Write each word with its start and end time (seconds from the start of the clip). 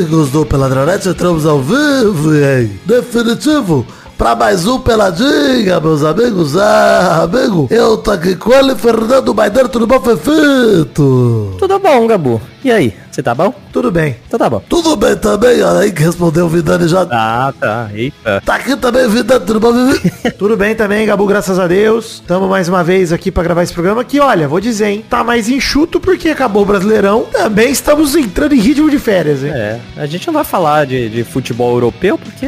amigos 0.00 0.30
do 0.30 0.46
Peladronete, 0.46 1.10
entramos 1.10 1.44
ao 1.44 1.60
vivo 1.60 2.34
em 2.34 2.80
definitivo 2.86 3.84
para 4.16 4.34
mais 4.34 4.66
um 4.66 4.80
Peladinha, 4.80 5.78
meus 5.78 6.02
amigos. 6.02 6.56
Ah, 6.56 7.22
amigo, 7.24 7.68
eu 7.70 7.98
tô 7.98 8.10
aqui 8.10 8.34
com 8.34 8.50
ele, 8.50 8.74
Fernando 8.74 9.34
Maidana, 9.34 9.68
tudo 9.68 9.86
bom, 9.86 10.00
Fefito? 10.00 11.54
Tudo 11.58 11.78
bom, 11.78 12.06
Gabu. 12.06 12.40
E 12.62 12.70
aí, 12.70 12.94
você 13.10 13.22
tá 13.22 13.34
bom? 13.34 13.54
Tudo 13.72 13.90
bem. 13.90 14.16
Então 14.26 14.38
tá 14.38 14.50
bom. 14.50 14.62
Tudo 14.68 14.94
bem 14.94 15.16
também, 15.16 15.62
olha 15.62 15.80
aí 15.80 15.92
que 15.92 16.02
respondeu 16.02 16.44
o 16.44 16.48
Vidani 16.48 16.86
já. 16.88 17.06
Ah, 17.10 17.52
tá. 17.58 17.88
Eita. 17.94 18.42
Tá 18.44 18.56
aqui 18.56 18.76
também, 18.76 19.08
Vidani, 19.08 19.46
tudo 19.46 19.58
bom? 19.60 19.70
Tudo 20.38 20.56
bem 20.56 20.74
também, 20.74 21.06
Gabu, 21.06 21.26
graças 21.26 21.58
a 21.58 21.66
Deus. 21.66 22.22
Tamo 22.26 22.48
mais 22.48 22.68
uma 22.68 22.84
vez 22.84 23.12
aqui 23.12 23.30
pra 23.30 23.42
gravar 23.42 23.62
esse 23.62 23.72
programa 23.72 24.04
que, 24.04 24.20
olha, 24.20 24.46
vou 24.48 24.60
dizer, 24.60 24.86
hein, 24.88 25.04
tá 25.08 25.24
mais 25.24 25.48
enxuto 25.48 25.98
porque 26.00 26.28
acabou 26.28 26.62
o 26.62 26.66
Brasileirão. 26.66 27.26
Também 27.32 27.70
estamos 27.70 28.14
entrando 28.14 28.54
em 28.54 28.60
ritmo 28.60 28.90
de 28.90 28.98
férias, 28.98 29.42
hein? 29.42 29.50
É, 29.54 29.80
a 29.96 30.06
gente 30.06 30.26
não 30.26 30.34
vai 30.34 30.44
falar 30.44 30.84
de, 30.86 31.08
de 31.08 31.24
futebol 31.24 31.72
europeu 31.72 32.18
porque 32.18 32.46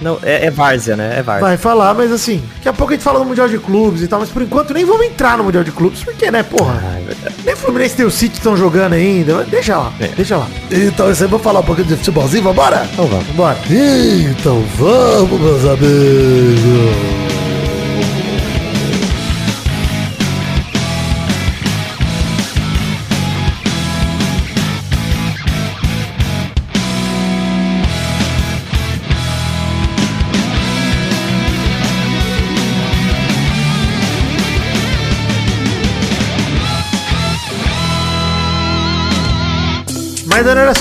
não, 0.00 0.18
é, 0.22 0.46
é 0.46 0.50
várzea, 0.50 0.96
né? 0.96 1.18
É 1.18 1.22
várzea. 1.22 1.46
Vai 1.46 1.56
falar, 1.56 1.94
mas 1.94 2.10
assim, 2.10 2.42
daqui 2.56 2.68
a 2.68 2.72
pouco 2.72 2.92
a 2.92 2.96
gente 2.96 3.04
fala 3.04 3.18
do 3.20 3.24
Mundial 3.24 3.48
de 3.48 3.58
Clubes 3.58 4.02
e 4.02 4.08
tal, 4.08 4.20
mas 4.20 4.28
por 4.30 4.42
enquanto 4.42 4.74
nem 4.74 4.84
vamos 4.84 5.06
entrar 5.06 5.38
no 5.38 5.44
Mundial 5.44 5.62
de 5.64 5.70
Clubes, 5.72 6.02
porque, 6.02 6.30
né, 6.30 6.42
porra, 6.42 6.80
Ah, 6.82 6.98
é 6.98 7.02
verdade. 7.04 7.35
Nem 7.46 7.56
Fluminense 7.56 7.94
nem 7.96 8.06
o 8.06 8.10
City 8.10 8.36
estão 8.36 8.56
jogando 8.56 8.92
ainda, 8.94 9.36
mas 9.36 9.48
deixa 9.48 9.78
lá, 9.78 9.92
É. 10.00 10.08
deixa 10.08 10.36
lá. 10.36 10.48
Então, 10.70 11.06
você 11.06 11.26
vai 11.26 11.38
falar 11.40 11.60
um 11.60 11.62
pouquinho 11.62 11.86
de 11.88 11.96
futebolzinho, 11.96 12.42
vambora? 12.42 12.86
Então 12.92 13.06
vamos. 13.06 13.26
Bora. 13.28 13.56
Então 13.70 14.62
vamos, 14.76 15.40
meus 15.40 15.64
amigos. 15.64 17.35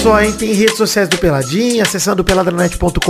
Só, 0.05 0.21
hein? 0.21 0.31
Tem 0.33 0.53
redes 0.53 0.77
sociais 0.77 1.09
do 1.09 1.17
Peladinha, 1.17 1.81
acessando 1.81 2.23
peladranet.com.br 2.23 3.01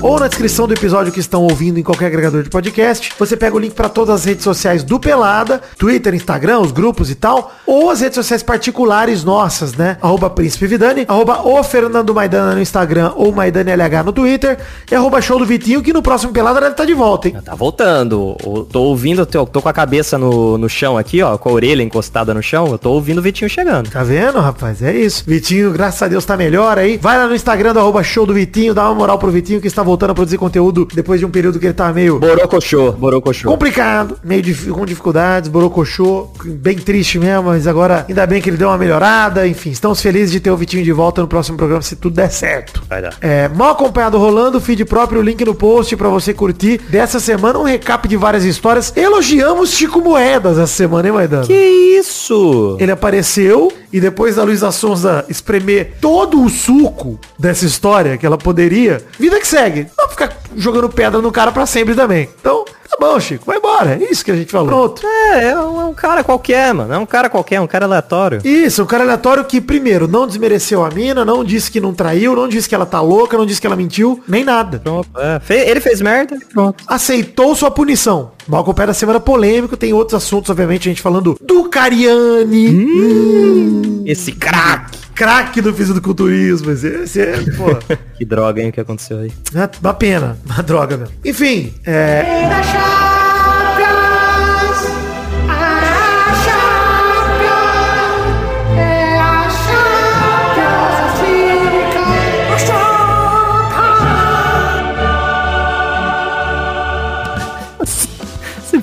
ou 0.00 0.18
na 0.18 0.28
descrição 0.28 0.66
do 0.66 0.72
episódio 0.72 1.12
que 1.12 1.20
estão 1.20 1.42
ouvindo 1.42 1.78
em 1.78 1.82
qualquer 1.82 2.06
agregador 2.06 2.42
de 2.42 2.48
podcast. 2.48 3.12
Você 3.18 3.36
pega 3.36 3.54
o 3.54 3.58
link 3.58 3.74
para 3.74 3.90
todas 3.90 4.14
as 4.14 4.24
redes 4.24 4.42
sociais 4.42 4.82
do 4.82 4.98
Pelada, 4.98 5.60
Twitter, 5.76 6.14
Instagram, 6.14 6.60
os 6.60 6.72
grupos 6.72 7.10
e 7.10 7.14
tal, 7.14 7.54
ou 7.66 7.90
as 7.90 8.00
redes 8.00 8.14
sociais 8.14 8.42
particulares 8.42 9.24
nossas, 9.24 9.74
né? 9.74 9.98
Arroba 10.00 10.30
Príncipe 10.30 10.66
Vidani, 10.66 11.04
arroba 11.06 11.46
o 11.46 11.62
Fernando 11.62 12.14
Maidana 12.14 12.54
no 12.54 12.62
Instagram 12.62 13.12
ou 13.14 13.30
Maidana 13.30 13.72
LH 13.72 14.02
no 14.02 14.12
Twitter 14.14 14.56
e 14.90 14.94
arroba 14.94 15.20
Show 15.20 15.38
do 15.38 15.44
Vitinho, 15.44 15.82
que 15.82 15.92
no 15.92 16.00
próximo 16.00 16.32
Pelada 16.32 16.60
deve 16.60 16.72
estar 16.72 16.86
de 16.86 16.94
volta, 16.94 17.28
hein? 17.28 17.36
Tá 17.44 17.54
voltando. 17.54 18.38
Eu 18.42 18.64
tô 18.64 18.84
ouvindo, 18.84 19.26
tô, 19.26 19.44
tô 19.44 19.60
com 19.60 19.68
a 19.68 19.72
cabeça 19.74 20.16
no, 20.16 20.56
no 20.56 20.66
chão 20.66 20.96
aqui, 20.96 21.20
ó, 21.20 21.36
com 21.36 21.50
a 21.50 21.52
orelha 21.52 21.82
encostada 21.82 22.32
no 22.32 22.42
chão. 22.42 22.68
Eu 22.68 22.78
tô 22.78 22.92
ouvindo 22.92 23.18
o 23.18 23.22
Vitinho 23.22 23.50
chegando. 23.50 23.90
Tá 23.90 24.02
vendo, 24.02 24.40
rapaz? 24.40 24.82
É 24.82 24.96
isso. 24.96 25.22
Vitinho, 25.26 25.70
graças 25.72 26.05
a 26.06 26.08
Deus, 26.08 26.24
tá 26.24 26.36
melhor 26.36 26.78
aí. 26.78 26.96
Vai 26.96 27.18
lá 27.18 27.26
no 27.26 27.34
Instagram 27.34 27.72
do 27.72 27.80
arroba 27.80 28.02
show 28.02 28.24
do 28.26 28.32
Vitinho, 28.34 28.72
dá 28.74 28.84
uma 28.86 28.94
moral 28.94 29.18
pro 29.18 29.30
Vitinho 29.30 29.60
que 29.60 29.66
está 29.66 29.82
voltando 29.82 30.10
a 30.10 30.14
produzir 30.14 30.38
conteúdo 30.38 30.88
depois 30.94 31.20
de 31.20 31.26
um 31.26 31.30
período 31.30 31.58
que 31.58 31.66
ele 31.66 31.74
tá 31.74 31.92
meio 31.92 32.18
Borocochô, 32.18 32.92
borocochô. 32.92 33.48
complicado, 33.50 34.18
meio 34.24 34.42
dif- 34.42 34.70
com 34.70 34.84
dificuldades, 34.86 35.48
borocochô, 35.50 36.28
bem 36.44 36.76
triste 36.76 37.18
mesmo, 37.18 37.44
mas 37.44 37.66
agora 37.66 38.04
ainda 38.08 38.26
bem 38.26 38.40
que 38.40 38.48
ele 38.50 38.56
deu 38.56 38.68
uma 38.68 38.78
melhorada. 38.78 39.46
Enfim, 39.46 39.70
estamos 39.70 40.00
felizes 40.00 40.30
de 40.30 40.40
ter 40.40 40.50
o 40.50 40.56
Vitinho 40.56 40.82
de 40.84 40.92
volta 40.92 41.20
no 41.20 41.28
próximo 41.28 41.56
programa, 41.56 41.82
se 41.82 41.96
tudo 41.96 42.14
der 42.16 42.30
certo. 42.30 42.82
Vai 42.88 43.02
dar. 43.02 43.14
É, 43.20 43.48
mal 43.48 43.70
acompanhado 43.70 44.18
rolando, 44.18 44.60
feed 44.60 44.84
próprio, 44.84 45.20
link 45.22 45.44
no 45.44 45.54
post 45.54 45.94
pra 45.96 46.08
você 46.08 46.32
curtir. 46.32 46.80
Dessa 46.88 47.18
semana, 47.20 47.58
um 47.58 47.64
recap 47.64 48.06
de 48.08 48.16
várias 48.16 48.44
histórias. 48.44 48.92
Elogiamos 48.96 49.70
Chico 49.70 50.00
Moedas 50.00 50.58
essa 50.58 50.66
semana, 50.72 51.08
hein, 51.08 51.14
Maidana? 51.14 51.44
Que 51.46 51.54
isso? 52.00 52.76
Ele 52.78 52.92
apareceu 52.92 53.72
e 53.92 54.00
depois 54.00 54.36
da 54.36 54.42
Luísa 54.44 54.70
Sonza 54.70 55.24
espremer 55.28 55.92
todo 56.00 56.42
o 56.42 56.48
suco 56.48 57.18
dessa 57.38 57.64
história 57.64 58.16
que 58.16 58.26
ela 58.26 58.38
poderia, 58.38 59.04
vida 59.18 59.38
que 59.40 59.46
segue. 59.46 59.86
Não 59.98 60.08
ficar 60.08 60.28
jogando 60.56 60.88
pedra 60.88 61.20
no 61.20 61.30
cara 61.32 61.52
pra 61.52 61.66
sempre 61.66 61.94
também. 61.94 62.28
Então, 62.40 62.64
tá 62.64 62.96
bom, 62.98 63.18
Chico, 63.20 63.44
vai 63.46 63.58
embora. 63.58 63.98
É 64.00 64.10
isso 64.10 64.24
que 64.24 64.30
a 64.30 64.36
gente 64.36 64.50
falou. 64.50 64.68
Pronto. 64.68 65.06
É, 65.06 65.50
é 65.50 65.58
um, 65.58 65.80
é 65.80 65.84
um 65.84 65.94
cara 65.94 66.24
qualquer, 66.24 66.72
mano. 66.74 66.92
É 66.92 66.98
um 66.98 67.06
cara 67.06 67.28
qualquer, 67.28 67.60
um 67.60 67.66
cara 67.66 67.84
aleatório. 67.86 68.40
Isso, 68.44 68.82
um 68.82 68.86
cara 68.86 69.04
aleatório 69.04 69.44
que, 69.44 69.60
primeiro, 69.60 70.08
não 70.08 70.26
desmereceu 70.26 70.84
a 70.84 70.90
mina, 70.90 71.24
não 71.24 71.44
disse 71.44 71.70
que 71.70 71.80
não 71.80 71.92
traiu, 71.94 72.34
não 72.34 72.48
disse 72.48 72.68
que 72.68 72.74
ela 72.74 72.86
tá 72.86 73.00
louca, 73.00 73.36
não 73.36 73.46
disse 73.46 73.60
que 73.60 73.66
ela 73.66 73.76
mentiu, 73.76 74.22
nem 74.26 74.44
nada. 74.44 74.80
Pronto. 74.82 75.08
É, 75.16 75.40
ele 75.70 75.80
fez 75.80 76.00
merda, 76.00 76.38
pronto. 76.52 76.84
Aceitou 76.86 77.54
sua 77.54 77.70
punição. 77.70 78.32
Mal 78.48 78.62
com 78.64 78.70
o 78.70 78.74
pé 78.74 78.86
da 78.86 78.94
semana 78.94 79.18
polêmico, 79.18 79.76
tem 79.76 79.92
outros 79.92 80.14
assuntos, 80.22 80.50
obviamente, 80.50 80.88
a 80.88 80.90
gente 80.90 81.02
falando 81.02 81.36
do 81.40 81.68
Cariani. 81.68 82.68
Hum. 82.70 84.02
Esse 84.06 84.32
craque. 84.32 84.96
Craque 85.16 85.62
do 85.62 85.72
fisiculturismo. 85.72 86.70
Esse, 86.70 86.88
esse 86.88 87.20
é, 87.20 87.38
pô, 87.56 87.96
Que 88.16 88.24
droga, 88.24 88.62
hein, 88.62 88.68
o 88.68 88.72
que 88.72 88.80
aconteceu 88.80 89.18
aí. 89.18 89.32
é 89.54 89.68
uma 89.80 89.94
pena. 89.94 90.38
Uma 90.48 90.62
droga 90.62 90.96
mesmo. 90.96 91.14
Enfim, 91.24 91.74
é, 91.84 92.22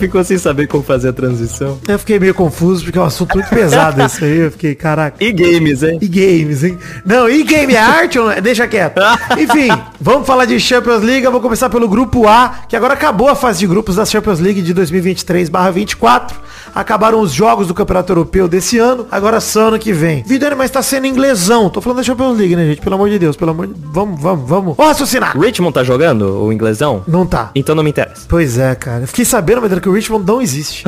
ficou 0.07 0.23
sem 0.23 0.37
saber 0.37 0.67
como 0.67 0.83
fazer 0.83 1.09
a 1.09 1.13
transição. 1.13 1.79
eu 1.87 1.97
fiquei 1.97 2.19
meio 2.19 2.33
confuso 2.33 2.83
porque 2.83 2.97
é 2.97 3.01
um 3.01 3.05
assunto 3.05 3.35
muito 3.35 3.49
pesado 3.49 4.01
esse 4.03 4.23
aí. 4.23 4.37
Eu 4.39 4.51
fiquei, 4.51 4.75
caraca. 4.75 5.23
E 5.23 5.31
games, 5.31 5.81
hein? 5.81 5.97
E 6.01 6.07
games, 6.07 6.63
hein? 6.63 6.77
Não, 7.05 7.29
e 7.29 7.43
game 7.43 7.73
é 7.73 7.79
arte 7.79 8.19
ou 8.19 8.25
não? 8.25 8.31
é? 8.31 8.41
Deixa 8.41 8.67
quieto. 8.67 8.99
Enfim, 9.39 9.69
vamos 9.99 10.27
falar 10.27 10.45
de 10.45 10.59
Champions 10.59 11.01
League. 11.03 11.23
Eu 11.25 11.31
vou 11.31 11.39
começar 11.39 11.69
pelo 11.69 11.87
grupo 11.87 12.27
A, 12.27 12.63
que 12.67 12.75
agora 12.75 12.93
acabou 12.93 13.29
a 13.29 13.35
fase 13.35 13.59
de 13.59 13.67
grupos 13.67 13.95
da 13.95 14.05
Champions 14.05 14.39
League 14.39 14.61
de 14.61 14.73
2023/24. 14.73 16.33
Acabaram 16.75 17.19
os 17.21 17.31
jogos 17.31 17.67
do 17.67 17.73
Campeonato 17.73 18.11
Europeu 18.11 18.47
desse 18.47 18.79
ano, 18.79 19.05
agora 19.11 19.39
só 19.39 19.67
ano 19.67 19.77
que 19.77 19.93
vem. 19.93 20.23
Vidani, 20.23 20.55
mas 20.55 20.71
tá 20.71 20.81
sendo 20.81 21.05
inglesão. 21.05 21.69
Tô 21.69 21.79
falando 21.81 21.97
da 21.97 22.03
Champions 22.03 22.37
League, 22.37 22.55
né, 22.55 22.65
gente? 22.65 22.81
Pelo 22.81 22.95
amor 22.95 23.09
de 23.09 23.19
Deus, 23.19 23.35
pelo 23.35 23.51
amor 23.51 23.67
de... 23.67 23.73
Vamos, 23.77 24.19
vamos, 24.19 24.49
vamos. 24.49 24.75
Vamos 24.75 24.91
raciocinar. 24.91 25.37
Richmond 25.37 25.73
tá 25.73 25.83
jogando 25.83 26.43
o 26.43 26.51
inglesão? 26.51 27.03
Não 27.07 27.27
tá. 27.27 27.51
Então 27.53 27.75
não 27.75 27.83
me 27.83 27.91
interessa. 27.91 28.25
Pois 28.27 28.57
é, 28.57 28.73
cara. 28.73 29.05
Fiquei 29.05 29.23
sabendo, 29.23 29.61
mas 29.61 29.71
que 29.79 29.89
o 29.89 29.92
Richmond 29.93 30.25
não 30.25 30.41
existe. 30.41 30.83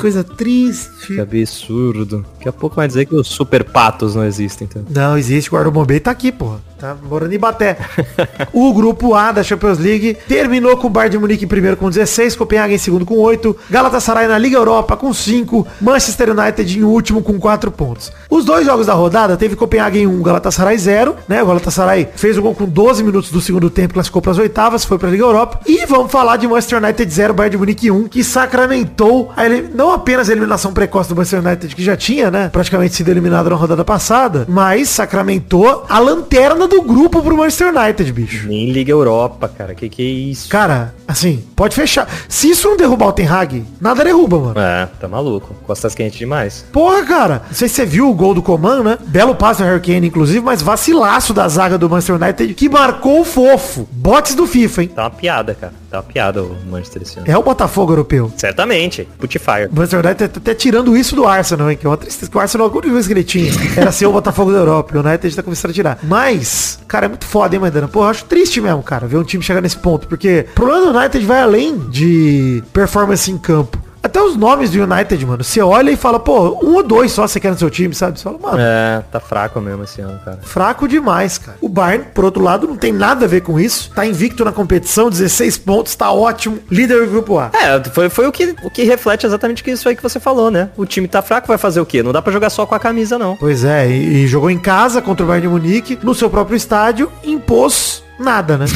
Coisa 0.00 0.22
triste. 0.22 1.14
Que 1.14 1.20
absurdo. 1.20 2.24
Daqui 2.36 2.48
a 2.48 2.52
pouco 2.52 2.76
vai 2.76 2.86
dizer 2.86 3.06
que 3.06 3.14
os 3.14 3.28
super 3.28 3.64
patos 3.64 4.14
não 4.14 4.24
existem, 4.24 4.68
então. 4.70 4.84
Não, 4.88 5.18
existe. 5.18 5.48
O 5.48 5.52
Guarda 5.52 5.70
Bombay 5.70 6.00
tá 6.00 6.10
aqui, 6.10 6.30
porra. 6.32 6.60
Tá 6.78 6.96
morando 7.08 7.32
em 7.32 7.38
Baté. 7.38 7.76
o 8.52 8.72
grupo 8.72 9.12
A 9.12 9.32
da 9.32 9.42
Champions 9.42 9.78
League 9.78 10.16
terminou 10.28 10.76
com 10.76 10.86
o 10.86 10.90
Bayern 10.90 11.10
de 11.10 11.18
Munique 11.18 11.44
em 11.44 11.48
primeiro 11.48 11.76
com 11.76 11.90
16, 11.90 12.36
Copenhague 12.36 12.74
em 12.74 12.78
segundo 12.78 13.04
com 13.04 13.16
8, 13.16 13.56
Galatasaray 13.68 14.28
na 14.28 14.38
Liga 14.38 14.56
Europa 14.56 14.96
com 14.96 15.12
5, 15.12 15.66
Manchester 15.80 16.30
United 16.30 16.78
em 16.78 16.84
último 16.84 17.20
com 17.20 17.36
4 17.36 17.72
pontos. 17.72 18.12
Os 18.30 18.44
dois 18.44 18.64
jogos 18.64 18.86
da 18.86 18.94
rodada 18.94 19.36
teve 19.36 19.56
Copenhague 19.56 19.98
em 19.98 20.06
1, 20.06 20.22
Galatasaray 20.22 20.78
0, 20.78 21.16
né? 21.26 21.42
O 21.42 21.46
Galatasaray 21.46 22.10
fez 22.14 22.38
o 22.38 22.42
gol 22.42 22.54
com 22.54 22.66
12 22.66 23.02
minutos 23.02 23.32
do 23.32 23.40
segundo 23.40 23.68
tempo, 23.68 23.94
classificou 23.94 24.22
para 24.22 24.30
as 24.30 24.38
oitavas, 24.38 24.84
foi 24.84 24.98
para 24.98 25.08
a 25.08 25.10
Liga 25.10 25.24
Europa. 25.24 25.58
E 25.66 25.84
vamos 25.84 26.12
falar 26.12 26.36
de 26.36 26.46
Manchester 26.46 26.80
United 26.80 27.12
0, 27.12 27.34
Bayern 27.34 27.50
de 27.50 27.58
Munique 27.58 27.90
1, 27.90 28.06
que 28.06 28.22
sacramentou 28.48 29.30
a 29.36 29.44
elim- 29.44 29.68
não 29.74 29.92
apenas 29.92 30.28
a 30.28 30.32
eliminação 30.32 30.72
precoce 30.72 31.08
do 31.08 31.14
Manchester 31.14 31.44
United, 31.44 31.74
que 31.76 31.82
já 31.84 31.96
tinha, 31.96 32.30
né, 32.30 32.48
praticamente 32.48 32.94
sido 32.94 33.08
eliminado 33.10 33.50
na 33.50 33.56
rodada 33.56 33.84
passada, 33.84 34.46
mas 34.48 34.88
sacramentou 34.88 35.84
a 35.88 35.98
lanterna 35.98 36.66
do 36.66 36.80
grupo 36.82 37.22
pro 37.22 37.36
Manchester 37.36 37.68
United, 37.74 38.10
bicho. 38.12 38.48
Nem 38.48 38.70
Liga 38.72 38.90
Europa, 38.90 39.48
cara. 39.48 39.74
Que 39.74 39.88
que 39.88 40.02
é 40.02 40.06
isso? 40.30 40.48
Cara, 40.48 40.94
assim, 41.06 41.44
pode 41.54 41.74
fechar. 41.76 42.08
Se 42.28 42.50
isso 42.50 42.68
não 42.68 42.76
derrubar 42.76 43.08
o 43.08 43.12
Ten 43.12 43.26
Hag, 43.28 43.64
nada 43.80 44.02
derruba, 44.02 44.38
mano. 44.38 44.58
É, 44.60 44.88
tá 44.98 45.06
maluco. 45.06 45.54
Costas 45.66 45.94
quentes 45.94 46.18
demais. 46.18 46.64
Porra, 46.72 47.04
cara. 47.04 47.42
Não 47.46 47.54
sei 47.54 47.68
se 47.68 47.74
você 47.76 47.84
viu 47.86 48.08
o 48.08 48.14
gol 48.14 48.32
do 48.34 48.42
Coman, 48.42 48.82
né? 48.82 48.98
Belo 49.06 49.34
passe 49.34 49.62
do 49.62 49.66
Harry 49.68 49.80
Kane, 49.80 50.06
inclusive, 50.08 50.40
mas 50.40 50.62
vacilaço 50.62 51.34
da 51.34 51.46
zaga 51.48 51.76
do 51.76 51.88
Manchester 51.88 52.16
United, 52.16 52.54
que 52.54 52.68
marcou 52.68 53.20
o 53.20 53.24
fofo. 53.24 53.86
Botes 53.92 54.34
do 54.34 54.46
FIFA, 54.46 54.82
hein? 54.82 54.88
Tá 54.94 55.02
uma 55.04 55.10
piada, 55.10 55.54
cara. 55.54 55.72
Tá 55.90 55.98
uma 55.98 56.02
piada 56.02 56.42
o 56.42 56.54
Manchester 56.70 57.02
esse 57.02 57.18
ano. 57.18 57.30
É 57.30 57.36
o 57.36 57.42
Botafogo 57.42 57.92
europeu. 57.92 58.30
Certamente. 58.36 59.08
Putfire. 59.18 59.68
O 59.72 59.74
Manchester 59.74 60.04
United 60.04 60.28
tá 60.28 60.38
até 60.38 60.54
tirando 60.54 60.96
isso 60.96 61.16
do 61.16 61.26
Arsenal, 61.26 61.70
hein? 61.70 61.78
Que 61.78 61.86
é 61.86 61.88
uma 61.88 61.96
tristeza. 61.96 62.30
Que 62.30 62.36
o 62.36 62.40
Arsenal, 62.40 62.66
a 62.66 62.70
única 62.70 62.90
coisa 62.90 63.08
que 63.08 63.14
ele 63.14 63.24
tinha 63.24 63.50
era 63.74 63.90
ser 63.90 64.06
o 64.06 64.12
Botafogo 64.12 64.52
da 64.52 64.58
Europa. 64.58 64.94
E 64.94 64.98
o 64.98 65.00
United 65.00 65.34
tá 65.34 65.42
começando 65.42 65.70
a 65.70 65.74
tirar. 65.74 65.98
Mas, 66.02 66.78
cara, 66.86 67.06
é 67.06 67.08
muito 67.08 67.24
foda, 67.24 67.54
hein, 67.54 67.60
Maidana? 67.60 67.88
Pô, 67.88 68.00
eu 68.00 68.08
acho 68.08 68.24
triste 68.26 68.60
mesmo, 68.60 68.82
cara, 68.82 69.06
ver 69.06 69.16
um 69.16 69.24
time 69.24 69.42
chegar 69.42 69.62
nesse 69.62 69.78
ponto. 69.78 70.06
Porque 70.06 70.46
o 70.50 70.54
problema 70.54 70.92
do 70.92 70.98
United 70.98 71.24
vai 71.24 71.40
além 71.40 71.78
de 71.78 72.62
performance 72.72 73.30
em 73.30 73.38
campo. 73.38 73.87
Até 74.02 74.20
os 74.22 74.36
nomes 74.36 74.70
do 74.70 74.82
United, 74.82 75.26
mano. 75.26 75.42
Você 75.44 75.60
olha 75.60 75.90
e 75.90 75.96
fala, 75.96 76.18
pô, 76.20 76.58
um 76.64 76.74
ou 76.76 76.82
dois 76.82 77.10
só 77.12 77.26
você 77.26 77.40
quer 77.40 77.50
no 77.50 77.58
seu 77.58 77.68
time, 77.70 77.94
sabe? 77.94 78.18
Você 78.18 78.24
fala, 78.24 78.38
mano, 78.38 78.58
É, 78.60 79.02
tá 79.10 79.20
fraco 79.20 79.60
mesmo 79.60 79.84
esse 79.84 80.00
ano, 80.00 80.18
cara. 80.24 80.38
fraco 80.42 80.86
demais, 80.86 81.38
cara. 81.38 81.58
O 81.60 81.68
Bayern, 81.68 82.06
por 82.14 82.24
outro 82.24 82.42
lado, 82.42 82.66
não 82.66 82.76
tem 82.76 82.92
nada 82.92 83.24
a 83.24 83.28
ver 83.28 83.42
com 83.42 83.58
isso. 83.58 83.90
Tá 83.94 84.06
invicto 84.06 84.44
na 84.44 84.52
competição, 84.52 85.10
16 85.10 85.58
pontos, 85.58 85.94
tá 85.94 86.10
ótimo. 86.12 86.58
Líder 86.70 87.04
do 87.04 87.10
grupo 87.10 87.38
A. 87.38 87.50
É, 87.52 87.82
foi, 87.90 88.08
foi 88.08 88.26
o, 88.26 88.32
que, 88.32 88.54
o 88.62 88.70
que 88.70 88.84
reflete 88.84 89.26
exatamente 89.26 89.68
isso 89.68 89.88
aí 89.88 89.96
que 89.96 90.02
você 90.02 90.18
falou, 90.20 90.50
né? 90.50 90.70
O 90.76 90.86
time 90.86 91.06
tá 91.08 91.20
fraco, 91.20 91.48
vai 91.48 91.58
fazer 91.58 91.80
o 91.80 91.86
quê? 91.86 92.02
Não 92.02 92.12
dá 92.12 92.22
pra 92.22 92.32
jogar 92.32 92.50
só 92.50 92.64
com 92.64 92.74
a 92.74 92.78
camisa, 92.78 93.18
não. 93.18 93.36
Pois 93.36 93.64
é, 93.64 93.88
e, 93.90 94.24
e 94.24 94.26
jogou 94.26 94.50
em 94.50 94.58
casa 94.58 95.02
contra 95.02 95.24
o 95.24 95.28
Bayern 95.28 95.46
de 95.48 95.52
Munique, 95.52 95.98
no 96.02 96.14
seu 96.14 96.30
próprio 96.30 96.56
estádio, 96.56 97.10
impôs 97.24 98.02
nada, 98.18 98.56
né? 98.56 98.66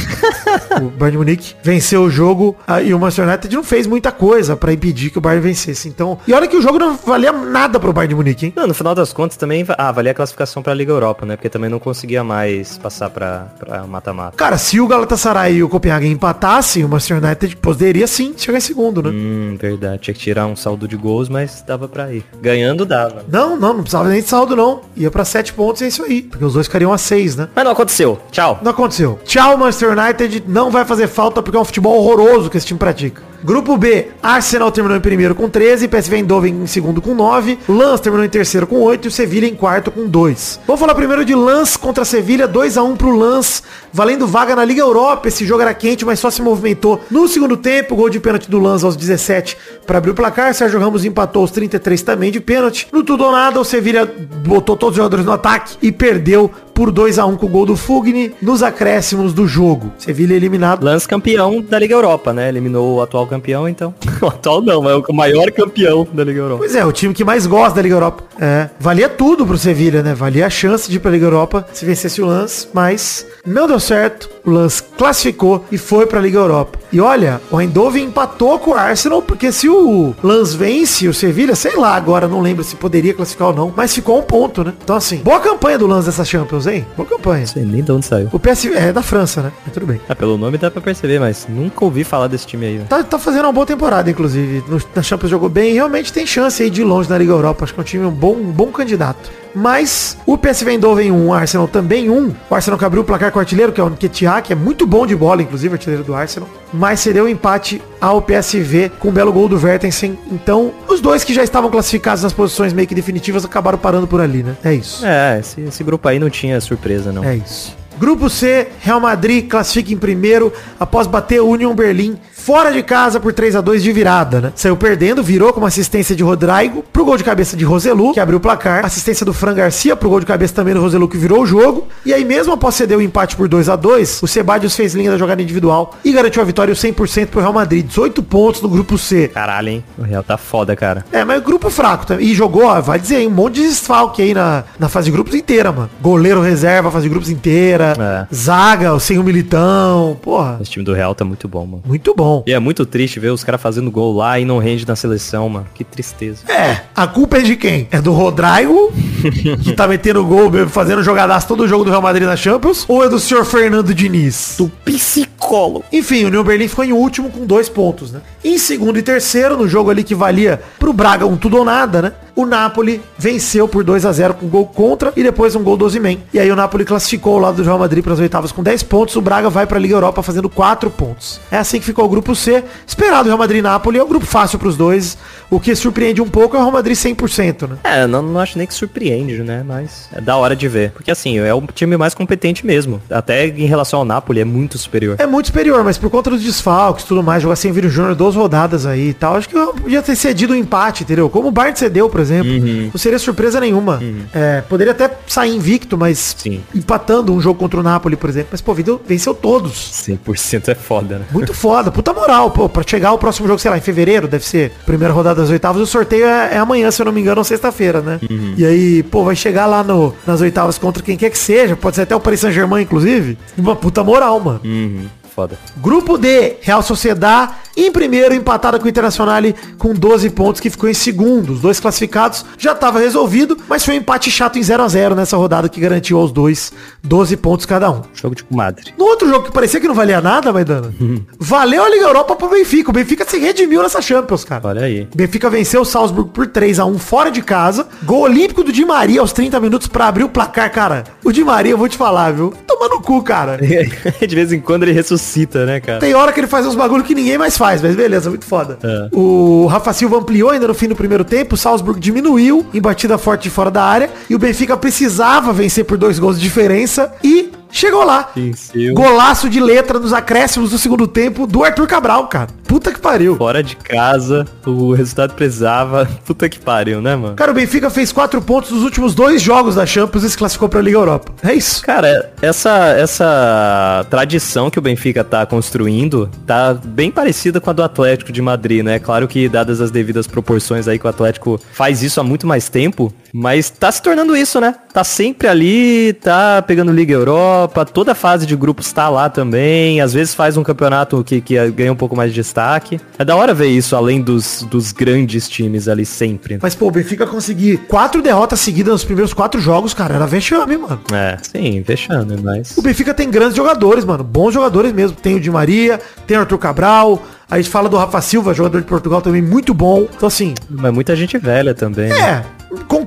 o 0.80 0.90
Bayern 0.90 1.18
Munique 1.18 1.54
venceu 1.62 2.02
o 2.02 2.10
jogo 2.10 2.56
ah, 2.66 2.82
e 2.82 2.92
o 2.94 2.98
Manchester 2.98 3.28
United 3.28 3.54
não 3.54 3.64
fez 3.64 3.86
muita 3.86 4.12
coisa 4.12 4.56
pra 4.56 4.72
impedir 4.72 5.10
que 5.10 5.18
o 5.18 5.20
Bayern 5.20 5.46
vencesse. 5.46 5.88
Então, 5.88 6.18
e 6.26 6.32
olha 6.32 6.46
que 6.46 6.56
o 6.56 6.62
jogo 6.62 6.78
não 6.78 6.96
valia 6.96 7.32
nada 7.32 7.78
pro 7.78 7.92
Bayern 7.92 8.14
Munique, 8.14 8.46
hein? 8.46 8.52
Não, 8.54 8.66
no 8.66 8.74
final 8.74 8.94
das 8.94 9.12
contas 9.12 9.36
também, 9.36 9.64
ah, 9.76 9.92
valia 9.92 10.12
a 10.12 10.14
classificação 10.14 10.62
pra 10.62 10.74
Liga 10.74 10.92
Europa, 10.92 11.26
né? 11.26 11.36
Porque 11.36 11.48
também 11.48 11.70
não 11.70 11.78
conseguia 11.78 12.22
mais 12.24 12.78
passar 12.78 13.10
pra 13.10 13.46
pra 13.58 13.86
mata-mata. 13.86 14.36
Cara, 14.36 14.58
se 14.58 14.80
o 14.80 14.86
Galatasaray 14.86 15.56
e 15.56 15.62
o 15.62 15.68
Copenhagen 15.68 16.10
empatassem, 16.10 16.84
o 16.84 16.88
Manchester 16.88 17.22
United 17.22 17.56
poderia 17.56 18.06
sim 18.06 18.34
chegar 18.36 18.58
em 18.58 18.60
segundo, 18.60 19.02
né? 19.02 19.10
Hum, 19.10 19.56
verdade. 19.58 20.02
Tinha 20.02 20.14
que 20.14 20.20
tirar 20.20 20.46
um 20.46 20.56
saldo 20.56 20.88
de 20.88 20.96
gols, 20.96 21.28
mas 21.28 21.62
dava 21.66 21.88
pra 21.88 22.12
ir. 22.12 22.24
Ganhando 22.40 22.84
dava. 22.84 23.24
Não, 23.28 23.56
não, 23.56 23.74
não 23.74 23.82
precisava 23.82 24.08
nem 24.08 24.20
de 24.20 24.28
saldo, 24.28 24.56
não. 24.56 24.80
Ia 24.96 25.10
pra 25.10 25.24
sete 25.24 25.52
pontos 25.52 25.80
e 25.82 25.84
é 25.84 25.88
isso 25.88 26.02
aí. 26.02 26.22
Porque 26.22 26.44
os 26.44 26.54
dois 26.54 26.66
ficariam 26.66 26.92
a 26.92 26.98
seis, 26.98 27.36
né? 27.36 27.48
Mas 27.54 27.64
não 27.64 27.72
aconteceu. 27.72 28.20
Tchau. 28.30 28.60
Não 28.62 28.70
aconteceu. 28.70 29.18
Tchau, 29.32 29.56
Manchester 29.56 29.98
United. 29.98 30.44
Não 30.46 30.70
vai 30.70 30.84
fazer 30.84 31.08
falta 31.08 31.42
porque 31.42 31.56
é 31.56 31.60
um 31.60 31.64
futebol 31.64 31.96
horroroso 31.96 32.50
que 32.50 32.58
esse 32.58 32.66
time 32.66 32.78
pratica. 32.78 33.31
Grupo 33.44 33.76
B, 33.76 34.08
Arsenal 34.22 34.70
terminou 34.70 34.96
em 34.96 35.00
primeiro 35.00 35.34
com 35.34 35.48
13, 35.48 35.88
PSV 35.88 36.16
Eindhoven 36.16 36.62
em 36.62 36.66
segundo 36.66 37.02
com 37.02 37.12
9, 37.14 37.58
Lens 37.68 38.00
terminou 38.00 38.24
em 38.24 38.28
terceiro 38.28 38.66
com 38.66 38.80
8 38.80 39.06
e 39.06 39.08
o 39.08 39.10
Sevilha 39.10 39.46
em 39.46 39.54
quarto 39.54 39.90
com 39.90 40.06
2. 40.06 40.60
Vamos 40.64 40.80
falar 40.80 40.94
primeiro 40.94 41.24
de 41.24 41.34
Lens 41.34 41.76
contra 41.76 42.04
Sevilha, 42.04 42.46
2 42.46 42.78
a 42.78 42.82
1 42.84 42.96
pro 42.96 43.18
Lens, 43.18 43.62
valendo 43.92 44.28
vaga 44.28 44.54
na 44.54 44.64
Liga 44.64 44.80
Europa. 44.80 45.26
Esse 45.26 45.44
jogo 45.44 45.62
era 45.62 45.74
quente, 45.74 46.04
mas 46.04 46.20
só 46.20 46.30
se 46.30 46.40
movimentou 46.40 47.00
no 47.10 47.26
segundo 47.26 47.56
tempo. 47.56 47.96
Gol 47.96 48.08
de 48.08 48.20
pênalti 48.20 48.48
do 48.48 48.60
Lens 48.60 48.84
aos 48.84 48.96
17 48.96 49.56
para 49.86 49.98
abrir 49.98 50.12
o 50.12 50.14
placar. 50.14 50.54
Sérgio 50.54 50.78
Ramos 50.78 51.04
empatou 51.04 51.42
aos 51.42 51.50
33 51.50 52.00
também 52.02 52.30
de 52.30 52.40
pênalti. 52.40 52.86
No 52.92 53.02
tudo 53.02 53.24
ou 53.24 53.32
nada, 53.32 53.60
o 53.60 53.64
Sevilha 53.64 54.06
botou 54.46 54.76
todos 54.76 54.92
os 54.92 54.96
jogadores 54.96 55.26
no 55.26 55.32
ataque 55.32 55.76
e 55.82 55.90
perdeu 55.90 56.50
por 56.72 56.90
2 56.90 57.18
a 57.18 57.26
1 57.26 57.36
com 57.36 57.46
o 57.46 57.48
gol 57.48 57.66
do 57.66 57.76
Fugni 57.76 58.32
nos 58.40 58.62
acréscimos 58.62 59.34
do 59.34 59.46
jogo. 59.46 59.92
Sevilha 59.98 60.34
eliminado. 60.34 60.84
Lance 60.84 61.06
campeão 61.06 61.60
da 61.60 61.78
Liga 61.78 61.94
Europa, 61.94 62.32
né? 62.32 62.48
Eliminou 62.48 62.96
o 62.96 63.02
atual 63.02 63.26
campeão, 63.32 63.68
então. 63.68 63.94
o 64.20 64.26
atual 64.26 64.60
não, 64.60 64.82
mas 64.82 65.02
o 65.08 65.12
maior 65.12 65.50
campeão 65.50 66.06
da 66.12 66.22
Liga 66.24 66.40
Europa. 66.40 66.58
Pois 66.58 66.74
é, 66.76 66.84
o 66.84 66.92
time 66.92 67.14
que 67.14 67.24
mais 67.24 67.46
gosta 67.46 67.76
da 67.76 67.82
Liga 67.82 67.94
Europa. 67.94 68.24
É, 68.40 68.68
valia 68.78 69.08
tudo 69.08 69.46
pro 69.46 69.56
Sevilha, 69.56 70.02
né? 70.02 70.14
Valia 70.14 70.46
a 70.46 70.50
chance 70.50 70.90
de 70.90 70.96
ir 70.96 71.00
pra 71.00 71.10
Liga 71.10 71.26
Europa 71.26 71.66
se 71.72 71.84
vencesse 71.84 72.20
o 72.20 72.26
Lance, 72.26 72.68
mas 72.72 73.26
não 73.46 73.66
deu 73.66 73.80
certo. 73.80 74.28
O 74.44 74.50
Lance 74.50 74.82
classificou 74.98 75.64
e 75.70 75.78
foi 75.78 76.06
pra 76.06 76.20
Liga 76.20 76.38
Europa. 76.38 76.78
E 76.92 77.00
olha, 77.00 77.40
o 77.50 77.60
Eindhoven 77.60 78.04
empatou 78.04 78.58
com 78.58 78.72
o 78.72 78.74
Arsenal, 78.74 79.22
porque 79.22 79.50
se 79.52 79.68
o 79.68 80.14
Lance 80.22 80.56
vence 80.56 81.08
o 81.08 81.14
Sevilha, 81.14 81.54
sei 81.54 81.76
lá, 81.76 81.94
agora 81.94 82.28
não 82.28 82.40
lembro 82.40 82.62
se 82.64 82.76
poderia 82.76 83.14
classificar 83.14 83.48
ou 83.48 83.54
não, 83.54 83.72
mas 83.74 83.94
ficou 83.94 84.18
um 84.18 84.22
ponto, 84.22 84.62
né? 84.64 84.74
Então 84.82 84.96
assim, 84.96 85.18
boa 85.18 85.40
campanha 85.40 85.78
do 85.78 85.86
Lance 85.86 86.06
dessa 86.06 86.24
Champions, 86.24 86.66
hein? 86.66 86.84
Boa 86.96 87.08
campanha. 87.08 87.40
Não 87.40 87.46
sei 87.46 87.64
nem 87.64 87.82
de 87.82 87.92
onde 87.92 88.04
saiu. 88.06 88.28
O 88.32 88.38
PSV 88.38 88.74
é 88.74 88.92
da 88.92 89.02
França, 89.02 89.42
né? 89.42 89.52
Mas 89.64 89.72
tudo 89.72 89.86
bem. 89.86 90.00
Ah, 90.08 90.14
pelo 90.14 90.36
nome 90.36 90.58
dá 90.58 90.70
pra 90.70 90.80
perceber, 90.82 91.18
mas 91.20 91.46
nunca 91.48 91.84
ouvi 91.84 92.04
falar 92.04 92.26
desse 92.26 92.46
time 92.46 92.66
aí. 92.66 92.78
né? 92.78 92.84
Tá, 92.88 93.02
tá 93.02 93.18
fazendo 93.22 93.46
uma 93.46 93.52
boa 93.52 93.66
temporada, 93.66 94.10
inclusive. 94.10 94.64
No, 94.68 94.80
na 94.94 95.02
Champions 95.02 95.30
jogou 95.30 95.48
bem 95.48 95.70
e 95.70 95.74
realmente 95.74 96.12
tem 96.12 96.26
chance 96.26 96.62
aí 96.62 96.70
de 96.70 96.82
longe 96.82 97.08
na 97.08 97.16
Liga 97.16 97.32
Europa. 97.32 97.64
Acho 97.64 97.74
que 97.74 97.80
é 97.80 97.82
um 97.82 97.84
time 97.84 98.04
um 98.04 98.10
bom, 98.10 98.34
um 98.34 98.50
bom 98.50 98.66
candidato. 98.66 99.30
Mas 99.54 100.16
o 100.26 100.38
PSV 100.38 100.72
Eindhoven 100.72 101.12
1, 101.12 101.26
o 101.26 101.32
Arsenal 101.32 101.68
também 101.68 102.08
1. 102.08 102.34
O 102.48 102.54
Arsenal 102.54 102.78
que 102.78 102.84
abriu 102.84 103.02
o 103.02 103.04
placar 103.04 103.30
com 103.30 103.38
o 103.38 103.40
artilheiro, 103.40 103.72
que 103.72 103.80
é 103.80 103.84
o 103.84 103.90
Nketiah, 103.90 104.40
que 104.40 104.52
é 104.52 104.56
muito 104.56 104.86
bom 104.86 105.06
de 105.06 105.14
bola, 105.14 105.42
inclusive, 105.42 105.74
artilheiro 105.74 106.02
do 106.02 106.14
Arsenal. 106.14 106.48
Mas 106.72 107.00
cedeu 107.00 107.24
o 107.24 107.28
empate 107.28 107.82
ao 108.00 108.22
PSV 108.22 108.90
com 108.98 109.08
um 109.08 109.12
belo 109.12 109.32
gol 109.32 109.48
do 109.48 109.58
Vertensen. 109.58 110.18
Então, 110.30 110.72
os 110.88 111.00
dois 111.00 111.22
que 111.22 111.34
já 111.34 111.44
estavam 111.44 111.70
classificados 111.70 112.22
nas 112.22 112.32
posições 112.32 112.72
meio 112.72 112.88
que 112.88 112.94
definitivas 112.94 113.44
acabaram 113.44 113.78
parando 113.78 114.06
por 114.06 114.20
ali, 114.20 114.42
né? 114.42 114.56
É 114.64 114.74
isso. 114.74 115.04
É, 115.04 115.38
esse, 115.40 115.60
esse 115.60 115.84
grupo 115.84 116.08
aí 116.08 116.18
não 116.18 116.30
tinha 116.30 116.60
surpresa, 116.60 117.12
não. 117.12 117.22
É 117.22 117.36
isso. 117.36 117.76
Grupo 117.98 118.28
C, 118.28 118.68
Real 118.80 118.98
Madrid 118.98 119.46
classifica 119.48 119.92
em 119.92 119.96
primeiro 119.96 120.52
após 120.80 121.06
bater 121.06 121.40
o 121.40 121.48
Union 121.48 121.74
Berlim 121.74 122.18
fora 122.44 122.72
de 122.72 122.82
casa 122.82 123.20
por 123.20 123.32
3 123.32 123.56
a 123.56 123.60
2 123.60 123.82
de 123.82 123.92
virada, 123.92 124.40
né? 124.40 124.52
Saiu 124.54 124.76
perdendo, 124.76 125.22
virou 125.22 125.52
com 125.52 125.60
uma 125.60 125.68
assistência 125.68 126.14
de 126.16 126.22
Rodrigo 126.22 126.84
pro 126.92 127.04
gol 127.04 127.16
de 127.16 127.24
cabeça 127.24 127.56
de 127.56 127.64
Roselu, 127.64 128.12
que 128.12 128.20
abriu 128.20 128.38
o 128.38 128.40
placar. 128.40 128.84
Assistência 128.84 129.24
do 129.24 129.32
Fran 129.32 129.54
Garcia 129.54 129.94
pro 129.94 130.08
gol 130.08 130.20
de 130.20 130.26
cabeça 130.26 130.52
também 130.54 130.74
do 130.74 130.80
Roselu, 130.80 131.08
que 131.08 131.16
virou 131.16 131.42
o 131.42 131.46
jogo. 131.46 131.86
E 132.04 132.12
aí 132.12 132.24
mesmo 132.24 132.52
após 132.52 132.74
ceder 132.74 132.98
o 132.98 133.02
empate 133.02 133.36
por 133.36 133.46
2 133.48 133.68
a 133.68 133.76
2 133.76 134.22
o 134.22 134.26
Sebadios 134.26 134.74
fez 134.74 134.94
linha 134.94 135.10
da 135.10 135.16
jogada 135.18 135.40
individual 135.42 135.94
e 136.04 136.12
garantiu 136.12 136.42
a 136.42 136.44
vitória 136.44 136.74
100% 136.74 137.26
pro 137.28 137.40
Real 137.40 137.52
Madrid. 137.52 137.86
18 137.86 138.22
pontos 138.22 138.60
no 138.60 138.68
grupo 138.68 138.98
C. 138.98 139.28
Caralho, 139.28 139.68
hein? 139.68 139.84
O 139.96 140.02
Real 140.02 140.22
tá 140.22 140.36
foda, 140.36 140.74
cara. 140.74 141.04
É, 141.12 141.24
mas 141.24 141.42
grupo 141.42 141.70
fraco 141.70 142.06
também. 142.06 142.26
E 142.26 142.34
jogou, 142.34 142.64
ó, 142.64 142.80
vai 142.80 142.98
dizer, 142.98 143.20
hein, 143.20 143.28
um 143.28 143.30
monte 143.30 143.54
de 143.56 143.68
desfalque 143.68 144.20
aí 144.22 144.34
na, 144.34 144.64
na 144.78 144.88
fase 144.88 145.06
de 145.06 145.12
grupos 145.12 145.34
inteira, 145.34 145.70
mano. 145.70 145.90
Goleiro 146.00 146.40
reserva, 146.40 146.90
fase 146.90 147.04
de 147.04 147.10
grupos 147.10 147.30
inteira. 147.30 147.94
É. 148.30 148.34
Zaga, 148.34 148.98
sem 148.98 149.18
o 149.18 149.22
Militão. 149.22 150.18
Porra, 150.22 150.58
Esse 150.60 150.70
time 150.72 150.84
do 150.84 150.92
Real 150.92 151.14
tá 151.14 151.24
muito 151.24 151.46
bom, 151.46 151.66
mano. 151.66 151.82
muito 151.86 152.14
bom. 152.14 152.31
E 152.46 152.52
é 152.52 152.58
muito 152.58 152.86
triste 152.86 153.20
ver 153.20 153.30
os 153.30 153.42
caras 153.44 153.60
fazendo 153.60 153.90
gol 153.90 154.14
lá 154.16 154.38
e 154.38 154.44
não 154.44 154.58
rende 154.58 154.86
na 154.86 154.96
seleção, 154.96 155.48
mano. 155.48 155.66
Que 155.74 155.84
tristeza. 155.84 156.50
É, 156.50 156.82
a 156.94 157.06
culpa 157.06 157.38
é 157.38 157.42
de 157.42 157.56
quem? 157.56 157.88
É 157.90 158.00
do 158.00 158.12
Rodrigo, 158.12 158.92
que 159.62 159.72
tá 159.72 159.86
metendo 159.86 160.24
gol, 160.24 160.50
fazendo 160.68 161.02
jogadaço 161.02 161.48
todo 161.48 161.64
o 161.64 161.68
jogo 161.68 161.84
do 161.84 161.90
Real 161.90 162.02
Madrid 162.02 162.26
na 162.26 162.36
Champions? 162.36 162.84
Ou 162.88 163.04
é 163.04 163.08
do 163.08 163.18
senhor 163.18 163.44
Fernando 163.44 163.94
Diniz? 163.94 164.54
Do 164.56 164.68
psicólogo. 164.84 165.84
Enfim, 165.92 166.24
o 166.24 166.28
União 166.28 166.44
Berlim 166.44 166.68
ficou 166.68 166.84
em 166.84 166.92
último 166.92 167.30
com 167.30 167.44
dois 167.44 167.68
pontos, 167.68 168.12
né? 168.12 168.20
Em 168.44 168.56
segundo 168.56 168.98
e 168.98 169.02
terceiro, 169.02 169.56
no 169.56 169.68
jogo 169.68 169.90
ali 169.90 170.04
que 170.04 170.14
valia 170.14 170.60
pro 170.78 170.92
Braga 170.92 171.26
um 171.26 171.36
tudo 171.36 171.58
ou 171.58 171.64
nada, 171.64 172.00
né? 172.00 172.12
O 172.34 172.46
Napoli 172.46 173.00
venceu 173.18 173.68
por 173.68 173.84
2 173.84 174.06
a 174.06 174.12
0 174.12 174.34
com 174.34 174.46
gol 174.46 174.66
contra 174.66 175.12
e 175.16 175.22
depois 175.22 175.54
um 175.54 175.62
gol 175.62 175.76
do 175.76 175.84
Osimhen. 175.84 176.22
E 176.32 176.38
aí 176.38 176.50
o 176.50 176.56
Napoli 176.56 176.84
classificou 176.84 177.34
ao 177.34 177.38
lado 177.40 177.56
do 177.56 177.62
Real 177.62 177.78
Madrid 177.78 178.02
para 178.02 178.14
as 178.14 178.20
oitavas 178.20 178.52
com 178.52 178.62
10 178.62 178.82
pontos. 178.84 179.16
O 179.16 179.20
Braga 179.20 179.50
vai 179.50 179.66
para 179.66 179.78
a 179.78 179.80
Liga 179.80 179.94
Europa 179.94 180.22
fazendo 180.22 180.48
4 180.48 180.90
pontos. 180.90 181.40
É 181.50 181.58
assim 181.58 181.78
que 181.78 181.84
ficou 181.84 182.04
o 182.04 182.08
grupo 182.08 182.34
C. 182.34 182.64
Esperado 182.86 183.24
o 183.24 183.26
Real 183.26 183.38
Madrid 183.38 183.58
e 183.58 183.62
Napoli. 183.62 183.98
É 183.98 184.04
um 184.04 184.08
grupo 184.08 184.26
fácil 184.26 184.58
para 184.58 184.68
os 184.68 184.76
dois. 184.76 185.18
O 185.50 185.60
que 185.60 185.74
surpreende 185.74 186.22
um 186.22 186.28
pouco 186.28 186.56
é 186.56 186.58
o 186.58 186.62
Real 186.62 186.72
Madrid 186.72 186.96
100%, 186.96 187.68
né? 187.68 187.76
É, 187.84 188.06
não, 188.06 188.22
não 188.22 188.40
acho 188.40 188.56
nem 188.56 188.66
que 188.66 188.74
surpreende, 188.74 189.42
né? 189.42 189.62
Mas 189.66 190.08
é 190.12 190.20
da 190.20 190.36
hora 190.36 190.56
de 190.56 190.66
ver. 190.68 190.92
Porque 190.92 191.10
assim, 191.10 191.38
é 191.38 191.52
o 191.52 191.60
time 191.74 191.96
mais 191.96 192.14
competente 192.14 192.64
mesmo. 192.64 193.02
Até 193.10 193.46
em 193.46 193.66
relação 193.66 193.98
ao 194.00 194.04
Napoli, 194.04 194.40
é 194.40 194.44
muito 194.44 194.78
superior. 194.78 195.16
É 195.18 195.26
muito 195.26 195.46
superior, 195.46 195.84
mas 195.84 195.98
por 195.98 196.08
conta 196.08 196.30
dos 196.30 196.42
desfalques 196.42 197.04
e 197.04 197.08
tudo 197.08 197.22
mais, 197.22 197.42
jogar 197.42 197.56
sem 197.56 197.70
Viro 197.72 197.90
Júnior 197.90 198.14
duas 198.14 198.34
rodadas 198.34 198.86
aí 198.86 199.10
e 199.10 199.14
tal, 199.14 199.36
acho 199.36 199.48
que 199.48 199.56
eu 199.56 199.74
podia 199.74 200.00
ter 200.00 200.16
cedido 200.16 200.54
o 200.54 200.56
empate, 200.56 201.02
entendeu? 201.02 201.28
Como 201.28 201.48
o 201.48 201.50
Bayern 201.50 201.78
cedeu, 201.78 202.08
por 202.08 202.20
exemplo. 202.22 202.50
Não 202.92 202.98
seria 202.98 203.18
surpresa 203.18 203.60
nenhuma. 203.60 204.00
É, 204.32 204.62
poderia 204.62 204.92
até 204.92 205.10
sair 205.26 205.54
invicto, 205.54 205.96
mas 205.98 206.34
Sim. 206.38 206.62
empatando 206.74 207.32
um 207.34 207.40
jogo 207.40 207.58
contra 207.58 207.78
o 207.80 207.82
Napoli, 207.82 208.16
por 208.16 208.30
exemplo. 208.30 208.48
Mas, 208.52 208.60
pô, 208.60 208.72
venceu- 208.74 209.00
venceu 209.06 209.34
todos. 209.34 209.72
100% 210.06 210.68
é 210.68 210.74
foda, 210.74 211.18
né? 211.18 211.24
Muito 211.32 211.52
foda, 211.52 211.90
puta 211.90 212.12
moral, 212.12 212.50
pô, 212.50 212.68
pra 212.68 212.82
chegar 212.86 213.12
o 213.12 213.18
próximo 213.18 213.46
jogo, 213.46 213.58
sei 213.58 213.70
lá, 213.70 213.78
em 213.78 213.80
fevereiro, 213.80 214.26
deve 214.28 214.44
ser 214.44 214.72
primeira 214.86 215.12
rodada 215.12 215.40
das 215.42 215.50
oitavas, 215.50 215.82
o 215.82 215.86
sorteio 215.86 216.24
é, 216.24 216.54
é 216.54 216.58
amanhã, 216.58 216.90
se 216.90 217.00
eu 217.02 217.06
não 217.06 217.12
me 217.12 217.20
engano, 217.20 217.38
ou 217.40 217.44
sexta-feira, 217.44 218.00
né? 218.00 218.20
E 218.56 218.64
aí, 218.64 219.02
pô, 219.02 219.24
vai 219.24 219.36
chegar 219.36 219.66
lá 219.66 219.82
no, 219.82 220.14
nas 220.26 220.40
oitavas 220.40 220.78
contra 220.78 221.02
quem 221.02 221.16
quer 221.16 221.30
que 221.30 221.38
seja, 221.38 221.76
pode 221.76 221.96
ser 221.96 222.02
até 222.02 222.14
o 222.16 222.20
Paris 222.20 222.40
Saint-Germain, 222.40 222.82
inclusive. 222.82 223.36
Uma 223.58 223.74
puta 223.76 224.02
moral, 224.04 224.38
mano. 224.40 224.60
Uhum. 224.64 225.06
Foda. 225.34 225.58
Grupo 225.78 226.18
D, 226.18 226.56
Real 226.60 226.82
Sociedad 226.82 227.50
em 227.76 227.90
primeiro, 227.90 228.34
empatada 228.34 228.78
com 228.78 228.86
o 228.86 228.88
Internacional 228.88 229.32
com 229.78 229.94
12 229.94 230.30
pontos, 230.30 230.60
que 230.60 230.68
ficou 230.68 230.88
em 230.88 230.94
segundo. 230.94 231.52
Os 231.52 231.60
dois 231.60 231.80
classificados 231.80 232.44
já 232.58 232.72
estava 232.72 232.98
resolvido, 232.98 233.56
mas 233.68 233.84
foi 233.84 233.94
um 233.94 233.98
empate 233.98 234.30
chato 234.30 234.58
em 234.58 234.62
0 234.62 234.82
a 234.82 234.88
0 234.88 235.14
nessa 235.14 235.36
rodada 235.36 235.68
que 235.68 235.80
garantiu 235.80 236.18
aos 236.18 236.32
dois 236.32 236.72
12 237.02 237.36
pontos 237.36 237.66
cada 237.66 237.90
um. 237.90 238.02
Jogo 238.14 238.34
de 238.34 238.44
comadre. 238.44 238.92
No 238.98 239.04
outro 239.04 239.28
jogo 239.28 239.46
que 239.46 239.52
parecia 239.52 239.80
que 239.80 239.88
não 239.88 239.94
valia 239.94 240.20
nada, 240.20 240.52
Maidana, 240.52 240.92
valeu 241.38 241.84
a 241.84 241.88
Liga 241.88 242.04
Europa 242.04 242.36
pro 242.36 242.50
Benfica. 242.50 242.90
O 242.90 242.92
Benfica 242.92 243.24
se 243.26 243.38
redimiu 243.38 243.82
nessa 243.82 244.02
Champions, 244.02 244.44
cara. 244.44 244.68
Olha 244.68 244.82
aí. 244.82 245.08
Benfica 245.14 245.48
venceu 245.48 245.82
o 245.82 245.84
Salzburg 245.84 246.30
por 246.30 246.46
3 246.46 246.80
a 246.80 246.84
1 246.84 246.98
fora 246.98 247.30
de 247.30 247.42
casa. 247.42 247.86
Gol 248.02 248.22
olímpico 248.22 248.62
do 248.62 248.72
Di 248.72 248.84
Maria 248.84 249.20
aos 249.20 249.32
30 249.32 249.58
minutos 249.60 249.86
pra 249.86 250.08
abrir 250.08 250.24
o 250.24 250.28
placar, 250.28 250.70
cara. 250.70 251.04
O 251.24 251.32
Di 251.32 251.44
Maria, 251.44 251.72
eu 251.72 251.78
vou 251.78 251.88
te 251.88 251.96
falar, 251.96 252.32
viu? 252.32 252.52
Toma 252.66 252.88
no 252.88 253.00
cu, 253.00 253.22
cara. 253.22 253.58
de 253.62 254.34
vez 254.34 254.52
em 254.52 254.60
quando 254.60 254.82
ele 254.82 254.92
ressuscita, 254.92 255.64
né, 255.64 255.80
cara? 255.80 256.00
Tem 256.00 256.14
hora 256.14 256.32
que 256.32 256.40
ele 256.40 256.46
faz 256.46 256.66
uns 256.66 256.74
bagulho 256.74 257.04
que 257.04 257.14
ninguém 257.14 257.38
mais 257.38 257.56
faz, 257.56 257.61
mas 257.62 257.94
beleza, 257.94 258.28
muito 258.28 258.44
foda. 258.44 258.78
É. 258.82 259.08
O 259.12 259.66
Rafa 259.66 259.92
Silva 259.92 260.18
ampliou 260.18 260.50
ainda 260.50 260.66
no 260.66 260.74
fim 260.74 260.88
do 260.88 260.96
primeiro 260.96 261.24
tempo, 261.24 261.54
o 261.54 261.58
Salzburg 261.58 262.00
diminuiu 262.00 262.66
em 262.74 262.80
batida 262.80 263.16
forte 263.16 263.44
de 263.44 263.50
fora 263.50 263.70
da 263.70 263.84
área 263.84 264.10
e 264.28 264.34
o 264.34 264.38
Benfica 264.38 264.76
precisava 264.76 265.52
vencer 265.52 265.84
por 265.84 265.96
dois 265.96 266.18
gols 266.18 266.36
de 266.36 266.42
diferença 266.42 267.12
e 267.22 267.52
chegou 267.72 268.04
lá. 268.04 268.30
Venceu. 268.34 268.94
Golaço 268.94 269.48
de 269.48 269.58
letra 269.58 269.98
nos 269.98 270.12
acréscimos 270.12 270.70
do 270.70 270.78
segundo 270.78 271.08
tempo 271.08 271.46
do 271.46 271.64
Arthur 271.64 271.86
Cabral, 271.88 272.28
cara. 272.28 272.48
Puta 272.68 272.92
que 272.92 273.00
pariu. 273.00 273.36
Fora 273.36 273.62
de 273.62 273.76
casa, 273.76 274.46
o 274.64 274.92
resultado 274.92 275.34
precisava. 275.34 276.08
Puta 276.24 276.48
que 276.48 276.58
pariu, 276.58 277.00
né, 277.02 277.16
mano? 277.16 277.34
Cara, 277.34 277.50
o 277.50 277.54
Benfica 277.54 277.90
fez 277.90 278.12
quatro 278.12 278.40
pontos 278.40 278.70
nos 278.70 278.82
últimos 278.82 279.14
dois 279.14 279.42
jogos 279.42 279.74
da 279.74 279.84
Champions 279.84 280.24
e 280.24 280.30
se 280.30 280.38
classificou 280.38 280.68
pra 280.68 280.80
Liga 280.80 280.96
Europa. 280.96 281.32
É 281.42 281.52
isso. 281.52 281.82
Cara, 281.82 282.32
essa, 282.40 282.94
essa 282.96 284.06
tradição 284.08 284.70
que 284.70 284.78
o 284.78 284.82
Benfica 284.82 285.24
tá 285.24 285.44
construindo 285.44 286.30
tá 286.46 286.74
bem 286.74 287.10
parecida 287.10 287.60
com 287.60 287.70
a 287.70 287.72
do 287.72 287.82
Atlético 287.82 288.32
de 288.32 288.40
Madrid, 288.40 288.82
né? 288.82 288.98
Claro 288.98 289.26
que, 289.28 289.48
dadas 289.48 289.80
as 289.80 289.90
devidas 289.90 290.26
proporções 290.26 290.88
aí 290.88 290.98
que 290.98 291.06
o 291.06 291.10
Atlético 291.10 291.60
faz 291.72 292.02
isso 292.02 292.20
há 292.20 292.24
muito 292.24 292.46
mais 292.46 292.68
tempo, 292.68 293.12
mas 293.32 293.70
tá 293.70 293.90
se 293.90 294.02
tornando 294.02 294.36
isso, 294.36 294.60
né? 294.60 294.74
Tá 294.92 295.02
sempre 295.02 295.48
ali, 295.48 296.12
tá 296.14 296.62
pegando 296.62 296.92
Liga 296.92 297.12
Europa, 297.14 297.84
toda 297.84 298.12
a 298.12 298.14
fase 298.14 298.44
de 298.46 298.54
grupos 298.54 298.92
tá 298.92 299.08
lá 299.08 299.30
também, 299.30 300.00
às 300.00 300.12
vezes 300.12 300.34
faz 300.34 300.56
um 300.56 300.62
campeonato 300.62 301.22
que, 301.24 301.40
que 301.40 301.70
ganha 301.70 301.92
um 301.92 301.96
pouco 301.96 302.14
mais 302.14 302.30
de 302.30 302.34
destaque. 302.34 303.00
É 303.18 303.24
da 303.24 303.34
hora 303.34 303.54
ver 303.54 303.68
isso, 303.68 303.96
além 303.96 304.20
dos, 304.20 304.62
dos 304.70 304.92
grandes 304.92 305.48
times 305.48 305.88
ali 305.88 306.04
sempre. 306.04 306.58
Mas, 306.60 306.74
pô, 306.74 306.88
o 306.88 306.90
Benfica 306.90 307.26
conseguir 307.26 307.78
quatro 307.88 308.20
derrotas 308.20 308.60
seguidas 308.60 308.92
nos 308.92 309.04
primeiros 309.04 309.32
quatro 309.32 309.60
jogos, 309.60 309.94
cara, 309.94 310.14
era 310.14 310.26
vexame, 310.26 310.76
mano. 310.76 311.00
É, 311.12 311.38
sim, 311.42 311.82
fechando, 311.84 312.38
mas... 312.42 312.76
O 312.76 312.82
Benfica 312.82 313.14
tem 313.14 313.30
grandes 313.30 313.56
jogadores, 313.56 314.04
mano. 314.04 314.22
Bons 314.22 314.52
jogadores 314.52 314.92
mesmo. 314.92 315.16
Tem 315.16 315.36
o 315.36 315.40
Di 315.40 315.50
Maria, 315.50 315.98
tem 316.26 316.36
o 316.36 316.40
Arthur 316.40 316.58
Cabral. 316.58 317.22
A 317.50 317.56
gente 317.56 317.70
fala 317.70 317.88
do 317.88 317.96
Rafa 317.96 318.20
Silva, 318.20 318.54
jogador 318.54 318.80
de 318.80 318.86
Portugal 318.86 319.20
também 319.20 319.42
muito 319.42 319.74
bom. 319.74 320.06
Então, 320.16 320.26
assim, 320.26 320.54
Mas 320.68 320.92
muita 320.92 321.14
gente 321.14 321.36
velha 321.38 321.74
também. 321.74 322.08
né? 322.08 322.44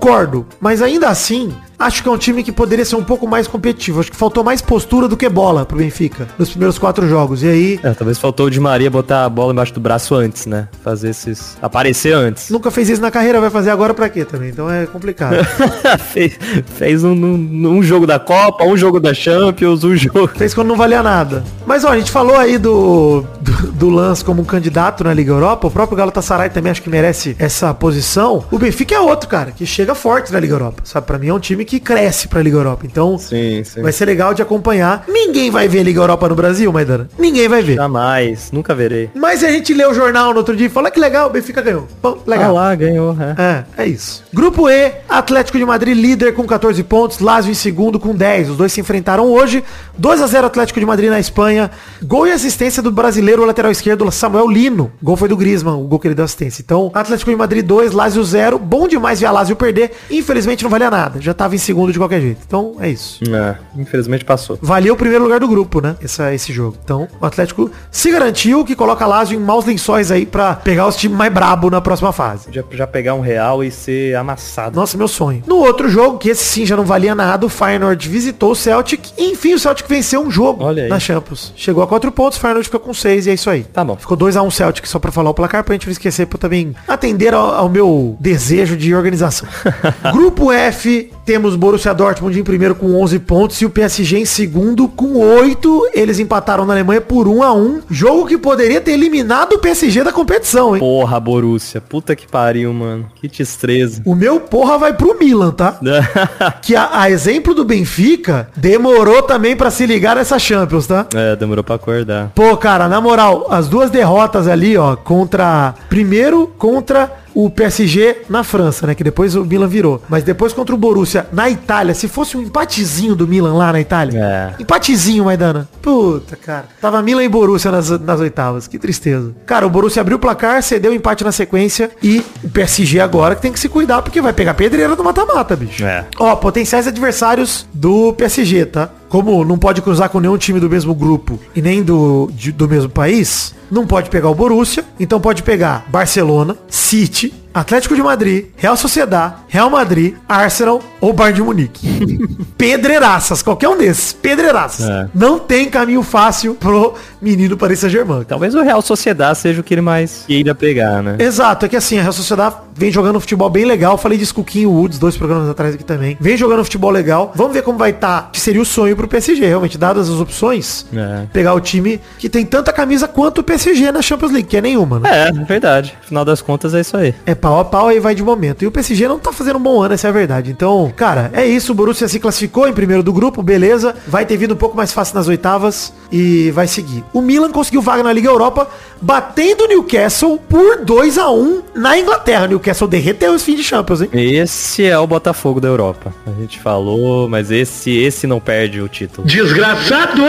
Concordo. 0.05 0.45
Mas 0.61 0.81
ainda 0.81 1.09
assim, 1.09 1.55
acho 1.77 2.01
que 2.03 2.09
é 2.09 2.11
um 2.11 2.17
time 2.17 2.43
que 2.43 2.51
poderia 2.51 2.85
ser 2.85 2.95
um 2.95 3.03
pouco 3.03 3.27
mais 3.27 3.47
competitivo. 3.47 3.99
Acho 3.99 4.11
que 4.11 4.17
faltou 4.17 4.43
mais 4.43 4.61
postura 4.61 5.07
do 5.07 5.15
que 5.17 5.27
bola 5.29 5.65
pro 5.65 5.77
Benfica 5.77 6.27
nos 6.37 6.49
primeiros 6.49 6.77
quatro 6.77 7.07
jogos. 7.07 7.43
E 7.43 7.47
aí, 7.47 7.79
É, 7.83 7.91
talvez 7.93 8.17
faltou 8.17 8.47
o 8.47 8.49
Di 8.51 8.59
Maria 8.59 8.89
botar 8.89 9.25
a 9.25 9.29
bola 9.29 9.51
embaixo 9.53 9.73
do 9.73 9.79
braço 9.79 10.15
antes, 10.15 10.45
né? 10.45 10.67
Fazer 10.83 11.09
esses. 11.09 11.57
aparecer 11.61 12.13
antes. 12.13 12.49
nunca 12.49 12.69
fez 12.71 12.89
isso 12.89 13.01
na 13.01 13.11
carreira, 13.11 13.39
vai 13.41 13.49
fazer 13.49 13.69
agora 13.69 13.93
pra 13.93 14.09
quê 14.09 14.23
também? 14.25 14.49
Então 14.49 14.69
é 14.69 14.85
complicado. 14.85 15.35
fez 16.11 16.37
fez 16.75 17.03
um, 17.03 17.11
um- 17.13 17.67
um 17.77 17.83
jogo 17.83 18.05
da 18.07 18.19
Copa, 18.19 18.63
um 18.63 18.75
jogo 18.77 18.99
da 18.99 19.13
Champions, 19.13 19.83
um 19.83 19.95
jogo. 19.95 20.27
Fez 20.35 20.53
quando 20.53 20.67
não 20.67 20.75
valia 20.75 21.01
nada. 21.03 21.43
Mas 21.65 21.83
ó, 21.83 21.89
a 21.89 21.97
gente 21.97 22.11
falou 22.11 22.35
aí 22.37 22.57
do, 22.57 23.23
do, 23.41 23.71
do 23.71 23.89
Lance 23.89 24.23
como 24.23 24.41
um 24.41 24.45
candidato 24.45 25.03
na 25.03 25.13
Liga 25.13 25.31
Europa. 25.31 25.67
O 25.67 25.71
próprio 25.71 25.97
Galatasaray 25.97 26.49
também 26.49 26.71
acho 26.71 26.81
que 26.81 26.89
merece 26.89 27.35
essa 27.39 27.73
posição. 27.73 28.45
O 28.51 28.57
Benfica 28.59 28.95
é 28.95 28.99
outro, 28.99 29.27
cara, 29.29 29.51
que 29.51 29.65
chega 29.65 29.93
forte 29.95 30.31
na 30.31 30.39
Liga 30.39 30.53
Europa. 30.53 30.81
Sabe, 30.85 31.05
pra 31.07 31.17
mim 31.17 31.27
é 31.27 31.33
um 31.33 31.39
time 31.39 31.65
que 31.65 31.74
cresce 31.79 32.27
pra 32.27 32.41
Liga 32.41 32.57
Europa. 32.57 32.85
Então, 32.85 33.17
Sim, 33.17 33.63
sim. 33.63 33.81
vai 33.81 33.91
ser 33.91 34.05
legal 34.05 34.33
de 34.33 34.41
acompanhar. 34.41 35.03
Ninguém 35.07 35.49
vai 35.51 35.67
ver 35.67 35.83
Liga 35.83 35.99
Europa 36.01 36.27
no 36.29 36.35
Brasil, 36.35 36.71
Maidana. 36.71 37.09
Ninguém 37.17 37.47
vai 37.47 37.61
ver. 37.61 37.75
Jamais, 37.75 38.51
nunca 38.51 38.73
verei. 38.75 39.09
Mas 39.15 39.43
a 39.43 39.49
gente 39.51 39.73
lê 39.73 39.85
o 39.85 39.93
jornal 39.93 40.31
no 40.31 40.37
outro 40.37 40.55
dia 40.55 40.67
e 40.67 40.69
fala 40.69 40.89
que 40.91 40.99
legal, 40.99 41.27
o 41.27 41.31
Benfica 41.31 41.61
ganhou. 41.61 41.87
Bom, 42.01 42.17
Ah 42.25 42.29
legal. 42.29 42.53
lá, 42.53 42.75
ganhou, 42.75 43.15
é. 43.19 43.63
É, 43.77 43.83
é 43.83 43.87
isso. 43.87 44.23
Grupo 44.33 44.69
E, 44.69 44.91
Atlético 45.09 45.57
de 45.57 45.65
Madrid 45.65 45.95
líder 45.97 46.33
com 46.33 46.45
14 46.45 46.81
pontos, 46.83 47.19
Lazio 47.19 47.51
em 47.51 47.55
segundo 47.55 47.99
com 47.99 48.13
10. 48.15 48.51
Os 48.51 48.57
dois 48.57 48.71
se 48.73 48.81
enfrentaram 48.81 49.31
hoje. 49.31 49.63
2 49.97 50.21
a 50.21 50.27
0 50.27 50.47
Atlético 50.47 50.79
de 50.79 50.85
Madrid 50.85 51.09
na 51.09 51.19
Espanha. 51.19 51.71
Gol 52.03 52.27
e 52.27 52.31
assistência 52.31 52.81
do 52.83 52.91
brasileiro 52.91 53.41
o 53.43 53.45
lateral 53.45 53.71
esquerdo 53.71 54.09
Samuel 54.11 54.47
Lino. 54.47 54.91
Gol 55.01 55.15
foi 55.17 55.27
do 55.29 55.37
Griezmann, 55.37 55.75
o 55.75 55.87
gol 55.87 55.99
que 55.99 56.07
ele 56.07 56.15
deu 56.15 56.25
assistência. 56.25 56.61
Então, 56.61 56.91
Atlético 56.93 57.31
de 57.31 57.37
Madrid 57.37 57.65
2, 57.65 57.91
Lazio 57.93 58.23
0. 58.23 58.59
Bom 58.59 58.87
demais 58.87 59.19
ver 59.19 59.25
a 59.27 59.31
Lazio 59.31 59.55
perder. 59.55 59.91
Infelizmente 60.11 60.63
não 60.63 60.69
valia 60.69 60.89
nada. 60.91 61.19
Já 61.21 61.33
tava 61.33 61.54
em 61.55 61.59
segundo 61.59 61.91
de 61.91 61.97
qualquer 61.97 62.21
jeito. 62.21 62.41
Então, 62.45 62.75
é 62.79 62.89
isso. 62.89 63.19
É, 63.33 63.55
infelizmente 63.79 64.23
passou. 64.25 64.57
Valia 64.61 64.93
o 64.93 64.97
primeiro 64.97 65.23
lugar 65.23 65.39
do 65.39 65.47
grupo, 65.47 65.81
né? 65.81 65.95
Essa, 66.03 66.33
esse 66.33 66.51
jogo. 66.53 66.77
Então, 66.83 67.07
o 67.19 67.25
Atlético 67.25 67.71
se 67.91 68.11
garantiu 68.11 68.63
que 68.65 68.75
coloca 68.75 69.03
a 69.03 69.07
Lazio 69.07 69.39
em 69.39 69.43
maus 69.43 69.65
lençóis 69.65 70.11
aí 70.11 70.25
pra 70.25 70.55
pegar 70.55 70.87
os 70.87 70.95
times 70.95 71.17
mais 71.17 71.31
brabo 71.33 71.69
na 71.69 71.81
próxima 71.81 72.11
fase. 72.11 72.47
Já, 72.51 72.63
já 72.71 72.87
pegar 72.87 73.13
um 73.13 73.21
real 73.21 73.63
e 73.63 73.71
ser 73.71 74.15
amassado. 74.15 74.75
Nossa, 74.75 74.97
meu 74.97 75.07
sonho. 75.07 75.43
No 75.47 75.57
outro 75.57 75.89
jogo, 75.89 76.17
que 76.17 76.29
esse 76.29 76.43
sim 76.43 76.65
já 76.65 76.75
não 76.75 76.85
valia 76.85 77.15
nada, 77.15 77.45
o 77.45 77.49
Feyenoord 77.49 78.07
visitou 78.09 78.51
o 78.51 78.55
Celtic. 78.55 79.09
E, 79.17 79.31
enfim, 79.31 79.53
o 79.53 79.59
Celtic 79.59 79.87
venceu 79.87 80.21
um 80.21 80.31
jogo 80.31 80.63
Olha 80.63 80.83
aí. 80.83 80.89
na 80.89 80.99
Champions. 80.99 81.53
Chegou 81.55 81.83
a 81.83 81.87
quatro 81.87 82.11
pontos, 82.11 82.37
o 82.37 82.41
Feyenoord 82.41 82.65
ficou 82.65 82.79
com 82.79 82.93
seis 82.93 83.27
e 83.27 83.29
é 83.29 83.33
isso 83.33 83.49
aí. 83.49 83.63
Tá 83.63 83.83
bom. 83.83 83.95
Ficou 83.95 84.17
2x1 84.17 84.51
Celtic, 84.51 84.85
só 84.87 84.99
pra 84.99 85.11
falar 85.11 85.29
o 85.29 85.33
placar, 85.33 85.63
pra 85.63 85.73
gente 85.73 85.85
não 85.85 85.91
esquecer, 85.91 86.25
pra 86.27 86.37
também 86.37 86.75
atender 86.87 87.33
ao, 87.33 87.53
ao 87.53 87.69
meu 87.69 88.17
desejo 88.19 88.75
de 88.75 88.93
organização. 88.95 89.47
Grupo 90.11 90.51
F, 90.51 91.11
temos 91.25 91.44
Borussia 91.53 91.93
Dortmund 91.93 92.39
em 92.39 92.43
primeiro 92.43 92.73
com 92.73 92.95
11 93.01 93.19
pontos 93.19 93.61
e 93.61 93.65
o 93.65 93.69
PSG 93.69 94.17
em 94.19 94.25
segundo 94.25 94.87
com 94.87 95.17
8. 95.17 95.89
Eles 95.93 96.17
empataram 96.17 96.65
na 96.65 96.73
Alemanha 96.73 97.01
por 97.01 97.27
1 97.27 97.43
a 97.43 97.53
1 97.53 97.81
Jogo 97.91 98.25
que 98.25 98.37
poderia 98.37 98.79
ter 98.79 98.93
eliminado 98.93 99.53
o 99.53 99.59
PSG 99.59 100.03
da 100.03 100.13
competição, 100.13 100.75
hein? 100.75 100.79
Porra, 100.79 101.19
Borussia. 101.19 101.81
Puta 101.81 102.15
que 102.15 102.25
pariu, 102.27 102.73
mano. 102.73 103.05
Que 103.15 103.27
destreza. 103.27 104.01
O 104.05 104.15
meu 104.15 104.39
porra 104.39 104.77
vai 104.77 104.93
pro 104.93 105.19
Milan, 105.19 105.51
tá? 105.51 105.77
Que 106.61 106.75
a, 106.75 107.01
a 107.01 107.09
exemplo 107.11 107.53
do 107.53 107.65
Benfica, 107.65 108.47
demorou 108.55 109.21
também 109.21 109.55
pra 109.55 109.69
se 109.69 109.85
ligar 109.85 110.15
nessa 110.15 110.39
Champions, 110.39 110.87
tá? 110.87 111.05
é, 111.13 111.35
demorou 111.35 111.63
pra 111.63 111.75
acordar. 111.75 112.31
Pô, 112.33 112.55
cara, 112.55 112.87
na 112.87 113.01
moral, 113.01 113.47
as 113.49 113.67
duas 113.67 113.89
derrotas 113.89 114.47
ali, 114.47 114.77
ó, 114.77 114.95
contra. 114.95 115.73
Primeiro 115.89 116.47
contra 116.57 117.11
o 117.35 117.49
PSG 117.49 118.21
na 118.29 118.43
França, 118.43 118.87
né? 118.87 118.95
Que 118.95 119.03
depois 119.03 119.35
o 119.35 119.43
Milan 119.43 119.67
virou. 119.67 120.01
Mas 120.07 120.23
depois 120.23 120.53
contra 120.53 120.73
o 120.73 120.77
Borussia 120.77 121.27
na 121.33 121.49
Itália. 121.49 121.93
Se 121.93 122.07
fosse 122.07 122.37
um 122.37 122.41
empatezinho 122.41 123.13
do 123.13 123.27
Milan 123.27 123.53
lá 123.53 123.73
na 123.73 123.81
Itália. 123.81 124.17
É. 124.57 124.61
Empatezinho, 124.61 125.25
Maidana. 125.25 125.67
Puta, 125.81 126.37
cara. 126.37 126.65
Tava 126.79 127.01
Milan 127.01 127.23
e 127.23 127.29
Borussia 127.29 127.69
nas, 127.69 127.89
nas 127.99 128.19
oitavas. 128.21 128.67
Que 128.67 128.79
tristeza. 128.79 129.33
Cara, 129.45 129.67
o 129.67 129.69
Borussia 129.69 130.01
abriu 130.01 130.15
o 130.15 130.19
placar, 130.19 130.63
cedeu 130.63 130.91
o 130.91 130.95
empate 130.95 131.25
na 131.25 131.31
sequência. 131.33 131.91
E 132.01 132.23
o 132.41 132.49
PSG 132.49 133.01
agora 133.01 133.35
que 133.35 133.41
tem 133.41 133.51
que 133.51 133.59
se 133.59 133.67
cuidar, 133.67 134.01
porque 134.01 134.21
vai 134.21 134.31
pegar 134.31 134.53
pedreira 134.53 134.95
no 134.95 135.03
mata-mata, 135.03 135.55
bicho. 135.57 135.83
É. 135.83 136.05
Ó, 136.17 136.33
potenciais 136.37 136.87
adversários 136.87 137.67
do 137.73 138.13
PSG, 138.13 138.65
tá? 138.67 138.89
Como 139.15 139.45
não 139.45 139.57
pode 139.57 139.81
cruzar 139.81 140.09
com 140.09 140.19
nenhum 140.19 140.37
time 140.37 140.59
do 140.59 140.69
mesmo 140.69 140.93
grupo 140.93 141.39
e 141.55 141.61
nem 141.61 141.81
do, 141.81 142.29
de- 142.33 142.51
do 142.51 142.67
mesmo 142.67 142.89
país, 142.89 143.55
não 143.71 143.87
pode 143.87 144.09
pegar 144.09 144.27
o 144.29 144.35
Borussia, 144.35 144.83
então 144.99 145.21
pode 145.21 145.41
pegar 145.41 145.85
Barcelona, 145.87 146.57
City, 146.67 147.33
Atlético 147.55 147.95
de 147.95 148.03
Madrid, 148.03 148.47
Real 148.57 148.75
Sociedad, 148.75 149.35
Real 149.47 149.69
Madrid, 149.69 150.15
Arsenal 150.27 150.81
ou 150.99 151.13
Bayern 151.13 151.37
de 151.37 151.41
Munique. 151.41 151.87
Pedreiraças, 152.57 153.41
qualquer 153.41 153.69
um 153.69 153.77
desses, 153.77 154.11
pedreiraças. 154.11 154.89
É. 154.89 155.07
Não 155.15 155.39
tem 155.39 155.69
caminho 155.69 156.03
fácil 156.03 156.55
pro 156.55 156.95
menino 157.21 157.55
Paris 157.55 157.79
Saint-Germain. 157.79 158.23
Talvez 158.23 158.55
o 158.55 158.61
Real 158.61 158.81
Sociedade 158.81 159.37
seja 159.37 159.61
o 159.61 159.63
que 159.63 159.73
ele 159.73 159.81
mais 159.81 160.25
queira 160.27 160.53
pegar, 160.53 161.01
né? 161.01 161.15
Exato, 161.19 161.65
é 161.65 161.69
que 161.69 161.77
assim, 161.77 161.97
a 161.97 162.01
Real 162.01 162.13
Sociedade 162.13 162.55
vem 162.75 162.91
jogando 162.91 163.15
um 163.15 163.19
futebol 163.19 163.49
bem 163.49 163.65
legal. 163.65 163.97
Falei 163.97 164.17
de 164.17 164.25
Skukinho 164.25 164.69
Woods, 164.69 164.99
dois 164.99 165.15
programas 165.15 165.49
atrás 165.49 165.75
aqui 165.75 165.83
também. 165.83 166.17
Vem 166.19 166.35
jogando 166.35 166.59
um 166.59 166.63
futebol 166.63 166.91
legal. 166.91 167.31
Vamos 167.35 167.53
ver 167.53 167.61
como 167.61 167.77
vai 167.77 167.91
estar, 167.91 168.29
que 168.31 168.39
seria 168.39 168.61
o 168.61 168.65
sonho 168.65 168.95
pro 168.95 169.07
PSG, 169.07 169.45
realmente, 169.45 169.77
dadas 169.77 170.09
as 170.09 170.19
opções. 170.19 170.85
É. 170.93 171.25
Pegar 171.31 171.53
o 171.53 171.61
time 171.61 172.01
que 172.19 172.29
tem 172.29 172.45
tanta 172.45 172.73
camisa 172.73 173.07
quanto 173.07 173.39
o 173.39 173.43
PSG 173.43 173.91
na 173.91 174.01
Champions 174.01 174.31
League, 174.31 174.47
que 174.47 174.57
é 174.57 174.61
nenhuma, 174.61 174.99
né? 174.99 175.29
É, 175.29 175.31
verdade. 175.31 175.97
Final 176.01 176.25
das 176.25 176.41
contas 176.41 176.73
é 176.73 176.81
isso 176.81 176.97
aí. 176.97 177.13
É 177.25 177.33
pau 177.45 177.59
a 177.59 177.65
pau 177.65 177.89
aí 177.89 177.99
vai 177.99 178.15
de 178.15 178.23
momento. 178.23 178.63
E 178.63 178.67
o 178.67 178.71
PSG 178.71 179.07
não 179.07 179.19
tá 179.19 179.31
fazendo 179.31 179.57
um 179.57 179.61
bom 179.61 179.79
ano, 179.79 179.93
essa 179.93 180.07
é 180.07 180.09
a 180.09 180.13
verdade. 180.13 180.49
Então, 180.49 180.91
cara, 180.95 181.29
é 181.31 181.45
isso. 181.45 181.73
O 181.73 181.75
Borussia 181.75 182.07
se 182.07 182.19
classificou 182.19 182.67
em 182.67 182.73
primeiro 182.73 183.03
do 183.03 183.13
grupo, 183.13 183.43
beleza. 183.43 183.95
Vai 184.07 184.25
ter 184.25 184.35
vindo 184.35 184.55
um 184.55 184.57
pouco 184.57 184.75
mais 184.75 184.91
fácil 184.91 185.13
nas 185.13 185.27
oitavas 185.27 185.93
e 186.11 186.49
vai 186.49 186.67
seguir. 186.67 187.03
O 187.13 187.21
Milan 187.21 187.51
conseguiu 187.51 187.83
vaga 187.83 188.01
na 188.01 188.11
Liga 188.11 188.27
Europa, 188.27 188.67
batendo 189.01 189.65
o 189.65 189.67
Newcastle 189.67 190.39
por 190.49 190.77
2 190.83 191.17
a 191.17 191.29
1 191.31 191.63
na 191.75 191.97
Inglaterra. 191.97 192.45
O 192.45 192.49
Newcastle 192.49 192.87
derreteu 192.87 193.33
os 193.33 193.43
fins 193.43 193.57
de 193.57 193.63
Champions, 193.63 194.01
hein? 194.01 194.09
Esse 194.13 194.85
é 194.85 194.97
o 194.97 195.07
Botafogo 195.07 195.59
da 195.59 195.67
Europa. 195.67 196.13
A 196.25 196.41
gente 196.41 196.59
falou, 196.59 197.27
mas 197.29 197.51
esse 197.51 197.91
esse 197.91 198.27
não 198.27 198.39
perde 198.39 198.81
o 198.81 198.87
título. 198.87 199.27
Desgraçado! 199.27 200.21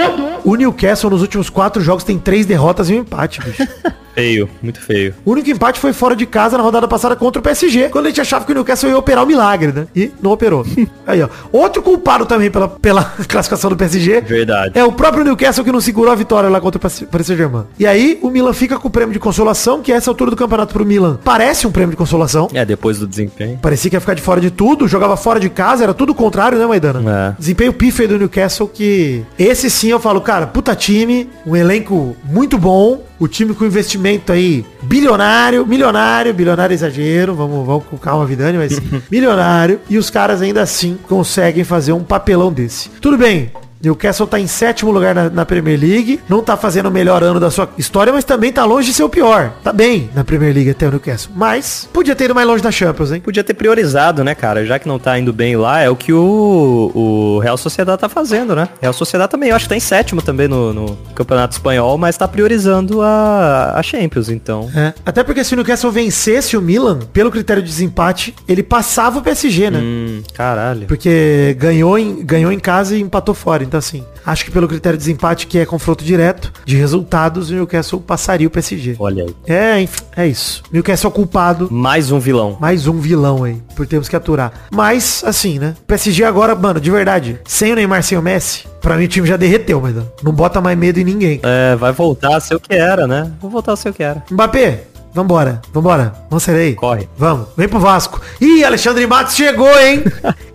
O 0.44 0.54
Newcastle 0.54 1.10
nos 1.10 1.22
últimos 1.22 1.50
quatro 1.50 1.82
jogos 1.82 2.04
tem 2.04 2.18
três 2.18 2.46
derrotas 2.46 2.90
e 2.90 2.94
um 2.94 2.98
empate, 2.98 3.40
bicho. 3.40 3.66
Feio, 4.16 4.48
muito 4.62 4.80
feio. 4.80 5.14
O 5.26 5.32
único 5.32 5.50
empate 5.50 5.78
foi 5.78 5.92
fora 5.92 6.16
de 6.16 6.24
casa 6.24 6.56
na 6.56 6.62
rodada 6.62 6.88
passada 6.88 7.14
contra 7.14 7.38
o 7.38 7.42
PSG, 7.42 7.90
quando 7.90 8.06
a 8.06 8.08
gente 8.08 8.22
achava 8.22 8.46
que 8.46 8.50
o 8.50 8.54
Newcastle 8.54 8.88
ia 8.88 8.96
operar 8.96 9.22
o 9.22 9.26
milagre, 9.26 9.72
né? 9.72 9.86
E 9.94 10.10
não 10.22 10.30
operou. 10.30 10.64
Aí, 11.06 11.22
ó. 11.22 11.28
Outro 11.52 11.82
culpado 11.82 12.24
também 12.24 12.50
pela, 12.50 12.66
pela 12.66 13.04
classificação 13.28 13.68
do 13.68 13.76
PSG. 13.76 14.22
Verdade. 14.22 14.72
É 14.74 14.82
o 14.82 14.90
próprio 14.90 15.22
Newcastle 15.22 15.62
que 15.62 15.70
não 15.70 15.82
segurou 15.82 16.10
a 16.10 16.14
vitória 16.14 16.48
lá 16.48 16.58
contra 16.62 16.78
o 16.78 16.80
Paris 16.80 17.04
Paris 17.10 17.26
Saint-Germain. 17.26 17.64
E 17.78 17.86
aí, 17.86 18.18
o 18.22 18.30
Milan 18.30 18.54
fica 18.54 18.65
com 18.74 18.88
o 18.88 18.90
prêmio 18.90 19.12
de 19.12 19.18
consolação, 19.18 19.80
que 19.80 19.92
a 19.92 19.96
essa 19.96 20.10
altura 20.10 20.30
do 20.30 20.36
campeonato 20.36 20.72
pro 20.72 20.84
Milan 20.84 21.18
parece 21.22 21.66
um 21.66 21.70
prêmio 21.70 21.90
de 21.90 21.96
consolação. 21.96 22.48
É, 22.52 22.64
depois 22.64 22.98
do 22.98 23.06
desempenho. 23.06 23.58
Parecia 23.62 23.90
que 23.90 23.96
ia 23.96 24.00
ficar 24.00 24.14
de 24.14 24.22
fora 24.22 24.40
de 24.40 24.50
tudo, 24.50 24.88
jogava 24.88 25.16
fora 25.16 25.38
de 25.38 25.48
casa, 25.48 25.84
era 25.84 25.94
tudo 25.94 26.10
o 26.10 26.14
contrário, 26.14 26.58
né, 26.58 26.66
Maidana? 26.66 27.32
É. 27.36 27.38
Desempenho 27.38 27.72
pífio 27.72 28.08
do 28.08 28.18
Newcastle 28.18 28.68
que... 28.68 29.24
Esse 29.38 29.70
sim 29.70 29.88
eu 29.88 30.00
falo, 30.00 30.20
cara, 30.20 30.46
puta 30.46 30.74
time, 30.74 31.28
um 31.46 31.54
elenco 31.54 32.16
muito 32.24 32.58
bom, 32.58 33.02
o 33.18 33.26
time 33.26 33.54
com 33.54 33.64
investimento 33.64 34.32
aí 34.32 34.64
bilionário, 34.82 35.66
milionário, 35.66 36.34
bilionário 36.34 36.72
é 36.72 36.74
exagero, 36.74 37.34
vamos, 37.34 37.66
vamos 37.66 37.84
com 37.84 37.96
calma, 37.96 38.26
Vidani, 38.26 38.58
mas 38.58 38.80
milionário, 39.10 39.80
e 39.88 39.98
os 39.98 40.10
caras 40.10 40.42
ainda 40.42 40.62
assim 40.62 40.98
conseguem 41.08 41.64
fazer 41.64 41.92
um 41.92 42.02
papelão 42.02 42.52
desse. 42.52 42.88
Tudo 43.00 43.16
bem, 43.16 43.50
Newcastle 43.86 44.26
tá 44.26 44.38
em 44.38 44.46
sétimo 44.46 44.90
lugar 44.90 45.14
na, 45.14 45.30
na 45.30 45.44
Premier 45.44 45.78
League, 45.78 46.20
não 46.28 46.42
tá 46.42 46.56
fazendo 46.56 46.86
o 46.86 46.90
melhor 46.90 47.22
ano 47.22 47.38
da 47.38 47.50
sua 47.50 47.68
história, 47.78 48.12
mas 48.12 48.24
também 48.24 48.52
tá 48.52 48.64
longe 48.64 48.88
de 48.88 48.94
ser 48.94 49.04
o 49.04 49.08
pior. 49.08 49.52
Tá 49.62 49.72
bem 49.72 50.10
na 50.14 50.24
Premier 50.24 50.52
League 50.52 50.70
até 50.70 50.86
o 50.88 50.90
Newcastle. 50.90 51.32
Mas 51.34 51.88
podia 51.92 52.14
ter 52.16 52.24
ido 52.24 52.34
mais 52.34 52.46
longe 52.46 52.62
da 52.62 52.70
Champions, 52.70 53.12
hein? 53.12 53.20
Podia 53.20 53.44
ter 53.44 53.54
priorizado, 53.54 54.24
né, 54.24 54.34
cara? 54.34 54.66
Já 54.66 54.78
que 54.78 54.88
não 54.88 54.98
tá 54.98 55.18
indo 55.18 55.32
bem 55.32 55.56
lá, 55.56 55.80
é 55.80 55.88
o 55.88 55.94
que 55.94 56.12
o, 56.12 56.90
o 56.94 57.38
Real 57.38 57.56
Sociedade 57.56 58.00
tá 58.00 58.08
fazendo, 58.08 58.56
né? 58.56 58.68
Real 58.80 58.92
Sociedade 58.92 59.30
também, 59.30 59.50
eu 59.50 59.56
acho 59.56 59.66
que 59.66 59.68
tá 59.68 59.76
em 59.76 59.80
sétimo 59.80 60.20
também 60.20 60.48
no, 60.48 60.72
no 60.72 60.98
Campeonato 61.14 61.54
Espanhol, 61.54 61.96
mas 61.96 62.16
tá 62.16 62.26
priorizando 62.26 63.02
a, 63.02 63.74
a 63.76 63.82
Champions, 63.82 64.28
então. 64.28 64.68
É. 64.74 64.92
Até 65.04 65.22
porque 65.22 65.44
se 65.44 65.54
o 65.54 65.56
Newcastle 65.56 65.92
vencesse 65.92 66.56
o 66.56 66.60
Milan, 66.60 66.98
pelo 67.12 67.30
critério 67.30 67.62
de 67.62 67.68
desempate, 67.68 68.34
ele 68.48 68.62
passava 68.62 69.18
o 69.18 69.22
PSG, 69.22 69.70
né? 69.70 69.78
Hum, 69.80 70.22
caralho. 70.34 70.86
Porque 70.86 71.56
ganhou 71.58 71.98
em, 71.98 72.24
ganhou 72.24 72.50
em 72.50 72.58
casa 72.58 72.96
e 72.96 73.00
empatou 73.00 73.34
fora. 73.34 73.62
Então, 73.62 73.75
assim, 73.76 74.04
acho 74.24 74.44
que 74.44 74.50
pelo 74.50 74.68
critério 74.68 74.98
de 74.98 75.04
desempate, 75.04 75.46
que 75.46 75.58
é 75.58 75.66
confronto 75.66 76.04
direto 76.04 76.52
de 76.64 76.76
resultados, 76.76 77.50
o 77.50 77.54
Newcastle 77.54 78.00
passaria 78.00 78.46
o 78.46 78.50
PSG. 78.50 78.96
Olha 78.98 79.24
aí. 79.24 79.36
É, 79.46 79.80
enfim, 79.80 80.02
é 80.16 80.26
isso. 80.26 80.62
Newcastle 80.72 81.10
culpado. 81.10 81.68
Mais 81.70 82.10
um 82.10 82.18
vilão. 82.18 82.56
Mais 82.60 82.86
um 82.86 82.98
vilão 82.98 83.44
aí, 83.44 83.62
por 83.74 83.86
termos 83.86 84.08
que 84.08 84.16
aturar. 84.16 84.52
Mas, 84.70 85.22
assim, 85.24 85.58
né? 85.58 85.74
PSG 85.86 86.24
agora, 86.24 86.54
mano, 86.54 86.80
de 86.80 86.90
verdade, 86.90 87.40
sem 87.46 87.72
o 87.72 87.76
Neymar, 87.76 88.02
sem 88.02 88.18
o 88.18 88.22
Messi, 88.22 88.66
pra 88.80 88.96
mim 88.96 89.04
o 89.04 89.08
time 89.08 89.26
já 89.26 89.36
derreteu, 89.36 89.80
mas 89.80 89.94
não 90.22 90.32
bota 90.32 90.60
mais 90.60 90.76
medo 90.76 90.98
em 90.98 91.04
ninguém. 91.04 91.40
É, 91.42 91.76
vai 91.76 91.92
voltar 91.92 92.36
a 92.36 92.40
ser 92.40 92.54
o 92.54 92.60
que 92.60 92.74
era, 92.74 93.06
né? 93.06 93.30
Vai 93.40 93.50
voltar 93.50 93.72
a 93.72 93.76
ser 93.76 93.90
o 93.90 93.92
que 93.92 94.02
era. 94.02 94.22
Mbappé, 94.30 94.84
vambora, 95.14 95.60
vambora. 95.72 96.12
Vamos 96.28 96.42
sair 96.42 96.56
aí. 96.56 96.74
Corre. 96.74 97.08
Vamos, 97.16 97.48
vem 97.56 97.68
pro 97.68 97.78
Vasco. 97.80 98.20
Ih, 98.40 98.64
Alexandre 98.64 99.06
Matos 99.06 99.34
chegou, 99.34 99.78
hein? 99.78 100.04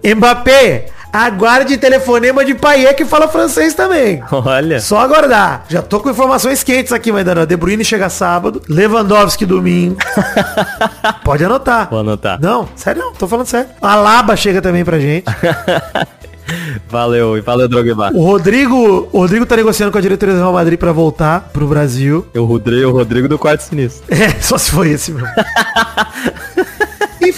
Mbappé, 0.15 0.87
aguarde 1.11 1.77
telefonema 1.77 2.45
de 2.45 2.55
Paier 2.55 2.95
que 2.95 3.05
fala 3.05 3.27
francês 3.27 3.73
também. 3.73 4.23
Olha. 4.31 4.79
Só 4.79 4.99
aguardar. 4.99 5.65
Já 5.67 5.81
tô 5.81 5.99
com 5.99 6.09
informações 6.09 6.63
quentes 6.63 6.93
aqui, 6.93 7.11
Maidana. 7.11 7.45
De 7.45 7.57
Bruyne 7.57 7.83
chega 7.83 8.09
sábado, 8.09 8.61
Lewandowski 8.69 9.45
domingo. 9.45 9.97
Pode 11.23 11.43
anotar. 11.43 11.89
Vou 11.89 11.99
anotar. 11.99 12.39
Não, 12.39 12.67
sério 12.75 13.01
não, 13.01 13.13
tô 13.13 13.27
falando 13.27 13.47
sério. 13.47 13.69
A 13.81 13.95
Laba 13.95 14.35
chega 14.35 14.61
também 14.61 14.85
pra 14.85 14.99
gente. 14.99 15.25
Valeu, 16.89 17.37
e 17.37 17.41
valeu, 17.41 17.67
Drogba. 17.67 18.11
O 18.13 18.23
Rodrigo, 18.23 19.07
o 19.11 19.19
Rodrigo 19.19 19.45
tá 19.45 19.55
negociando 19.55 19.91
com 19.91 19.97
a 19.97 20.01
diretoria 20.01 20.35
do 20.35 20.39
Real 20.41 20.53
Madrid 20.53 20.77
pra 20.77 20.91
voltar 20.91 21.49
pro 21.53 21.67
Brasil. 21.67 22.27
Eu 22.33 22.45
Rodrigo, 22.45 22.89
o 22.89 22.93
Rodrigo 22.93 23.27
do 23.27 23.39
quarto 23.39 23.61
sinistro. 23.61 24.03
É, 24.21 24.29
só 24.41 24.57
se 24.57 24.71
foi 24.71 24.89
esse, 24.89 25.11
meu. 25.11 25.25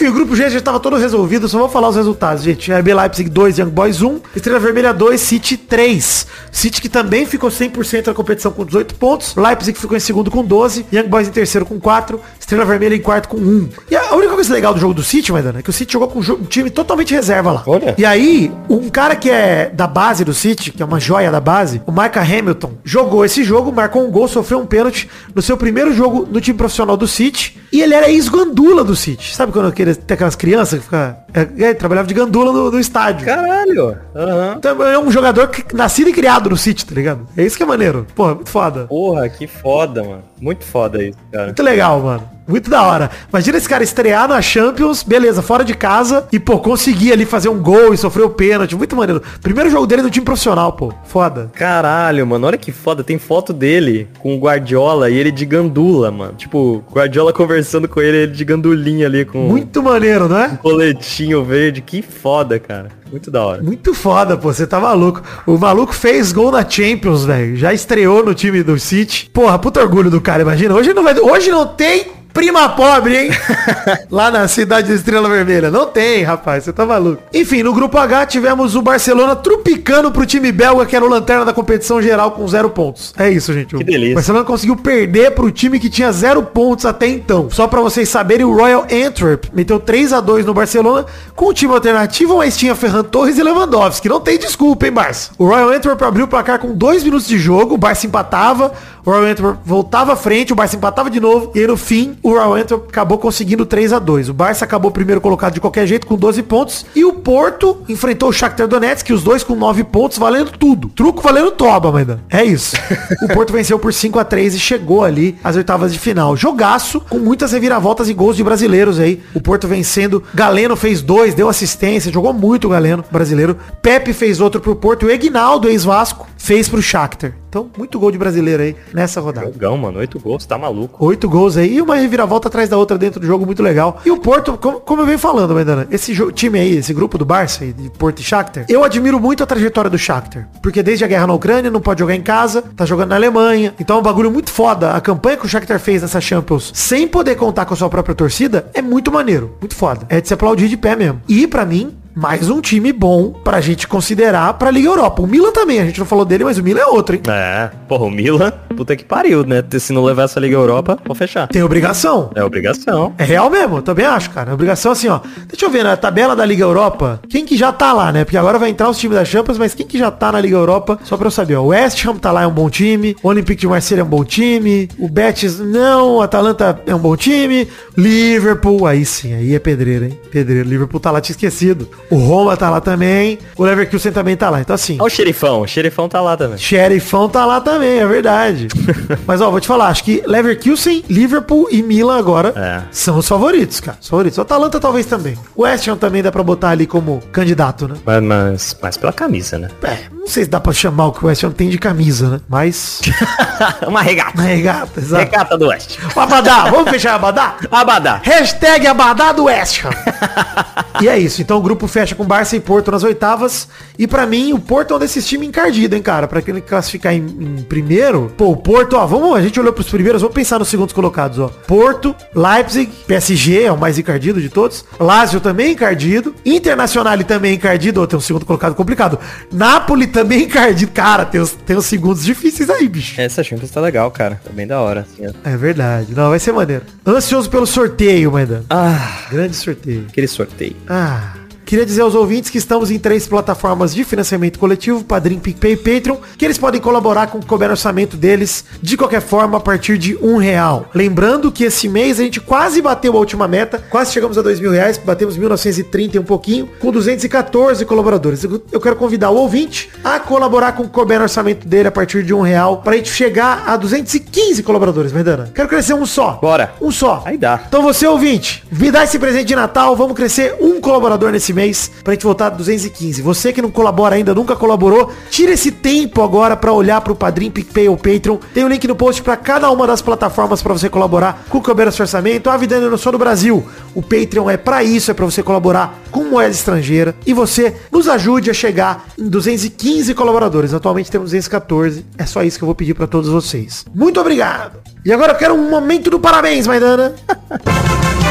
Enfim, 0.03 0.11
o 0.11 0.15
grupo 0.15 0.35
G 0.35 0.49
já 0.49 0.57
estava 0.57 0.81
todo 0.81 0.97
resolvido, 0.97 1.47
só 1.47 1.57
vou 1.59 1.69
falar 1.69 1.87
os 1.87 1.95
resultados, 1.95 2.43
gente. 2.43 2.69
RB 2.73 2.93
Leipzig 2.93 3.29
2, 3.29 3.59
Young 3.59 3.69
Boys 3.69 4.01
1, 4.01 4.19
Estrela 4.35 4.59
Vermelha 4.59 4.93
2, 4.93 5.21
City 5.21 5.55
3. 5.55 6.27
City 6.51 6.81
que 6.81 6.89
também 6.89 7.25
ficou 7.25 7.49
100% 7.49 8.07
na 8.07 8.13
competição 8.13 8.51
com 8.51 8.65
18 8.65 8.95
pontos, 8.95 9.33
Leipzig 9.33 9.79
ficou 9.79 9.95
em 9.95 10.01
segundo 10.01 10.29
com 10.29 10.43
12, 10.43 10.85
Young 10.91 11.07
Boys 11.07 11.29
em 11.29 11.31
terceiro 11.31 11.65
com 11.65 11.79
4, 11.79 12.19
Estrela 12.53 12.65
Vermelha 12.65 12.95
em 12.95 13.01
quarto 13.01 13.29
com 13.29 13.37
1. 13.37 13.69
E 13.89 13.95
a 13.95 14.15
única 14.15 14.33
coisa 14.35 14.53
legal 14.53 14.73
do 14.73 14.79
jogo 14.79 14.93
do 14.93 15.03
City, 15.03 15.31
Maidana, 15.31 15.59
é 15.59 15.61
que 15.63 15.69
o 15.69 15.73
City 15.73 15.93
jogou 15.93 16.07
com 16.07 16.19
um 16.19 16.23
um 16.33 16.45
time 16.45 16.69
totalmente 16.69 17.13
reserva 17.13 17.51
lá. 17.51 17.63
Olha. 17.65 17.95
E 17.97 18.05
aí, 18.05 18.51
um 18.69 18.89
cara 18.89 19.15
que 19.15 19.29
é 19.29 19.69
da 19.73 19.85
base 19.87 20.23
do 20.23 20.33
City, 20.33 20.71
que 20.71 20.81
é 20.81 20.85
uma 20.85 20.99
joia 20.99 21.29
da 21.31 21.39
base, 21.39 21.81
o 21.85 21.91
Micah 21.91 22.21
Hamilton, 22.21 22.73
jogou 22.83 23.23
esse 23.25 23.43
jogo, 23.43 23.71
marcou 23.71 24.05
um 24.07 24.11
gol, 24.11 24.27
sofreu 24.27 24.59
um 24.59 24.65
pênalti 24.65 25.09
no 25.33 25.41
seu 25.41 25.57
primeiro 25.57 25.93
jogo 25.93 26.27
no 26.29 26.39
time 26.41 26.57
profissional 26.57 26.95
do 26.97 27.07
City. 27.07 27.57
E 27.71 27.81
ele 27.81 27.93
era 27.93 28.09
ex-gandula 28.09 28.83
do 28.83 28.95
City. 28.95 29.35
Sabe 29.35 29.51
quando 29.51 29.67
aquele- 29.67 29.95
tem 29.95 30.13
aquelas 30.15 30.35
crianças 30.35 30.79
que 30.79 30.85
fica, 30.85 31.17
é, 31.33 31.47
é, 31.69 31.73
trabalhava 31.73 32.07
de 32.07 32.13
gandula 32.13 32.51
no, 32.51 32.71
no 32.71 32.79
estádio. 32.79 33.25
Caralho. 33.25 33.97
Aham. 34.15 34.55
Então, 34.57 34.83
é 34.83 34.99
um 34.99 35.09
jogador 35.11 35.47
que, 35.47 35.75
nascido 35.75 36.09
e 36.09 36.13
criado 36.13 36.49
no 36.49 36.57
City, 36.57 36.85
tá 36.85 36.93
ligado? 36.95 37.27
É 37.35 37.43
isso 37.43 37.57
que 37.57 37.63
é 37.63 37.65
maneiro. 37.65 38.05
Porra, 38.15 38.35
muito 38.35 38.49
foda. 38.49 38.85
Porra, 38.85 39.27
que 39.29 39.47
foda, 39.47 40.03
mano. 40.03 40.23
Muito 40.43 40.65
foda 40.65 41.01
isso, 41.01 41.17
cara. 41.31 41.45
Muito 41.45 41.63
legal, 41.63 42.01
mano. 42.01 42.29
Muito 42.45 42.69
da 42.69 42.83
hora. 42.83 43.09
Imagina 43.29 43.57
esse 43.57 43.69
cara 43.69 43.85
estrear 43.85 44.27
na 44.27 44.41
Champions, 44.41 45.01
beleza, 45.01 45.41
fora 45.41 45.63
de 45.63 45.73
casa, 45.73 46.27
e, 46.29 46.37
pô, 46.37 46.59
conseguir 46.59 47.13
ali 47.13 47.25
fazer 47.25 47.47
um 47.47 47.57
gol 47.57 47.93
e 47.93 47.97
sofrer 47.97 48.23
o 48.25 48.29
pênalti. 48.29 48.75
Muito 48.75 48.97
maneiro. 48.97 49.21
Primeiro 49.41 49.69
jogo 49.69 49.87
dele 49.87 50.01
no 50.01 50.09
time 50.09 50.25
profissional, 50.25 50.73
pô. 50.73 50.93
Foda. 51.05 51.49
Caralho, 51.53 52.27
mano, 52.27 52.45
olha 52.45 52.57
que 52.57 52.73
foda. 52.73 53.01
Tem 53.01 53.17
foto 53.17 53.53
dele 53.53 54.09
com 54.19 54.35
o 54.35 54.39
Guardiola 54.39 55.09
e 55.09 55.15
ele 55.15 55.31
de 55.31 55.45
gandula, 55.45 56.11
mano. 56.11 56.33
Tipo, 56.33 56.83
Guardiola 56.91 57.31
conversando 57.31 57.87
com 57.87 58.01
ele, 58.01 58.17
ele 58.17 58.33
de 58.33 58.43
gandulinha 58.43 59.07
ali 59.07 59.23
com 59.23 59.37
Muito 59.47 59.81
maneiro, 59.81 60.27
não 60.27 60.37
é? 60.37 60.47
um 60.47 60.57
coletinho 60.57 61.45
verde. 61.45 61.81
Que 61.81 62.01
foda, 62.01 62.59
cara. 62.59 62.89
Muito 63.09 63.29
da 63.29 63.45
hora. 63.45 63.61
Muito 63.61 63.93
foda, 63.93 64.35
pô. 64.35 64.51
Você 64.51 64.65
tá 64.65 64.79
maluco. 64.79 65.21
O 65.45 65.55
maluco 65.55 65.93
fez 65.93 66.31
gol 66.31 66.51
na 66.51 66.67
Champions, 66.67 67.23
velho. 67.25 67.55
Já 67.55 67.71
estreou 67.71 68.25
no 68.25 68.33
time 68.33 68.63
do 68.63 68.79
City. 68.79 69.29
Porra, 69.31 69.59
puta 69.59 69.79
orgulho 69.79 70.09
do 70.09 70.19
cara, 70.19 70.32
imagina. 70.41 70.73
Hoje 70.73 70.93
não 70.93 71.03
vai. 71.03 71.17
Hoje 71.19 71.51
não 71.51 71.67
tem 71.67 72.07
prima 72.33 72.69
pobre, 72.69 73.15
hein? 73.17 73.31
Lá 74.09 74.31
na 74.31 74.47
cidade 74.47 74.89
da 74.89 74.95
Estrela 74.95 75.29
Vermelha. 75.29 75.69
Não 75.69 75.85
tem, 75.85 76.23
rapaz. 76.23 76.63
Você 76.63 76.73
tá 76.73 76.85
maluco. 76.85 77.21
Enfim, 77.33 77.63
no 77.63 77.73
grupo 77.73 77.97
H 77.97 78.25
tivemos 78.27 78.75
o 78.75 78.81
Barcelona 78.81 79.35
trupicando 79.35 80.11
pro 80.11 80.25
time 80.25 80.51
belga, 80.51 80.85
que 80.85 80.95
era 80.95 81.05
o 81.05 81.09
lanterna 81.09 81.45
da 81.45 81.53
competição 81.53 82.01
geral 82.01 82.31
com 82.31 82.47
zero 82.47 82.69
pontos. 82.69 83.13
É 83.17 83.29
isso, 83.29 83.53
gente. 83.53 83.75
Que 83.75 83.83
O 83.83 83.85
delícia. 83.85 84.15
Barcelona 84.15 84.45
conseguiu 84.45 84.75
perder 84.75 85.31
pro 85.31 85.51
time 85.51 85.79
que 85.79 85.89
tinha 85.89 86.11
zero 86.11 86.41
pontos 86.43 86.85
até 86.85 87.07
então. 87.07 87.49
Só 87.49 87.67
pra 87.67 87.81
vocês 87.81 88.09
saberem, 88.09 88.45
o 88.45 88.53
Royal 88.55 88.85
Antwerp 88.91 89.45
meteu 89.53 89.79
3 89.79 90.13
a 90.13 90.19
2 90.19 90.45
no 90.45 90.53
Barcelona 90.53 91.05
com 91.35 91.45
o 91.45 91.53
time 91.53 91.73
alternativo, 91.73 92.37
mas 92.37 92.57
tinha 92.57 92.75
Ferran 92.75 93.03
Torres 93.03 93.37
e 93.37 93.43
Lewandowski. 93.43 94.09
Não 94.09 94.19
tem 94.19 94.37
desculpa, 94.37 94.85
hein, 94.85 94.91
Barça? 94.91 95.31
O 95.37 95.45
Royal 95.45 95.69
Antwerp 95.69 96.01
abriu 96.01 96.25
o 96.25 96.27
placar 96.27 96.59
com 96.59 96.73
2 96.73 97.03
minutos 97.03 97.27
de 97.27 97.37
jogo, 97.37 97.75
o 97.75 97.77
Barça 97.77 98.07
empatava, 98.07 98.71
o 99.05 99.11
Royal 99.11 99.25
Antwerp 99.31 99.57
voltava 99.65 100.13
à 100.13 100.15
frente, 100.15 100.53
o 100.53 100.55
Barça 100.55 100.75
empatava 100.75 101.09
de 101.09 101.19
novo, 101.19 101.51
e 101.53 101.59
aí 101.59 101.67
no 101.67 101.77
fim, 101.77 102.17
o 102.23 102.29
Royal 102.29 102.55
Antwerp 102.55 102.85
acabou 102.87 103.17
conseguindo 103.17 103.65
3 103.65 103.93
a 103.93 103.99
2 103.99 104.29
O 104.29 104.33
Barça 104.33 104.63
acabou 104.63 104.89
primeiro 104.89 105.19
colocado 105.19 105.53
de 105.53 105.59
qualquer 105.59 105.85
jeito 105.85 106.07
com 106.07 106.15
12 106.15 106.41
pontos, 106.43 106.85
e 106.95 107.03
o 107.03 107.13
Porto 107.13 107.83
enfrentou 107.89 108.29
o 108.29 108.33
Shakhtar 108.33 108.67
Donetsk, 108.67 109.11
os 109.11 109.23
dois 109.23 109.43
com 109.43 109.55
9 109.55 109.83
pontos, 109.83 110.17
valendo 110.17 110.51
tudo. 110.51 110.89
Truco 110.89 111.21
valendo 111.21 111.51
toba, 111.51 111.91
Maida. 111.91 112.23
É 112.29 112.43
isso. 112.43 112.75
o 113.21 113.27
Porto 113.33 113.51
venceu 113.53 113.77
por 113.77 113.93
5 113.93 114.17
a 114.17 114.23
3 114.23 114.55
e 114.55 114.59
chegou 114.59 115.03
ali 115.03 115.37
às 115.43 115.55
oitavas 115.55 115.91
de 115.91 115.99
final. 115.99 116.35
Jogaço, 116.37 117.01
com 117.01 117.19
muitas 117.19 117.51
reviravoltas 117.51 118.07
e 118.07 118.13
gols 118.13 118.37
de 118.37 118.43
brasileiros 118.43 118.99
aí. 118.99 119.21
O 119.33 119.41
Porto 119.41 119.67
vencendo. 119.67 120.23
Galeno 120.33 120.75
fez 120.75 121.01
dois, 121.01 121.33
deu 121.33 121.49
assistência, 121.49 122.11
jogou 122.11 122.33
muito 122.33 122.67
o 122.67 122.69
Galeno 122.69 123.03
brasileiro. 123.11 123.57
Pepe 123.81 124.13
fez 124.13 124.39
outro 124.39 124.61
pro 124.61 124.75
Porto. 124.75 125.03
E 125.03 125.05
o 125.07 125.11
Egnaldo, 125.11 125.67
ex-Vasco, 125.67 126.27
fez 126.43 126.67
pro 126.67 126.81
Shakhtar. 126.81 127.33
Então, 127.47 127.69
muito 127.77 127.97
gol 127.97 128.11
de 128.11 128.17
brasileiro 128.17 128.61
aí 128.63 128.75
nessa 128.93 129.21
rodada. 129.21 129.47
Jogão, 129.47 129.77
mano. 129.77 129.99
Oito 129.99 130.19
gols, 130.19 130.45
tá 130.45 130.57
maluco. 130.57 131.05
Oito 131.05 131.29
gols 131.29 131.55
aí 131.55 131.75
e 131.75 131.81
uma 131.81 131.95
reviravolta 131.95 132.49
atrás 132.49 132.67
da 132.67 132.75
outra 132.75 132.97
dentro 132.97 133.19
do 133.19 133.25
jogo 133.25 133.45
muito 133.45 133.63
legal. 133.63 134.01
E 134.05 134.11
o 134.11 134.17
Porto, 134.17 134.57
como, 134.57 134.81
como 134.81 135.01
eu 135.03 135.05
venho 135.05 135.19
falando, 135.19 135.53
Maidana, 135.53 135.87
esse 135.89 136.13
time 136.33 136.59
aí, 136.59 136.77
esse 136.77 136.93
grupo 136.93 137.17
do 137.17 137.23
Barça, 137.23 137.65
de 137.65 137.89
Porto 137.91 138.19
e 138.19 138.23
Shakhtar, 138.23 138.65
eu 138.67 138.83
admiro 138.83 139.19
muito 139.19 139.41
a 139.41 139.45
trajetória 139.45 139.89
do 139.89 139.97
Shakhtar. 139.97 140.49
Porque 140.61 140.83
desde 140.83 141.05
a 141.05 141.07
guerra 141.07 141.27
na 141.27 141.33
Ucrânia, 141.33 141.71
não 141.71 141.79
pode 141.79 141.99
jogar 141.99 142.15
em 142.15 142.21
casa, 142.21 142.61
tá 142.75 142.85
jogando 142.85 143.09
na 143.09 143.15
Alemanha. 143.15 143.73
Então 143.79 143.97
é 143.97 143.99
um 143.99 144.03
bagulho 144.03 144.29
muito 144.29 144.51
foda. 144.51 144.91
A 144.91 144.99
campanha 144.99 145.37
que 145.37 145.45
o 145.45 145.49
Shakhtar 145.49 145.79
fez 145.79 146.01
nessa 146.01 146.19
Champions, 146.19 146.71
sem 146.73 147.07
poder 147.07 147.35
contar 147.35 147.65
com 147.65 147.73
a 147.73 147.77
sua 147.77 147.89
própria 147.89 148.15
torcida, 148.15 148.69
é 148.73 148.81
muito 148.81 149.11
maneiro. 149.11 149.55
Muito 149.61 149.75
foda. 149.75 150.05
É 150.09 150.19
de 150.19 150.27
se 150.27 150.33
aplaudir 150.33 150.67
de 150.67 150.75
pé 150.75 150.95
mesmo. 150.95 151.21
E 151.29 151.47
pra 151.47 151.65
mim, 151.65 151.95
mais 152.15 152.49
um 152.49 152.61
time 152.61 152.93
bom 152.93 153.31
pra 153.31 153.59
gente 153.59 153.87
considerar 153.87 154.53
pra 154.53 154.69
Liga 154.69 154.87
Europa. 154.87 155.21
O 155.21 155.27
Milan 155.27 155.51
também, 155.51 155.79
a 155.79 155.85
gente 155.85 155.99
não 155.99 156.05
falou 156.05 156.23
dele, 156.23 156.43
mas 156.43 156.57
o 156.57 156.63
Milan 156.63 156.81
é 156.81 156.85
outro, 156.85 157.15
hein? 157.15 157.21
É, 157.27 157.69
porra, 157.87 158.05
o 158.05 158.11
Milan, 158.11 158.51
puta 158.75 158.95
que 158.95 159.03
pariu, 159.03 159.45
né? 159.45 159.63
Se 159.79 159.91
não 159.91 160.03
levar 160.03 160.23
essa 160.23 160.39
Liga 160.39 160.55
Europa, 160.55 160.97
vou 161.05 161.15
fechar. 161.15 161.47
Tem 161.47 161.63
obrigação. 161.63 162.29
É 162.35 162.43
obrigação. 162.43 163.13
É 163.17 163.23
real 163.23 163.49
mesmo, 163.49 163.81
também 163.81 164.05
acho, 164.05 164.29
cara. 164.29 164.51
É 164.51 164.53
obrigação 164.53 164.91
assim, 164.91 165.07
ó. 165.07 165.19
Deixa 165.47 165.65
eu 165.65 165.69
ver 165.69 165.83
na 165.83 165.97
tabela 165.97 166.35
da 166.35 166.45
Liga 166.45 166.63
Europa, 166.63 167.19
quem 167.27 167.45
que 167.45 167.57
já 167.57 167.71
tá 167.71 167.91
lá, 167.93 168.11
né? 168.11 168.23
Porque 168.23 168.37
agora 168.37 168.59
vai 168.59 168.69
entrar 168.69 168.89
os 168.89 168.97
times 168.97 169.17
da 169.17 169.25
Champions, 169.25 169.57
mas 169.57 169.73
quem 169.73 169.85
que 169.85 169.97
já 169.97 170.11
tá 170.11 170.31
na 170.31 170.39
Liga 170.39 170.55
Europa, 170.55 170.99
só 171.03 171.17
pra 171.17 171.27
eu 171.27 171.31
saber, 171.31 171.55
ó. 171.55 171.63
O 171.63 171.67
West 171.67 172.05
Ham 172.05 172.17
tá 172.17 172.31
lá, 172.31 172.43
é 172.43 172.47
um 172.47 172.53
bom 172.53 172.69
time. 172.69 173.15
O 173.23 173.27
Olympique 173.27 173.61
de 173.61 173.67
Marseille 173.67 174.01
é 174.01 174.03
um 174.03 174.07
bom 174.07 174.23
time. 174.23 174.87
O 174.99 175.09
Betis, 175.09 175.59
não. 175.59 176.17
O 176.17 176.21
Atalanta 176.21 176.79
é 176.85 176.93
um 176.93 176.99
bom 176.99 177.15
time. 177.15 177.67
Liverpool, 177.97 178.85
aí 178.85 179.05
sim, 179.05 179.33
aí 179.33 179.55
é 179.55 179.59
pedreiro, 179.59 180.05
hein? 180.05 180.19
Pedreiro. 180.31 180.67
Liverpool 180.67 180.99
tá 180.99 181.09
lá, 181.09 181.19
tinha 181.19 181.33
esquecido. 181.33 181.87
O 182.13 182.17
Roma 182.17 182.55
tá 182.55 182.69
lá 182.69 182.79
também. 182.79 183.39
O 183.57 183.63
Leverkusen 183.63 184.11
também 184.11 184.35
tá 184.37 184.49
lá. 184.49 184.61
Então 184.61 184.73
assim, 184.73 184.97
Olha 184.99 185.07
o 185.07 185.09
xerifão, 185.09 185.61
o 185.61 185.67
xerifão 185.67 186.07
tá 186.07 186.21
lá 186.21 186.37
também. 186.37 186.57
Xerifão 186.57 187.27
tá 187.27 187.45
lá 187.45 187.59
também, 187.59 187.99
é 187.99 188.05
verdade. 188.05 188.67
Mas 189.25 189.41
ó, 189.41 189.49
vou 189.49 189.59
te 189.59 189.67
falar, 189.67 189.87
acho 189.87 190.03
que 190.03 190.21
Leverkusen, 190.25 191.03
Liverpool 191.09 191.67
e 191.71 191.81
Milan 191.81 192.17
agora 192.19 192.53
É. 192.55 192.81
são 192.91 193.17
os 193.17 193.27
favoritos, 193.27 193.79
cara. 193.79 193.97
Os 193.99 194.07
favoritos. 194.07 194.37
O 194.37 194.41
Atalanta 194.41 194.79
talvez 194.79 195.05
também. 195.05 195.37
O 195.55 195.63
West 195.63 195.87
Ham 195.87 195.97
também 195.97 196.21
dá 196.21 196.31
pra 196.31 196.43
botar 196.43 196.69
ali 196.69 196.85
como 196.85 197.21
candidato, 197.31 197.87
né? 197.87 197.95
Mas, 198.05 198.21
mas, 198.23 198.77
mas 198.81 198.97
pela 198.97 199.11
camisa, 199.13 199.57
né? 199.57 199.69
É, 199.83 199.97
não 200.11 200.27
sei 200.27 200.43
se 200.43 200.49
dá 200.49 200.59
pra 200.59 200.73
chamar 200.73 201.07
o 201.07 201.11
que 201.11 201.23
o 201.23 201.27
West 201.27 201.43
Ham 201.43 201.51
tem 201.51 201.69
de 201.69 201.77
camisa, 201.77 202.29
né? 202.29 202.41
Mas. 202.47 203.01
Uma 203.87 204.01
regata. 204.01 204.33
Na 204.35 204.43
regata, 204.43 204.99
exato. 204.99 205.23
Regata 205.23 205.57
do 205.57 205.67
Oeste. 205.67 205.99
O 206.15 206.19
Abadá, 206.19 206.65
vamos 206.69 206.89
fechar 206.89 207.15
Abadá? 207.15 207.55
Abadá. 207.71 208.19
Hashtag 208.23 208.87
Abadá 208.87 209.31
do 209.31 209.45
West 209.45 209.83
Ham. 209.85 209.91
E 211.01 211.07
é 211.09 211.17
isso. 211.17 211.41
Então 211.41 211.57
o 211.57 211.61
grupo 211.61 211.87
fecha 211.87 212.02
com 212.13 212.25
Barça 212.25 212.55
e 212.55 212.59
Porto 212.59 212.91
nas 212.91 213.03
oitavas. 213.03 213.67
E 213.97 214.05
pra 214.07 214.25
mim, 214.25 214.51
o 214.53 214.59
Porto 214.59 214.93
é 214.93 214.97
um 214.97 214.99
desses 214.99 215.25
times 215.25 215.47
encardido, 215.47 215.95
hein, 215.95 216.01
cara? 216.01 216.27
Pra 216.27 216.41
ele 216.45 216.61
classificar 216.61 217.13
em, 217.13 217.19
em 217.19 217.63
primeiro. 217.63 218.31
Pô, 218.37 218.51
o 218.51 218.57
Porto, 218.57 218.97
ó, 218.97 219.05
vamos, 219.05 219.35
a 219.35 219.41
gente 219.41 219.59
olhou 219.59 219.71
pros 219.71 219.89
primeiros, 219.89 220.21
vamos 220.21 220.35
pensar 220.35 220.59
nos 220.59 220.67
segundos 220.67 220.93
colocados, 220.93 221.39
ó. 221.39 221.47
Porto, 221.47 222.15
Leipzig, 222.35 222.91
PSG 223.07 223.63
é 223.63 223.71
o 223.71 223.77
mais 223.77 223.97
encardido 223.97 224.41
de 224.41 224.49
todos. 224.49 224.83
Lazio 224.99 225.39
também 225.39 225.71
encardido. 225.71 226.35
Internacional 226.45 227.13
também 227.23 227.53
encardido, 227.55 228.01
ó, 228.01 228.07
tem 228.07 228.17
um 228.17 228.21
segundo 228.21 228.45
colocado 228.45 228.75
complicado. 228.75 229.19
Napoli 229.51 230.07
também 230.07 230.43
encardido. 230.43 230.91
Cara, 230.91 231.25
tem 231.25 231.39
os, 231.39 231.51
tem 231.51 231.75
os 231.75 231.85
segundos 231.85 232.23
difíceis 232.23 232.69
aí, 232.69 232.87
bicho. 232.87 233.19
Essa 233.21 233.43
Champions 233.43 233.71
tá 233.71 233.79
legal, 233.79 234.09
cara. 234.11 234.41
Tá 234.43 234.51
bem 234.51 234.65
da 234.65 234.81
hora. 234.81 235.01
Assim, 235.01 235.27
ó. 235.27 235.31
É 235.49 235.55
verdade. 235.55 236.13
Não, 236.15 236.29
vai 236.29 236.39
ser 236.39 236.51
maneiro. 236.51 236.83
Ansioso 237.05 237.49
pelo 237.49 237.67
sorteio, 237.67 238.31
Maidana. 238.31 238.65
Ah, 238.69 239.27
Grande 239.29 239.55
sorteio. 239.55 240.05
aquele 240.09 240.27
sorteio. 240.27 240.75
Ah. 240.89 241.33
Queria 241.65 241.85
dizer 241.85 242.01
aos 242.01 242.15
ouvintes 242.15 242.49
que 242.49 242.57
estamos 242.57 242.91
em 242.91 242.99
três 242.99 243.27
plataformas 243.27 243.93
de 243.93 244.03
financiamento 244.03 244.59
coletivo, 244.59 245.03
Padrim, 245.03 245.39
PicPay 245.39 245.73
e 245.73 245.77
Patreon, 245.77 246.17
que 246.37 246.45
eles 246.45 246.57
podem 246.57 246.81
colaborar 246.81 247.27
com 247.27 247.37
o 247.37 247.45
couber 247.45 247.69
orçamento 247.69 248.17
deles, 248.17 248.65
de 248.81 248.97
qualquer 248.97 249.21
forma, 249.21 249.57
a 249.57 249.61
partir 249.61 249.97
de 249.97 250.15
um 250.17 250.37
real. 250.37 250.89
Lembrando 250.93 251.51
que 251.51 251.63
esse 251.63 251.87
mês 251.87 252.19
a 252.19 252.23
gente 252.23 252.41
quase 252.41 252.81
bateu 252.81 253.13
a 253.13 253.19
última 253.19 253.47
meta, 253.47 253.83
quase 253.89 254.11
chegamos 254.11 254.37
a 254.37 254.41
dois 254.41 254.59
mil 254.59 254.71
reais, 254.71 254.97
batemos 254.97 255.37
1930 255.37 256.17
e 256.17 256.19
um 256.19 256.23
pouquinho, 256.23 256.69
com 256.79 256.91
214 256.91 257.85
colaboradores. 257.85 258.43
Eu 258.43 258.81
quero 258.81 258.95
convidar 258.95 259.29
o 259.29 259.37
ouvinte 259.37 259.89
a 260.03 260.19
colaborar 260.19 260.73
com 260.73 260.83
o 260.83 260.89
couber 260.89 261.21
orçamento 261.21 261.67
dele 261.67 261.87
a 261.87 261.91
partir 261.91 262.23
de 262.23 262.33
um 262.33 262.41
real, 262.41 262.77
pra 262.77 262.95
gente 262.95 263.09
chegar 263.09 263.63
a 263.65 263.77
215 263.77 264.61
colaboradores, 264.63 265.11
Verdana. 265.11 265.49
Quero 265.53 265.69
crescer 265.69 265.93
um 265.93 266.05
só. 266.05 266.39
Bora. 266.41 266.73
Um 266.81 266.91
só. 266.91 267.23
Aí 267.25 267.37
dá. 267.37 267.63
Então 267.67 267.81
você, 267.81 268.05
ouvinte, 268.05 268.63
me 268.71 268.91
dá 268.91 269.03
esse 269.03 269.17
presente 269.17 269.45
de 269.45 269.55
Natal, 269.55 269.95
vamos 269.95 270.15
crescer 270.15 270.55
um 270.59 270.81
colaborador 270.81 271.31
nesse 271.31 271.52
mês 271.53 271.91
pra 272.03 272.13
gente 272.13 272.23
voltar 272.23 272.47
a 272.47 272.49
215. 272.49 273.21
Você 273.21 273.53
que 273.53 273.61
não 273.61 273.71
colabora 273.71 274.15
ainda, 274.15 274.33
nunca 274.33 274.55
colaborou, 274.55 275.11
tira 275.29 275.53
esse 275.53 275.71
tempo 275.71 276.21
agora 276.21 276.57
pra 276.57 276.73
olhar 276.73 276.99
pro 277.01 277.15
Padrim, 277.15 277.51
PicPay 277.51 277.87
ou 277.87 277.97
Patreon. 277.97 278.37
Tem 278.53 278.63
o 278.63 278.67
link 278.67 278.87
no 278.87 278.95
post 278.95 279.21
pra 279.21 279.37
cada 279.37 279.69
uma 279.71 279.87
das 279.87 280.01
plataformas 280.01 280.61
pra 280.61 280.73
você 280.73 280.89
colaborar 280.89 281.45
com 281.49 281.59
o 281.59 281.61
do 281.61 282.01
Orçamento. 282.01 282.49
A 282.49 282.57
vida 282.57 282.79
não 282.79 282.97
só 282.97 283.11
no 283.11 283.17
Brasil. 283.17 283.63
O 283.93 284.01
Patreon 284.01 284.49
é 284.49 284.57
pra 284.57 284.83
isso, 284.83 285.11
é 285.11 285.13
pra 285.13 285.25
você 285.25 285.43
colaborar 285.43 286.01
com 286.11 286.23
moeda 286.23 286.51
estrangeira. 286.51 287.15
E 287.25 287.33
você 287.33 287.75
nos 287.91 288.07
ajude 288.07 288.49
a 288.49 288.53
chegar 288.53 289.05
em 289.17 289.27
215 289.27 290.13
colaboradores. 290.13 290.73
Atualmente 290.73 291.11
temos 291.11 291.31
214. 291.31 292.05
É 292.17 292.25
só 292.25 292.43
isso 292.43 292.57
que 292.57 292.63
eu 292.63 292.67
vou 292.67 292.75
pedir 292.75 292.93
pra 292.93 293.07
todos 293.07 293.29
vocês. 293.29 293.85
Muito 293.93 294.19
obrigado. 294.19 294.79
E 295.05 295.11
agora 295.11 295.33
eu 295.33 295.37
quero 295.37 295.53
um 295.53 295.69
momento 295.69 296.09
do 296.09 296.19
parabéns, 296.19 296.65
Maidana. 296.65 297.13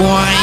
boy. 0.00 0.40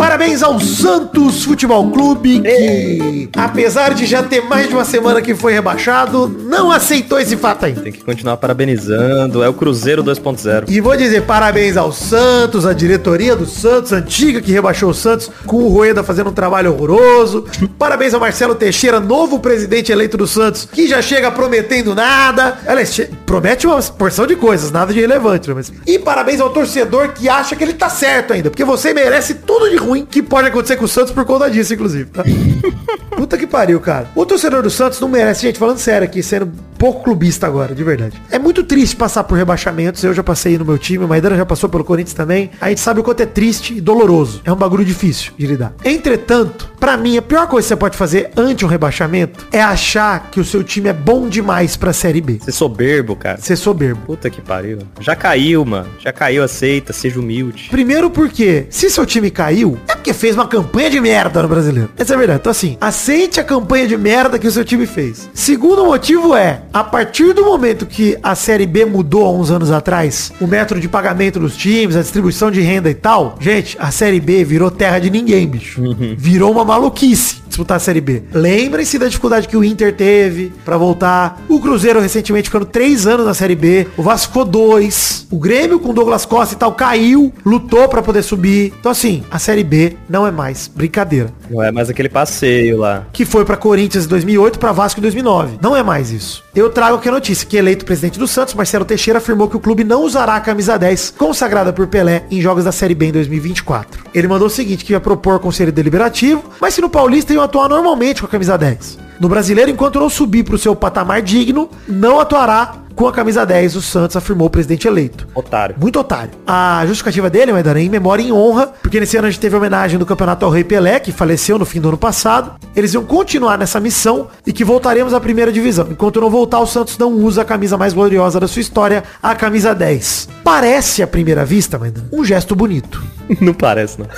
Parabéns 0.00 0.42
ao 0.42 0.58
Santos 0.58 1.44
Futebol 1.44 1.90
Clube, 1.90 2.40
que 2.40 3.28
apesar 3.36 3.92
de 3.92 4.06
já 4.06 4.22
ter 4.22 4.40
mais 4.40 4.66
de 4.66 4.72
uma 4.72 4.84
semana 4.84 5.20
que 5.20 5.34
foi 5.34 5.52
rebaixado, 5.52 6.26
não 6.46 6.70
aceitou 6.70 7.20
esse 7.20 7.36
fato 7.36 7.66
ainda. 7.66 7.82
Tem 7.82 7.92
que 7.92 8.02
continuar 8.02 8.38
parabenizando. 8.38 9.42
É 9.42 9.48
o 9.50 9.52
Cruzeiro 9.52 10.02
2.0. 10.02 10.64
E 10.70 10.80
vou 10.80 10.96
dizer 10.96 11.24
parabéns 11.24 11.76
ao 11.76 11.92
Santos, 11.92 12.64
à 12.64 12.72
diretoria 12.72 13.36
do 13.36 13.44
Santos, 13.44 13.92
antiga 13.92 14.40
que 14.40 14.50
rebaixou 14.50 14.88
o 14.88 14.94
Santos, 14.94 15.30
com 15.44 15.58
o 15.58 15.68
Rueda 15.68 16.02
fazendo 16.02 16.30
um 16.30 16.32
trabalho 16.32 16.72
horroroso. 16.72 17.44
Parabéns 17.78 18.14
ao 18.14 18.20
Marcelo 18.20 18.54
Teixeira, 18.54 19.00
novo 19.00 19.38
presidente 19.38 19.92
eleito 19.92 20.16
do 20.16 20.26
Santos, 20.26 20.66
que 20.72 20.88
já 20.88 21.02
chega 21.02 21.30
prometendo 21.30 21.94
nada. 21.94 22.56
Aliás, 22.66 22.98
promete 23.26 23.66
uma 23.66 23.82
porção 23.82 24.26
de 24.26 24.34
coisas, 24.34 24.70
nada 24.70 24.94
de 24.94 25.00
relevante. 25.00 25.46
né? 25.46 25.54
Mas... 25.54 25.70
E 25.86 25.98
parabéns 25.98 26.40
ao 26.40 26.48
torcedor 26.48 27.12
que 27.12 27.28
acha 27.28 27.54
que 27.54 27.62
ele 27.62 27.74
tá 27.74 27.90
certo 27.90 28.32
ainda, 28.32 28.48
porque 28.48 28.64
você 28.64 28.94
merece 28.94 29.34
tudo 29.34 29.68
de 29.68 29.76
ruim 29.76 29.89
que 30.08 30.22
pode 30.22 30.48
acontecer 30.48 30.76
com 30.76 30.84
o 30.84 30.88
Santos 30.88 31.12
por 31.12 31.24
conta 31.24 31.50
disso, 31.50 31.74
inclusive. 31.74 32.10
Tá? 32.10 32.24
Puta 33.16 33.36
que 33.36 33.46
pariu, 33.46 33.78
cara. 33.80 34.08
O 34.14 34.24
torcedor 34.24 34.62
do 34.62 34.70
Santos 34.70 34.98
não 35.00 35.08
merece, 35.08 35.42
gente, 35.42 35.58
falando 35.58 35.78
sério 35.78 36.06
aqui, 36.06 36.22
sendo 36.22 36.50
pouco 36.78 37.04
clubista 37.04 37.46
agora, 37.46 37.74
de 37.74 37.84
verdade. 37.84 38.20
É 38.30 38.38
muito 38.38 38.64
triste 38.64 38.96
passar 38.96 39.24
por 39.24 39.36
rebaixamentos. 39.36 40.02
Eu 40.02 40.14
já 40.14 40.22
passei 40.22 40.56
no 40.56 40.64
meu 40.64 40.78
time, 40.78 41.04
o 41.04 41.08
Maidana 41.08 41.36
já 41.36 41.44
passou 41.44 41.68
pelo 41.68 41.84
Corinthians 41.84 42.14
também. 42.14 42.50
A 42.58 42.70
gente 42.70 42.80
sabe 42.80 43.00
o 43.00 43.02
quanto 43.02 43.22
é 43.22 43.26
triste 43.26 43.74
e 43.74 43.80
doloroso. 43.80 44.40
É 44.44 44.50
um 44.50 44.56
bagulho 44.56 44.84
difícil 44.84 45.32
de 45.36 45.46
lidar. 45.46 45.74
Entretanto, 45.84 46.70
pra 46.80 46.96
mim, 46.96 47.18
a 47.18 47.22
pior 47.22 47.46
coisa 47.46 47.66
que 47.66 47.68
você 47.68 47.76
pode 47.76 47.96
fazer 47.98 48.30
ante 48.34 48.64
um 48.64 48.68
rebaixamento 48.68 49.46
é 49.52 49.60
achar 49.60 50.30
que 50.30 50.40
o 50.40 50.44
seu 50.44 50.64
time 50.64 50.88
é 50.88 50.94
bom 50.94 51.28
demais 51.28 51.76
pra 51.76 51.92
Série 51.92 52.22
B. 52.22 52.38
Ser 52.42 52.52
soberbo, 52.52 53.14
cara. 53.14 53.38
Ser 53.38 53.56
soberbo. 53.56 54.00
Puta 54.06 54.30
que 54.30 54.40
pariu. 54.40 54.78
Já 55.00 55.14
caiu, 55.14 55.62
mano. 55.66 55.90
Já 55.98 56.12
caiu, 56.12 56.42
aceita, 56.42 56.94
seja 56.94 57.20
humilde. 57.20 57.68
Primeiro 57.70 58.08
porque, 58.08 58.66
se 58.70 58.88
seu 58.88 59.04
time 59.04 59.30
caiu, 59.30 59.76
é 59.88 59.94
porque 59.94 60.12
fez 60.12 60.34
uma 60.34 60.46
campanha 60.46 60.90
de 60.90 61.00
merda 61.00 61.42
no 61.42 61.48
brasileiro. 61.48 61.90
Essa 61.96 62.12
é 62.12 62.16
a 62.16 62.18
verdade. 62.18 62.40
Então 62.40 62.50
assim, 62.50 62.76
aceite 62.80 63.40
a 63.40 63.44
campanha 63.44 63.86
de 63.86 63.96
merda 63.96 64.38
que 64.38 64.46
o 64.46 64.50
seu 64.50 64.64
time 64.64 64.86
fez. 64.86 65.28
Segundo 65.34 65.84
motivo 65.84 66.34
é, 66.34 66.62
a 66.72 66.82
partir 66.82 67.32
do 67.32 67.44
momento 67.44 67.86
que 67.86 68.16
a 68.22 68.34
Série 68.34 68.66
B 68.66 68.84
mudou 68.84 69.26
há 69.26 69.32
uns 69.32 69.50
anos 69.50 69.70
atrás, 69.70 70.32
o 70.40 70.46
método 70.46 70.80
de 70.80 70.88
pagamento 70.88 71.38
dos 71.38 71.56
times, 71.56 71.96
a 71.96 72.02
distribuição 72.02 72.50
de 72.50 72.60
renda 72.60 72.90
e 72.90 72.94
tal, 72.94 73.36
gente, 73.40 73.76
a 73.80 73.90
Série 73.90 74.20
B 74.20 74.44
virou 74.44 74.70
terra 74.70 74.98
de 74.98 75.10
ninguém, 75.10 75.46
bicho. 75.46 75.82
Virou 76.16 76.50
uma 76.50 76.64
maluquice 76.64 77.40
disputar 77.50 77.76
a 77.76 77.80
Série 77.80 78.00
B. 78.00 78.22
Lembrem-se 78.32 78.98
da 78.98 79.06
dificuldade 79.06 79.48
que 79.48 79.56
o 79.56 79.64
Inter 79.64 79.94
teve 79.94 80.52
pra 80.64 80.76
voltar. 80.76 81.42
O 81.48 81.60
Cruzeiro 81.60 82.00
recentemente 82.00 82.48
ficando 82.48 82.64
três 82.64 83.06
anos 83.06 83.26
na 83.26 83.34
Série 83.34 83.56
B. 83.56 83.86
O 83.96 84.02
Vasco 84.02 84.28
ficou 84.28 84.44
dois. 84.44 85.26
O 85.30 85.38
Grêmio 85.38 85.78
com 85.78 85.92
Douglas 85.92 86.24
Costa 86.24 86.54
e 86.54 86.58
tal 86.58 86.72
caiu, 86.72 87.32
lutou 87.44 87.88
pra 87.88 88.02
poder 88.02 88.22
subir. 88.22 88.72
Então 88.78 88.92
assim, 88.92 89.22
a 89.30 89.38
Série 89.38 89.64
B 89.64 89.69
não 90.08 90.26
é 90.26 90.30
mais 90.30 90.68
brincadeira. 90.68 91.32
Não 91.48 91.62
é 91.62 91.70
mais 91.70 91.88
aquele 91.88 92.08
passeio 92.08 92.78
lá. 92.78 93.06
Que 93.12 93.24
foi 93.24 93.44
pra 93.44 93.56
Corinthians 93.56 94.04
em 94.04 94.08
2008, 94.08 94.58
pra 94.58 94.72
Vasco 94.72 95.00
em 95.00 95.02
2009. 95.02 95.58
Não 95.62 95.76
é 95.76 95.82
mais 95.82 96.10
isso. 96.10 96.42
Eu 96.54 96.70
trago 96.70 96.96
aqui 96.96 97.08
a 97.08 97.12
notícia 97.12 97.46
que 97.46 97.56
eleito 97.56 97.84
presidente 97.84 98.18
do 98.18 98.26
Santos, 98.26 98.54
Marcelo 98.54 98.84
Teixeira 98.84 99.18
afirmou 99.18 99.48
que 99.48 99.56
o 99.56 99.60
clube 99.60 99.84
não 99.84 100.02
usará 100.02 100.36
a 100.36 100.40
camisa 100.40 100.78
10 100.78 101.14
consagrada 101.16 101.72
por 101.72 101.86
Pelé 101.86 102.24
em 102.30 102.40
jogos 102.40 102.64
da 102.64 102.72
Série 102.72 102.94
B 102.94 103.06
em 103.06 103.12
2024. 103.12 104.04
Ele 104.14 104.28
mandou 104.28 104.48
o 104.48 104.50
seguinte, 104.50 104.84
que 104.84 104.92
ia 104.92 105.00
propor 105.00 105.38
conselho 105.38 105.72
deliberativo, 105.72 106.44
mas 106.60 106.74
se 106.74 106.80
no 106.80 106.90
Paulista 106.90 107.32
iam 107.32 107.42
atuar 107.42 107.68
normalmente 107.68 108.20
com 108.20 108.26
a 108.26 108.30
camisa 108.30 108.58
10. 108.58 108.98
No 109.20 109.28
brasileiro, 109.28 109.70
enquanto 109.70 110.00
não 110.00 110.08
subir 110.08 110.44
pro 110.44 110.56
seu 110.56 110.74
patamar 110.74 111.20
digno, 111.20 111.68
não 111.86 112.18
atuará 112.18 112.76
com 113.00 113.08
a 113.08 113.12
camisa 113.12 113.46
10, 113.46 113.76
o 113.76 113.80
Santos 113.80 114.14
afirmou 114.14 114.48
o 114.48 114.50
presidente 114.50 114.86
eleito. 114.86 115.26
Otário. 115.34 115.74
Muito 115.80 115.98
otário. 115.98 116.32
A 116.46 116.84
justificativa 116.86 117.30
dele, 117.30 117.50
Maidana, 117.50 117.80
é 117.80 117.82
em 117.82 117.88
memória 117.88 118.22
e 118.22 118.28
em 118.28 118.30
honra, 118.30 118.74
porque 118.82 119.00
nesse 119.00 119.16
ano 119.16 119.26
a 119.26 119.30
gente 119.30 119.40
teve 119.40 119.54
a 119.54 119.58
homenagem 119.58 119.98
do 119.98 120.04
campeonato 120.04 120.44
ao 120.44 120.50
Rei 120.50 120.62
Pelé, 120.62 121.00
que 121.00 121.10
faleceu 121.10 121.58
no 121.58 121.64
fim 121.64 121.80
do 121.80 121.88
ano 121.88 121.96
passado. 121.96 122.60
Eles 122.76 122.92
iam 122.92 123.02
continuar 123.02 123.56
nessa 123.56 123.80
missão 123.80 124.28
e 124.46 124.52
que 124.52 124.62
voltaremos 124.62 125.14
à 125.14 125.18
primeira 125.18 125.50
divisão. 125.50 125.88
Enquanto 125.90 126.20
não 126.20 126.28
voltar, 126.28 126.60
o 126.60 126.66
Santos 126.66 126.98
não 126.98 127.10
usa 127.10 127.40
a 127.40 127.44
camisa 127.46 127.78
mais 127.78 127.94
gloriosa 127.94 128.38
da 128.38 128.46
sua 128.46 128.60
história, 128.60 129.02
a 129.22 129.34
camisa 129.34 129.74
10. 129.74 130.28
Parece, 130.44 131.02
à 131.02 131.06
primeira 131.06 131.42
vista, 131.42 131.78
Maidana, 131.78 132.06
um 132.12 132.22
gesto 132.22 132.54
bonito. 132.54 133.02
Não 133.40 133.54
parece, 133.54 133.96
não. 133.98 134.08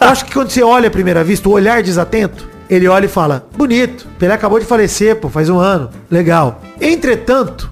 Eu 0.00 0.08
acho 0.08 0.24
que 0.24 0.32
quando 0.32 0.48
você 0.48 0.62
olha 0.62 0.88
à 0.88 0.90
primeira 0.90 1.22
vista, 1.22 1.46
o 1.46 1.52
olhar 1.52 1.82
desatento, 1.82 2.48
ele 2.70 2.88
olha 2.88 3.04
e 3.04 3.08
fala, 3.08 3.46
bonito, 3.54 4.06
Pelé 4.18 4.32
acabou 4.32 4.58
de 4.58 4.64
falecer, 4.64 5.16
pô, 5.16 5.28
faz 5.28 5.50
um 5.50 5.58
ano, 5.58 5.90
legal. 6.10 6.62
Entretanto, 6.80 7.70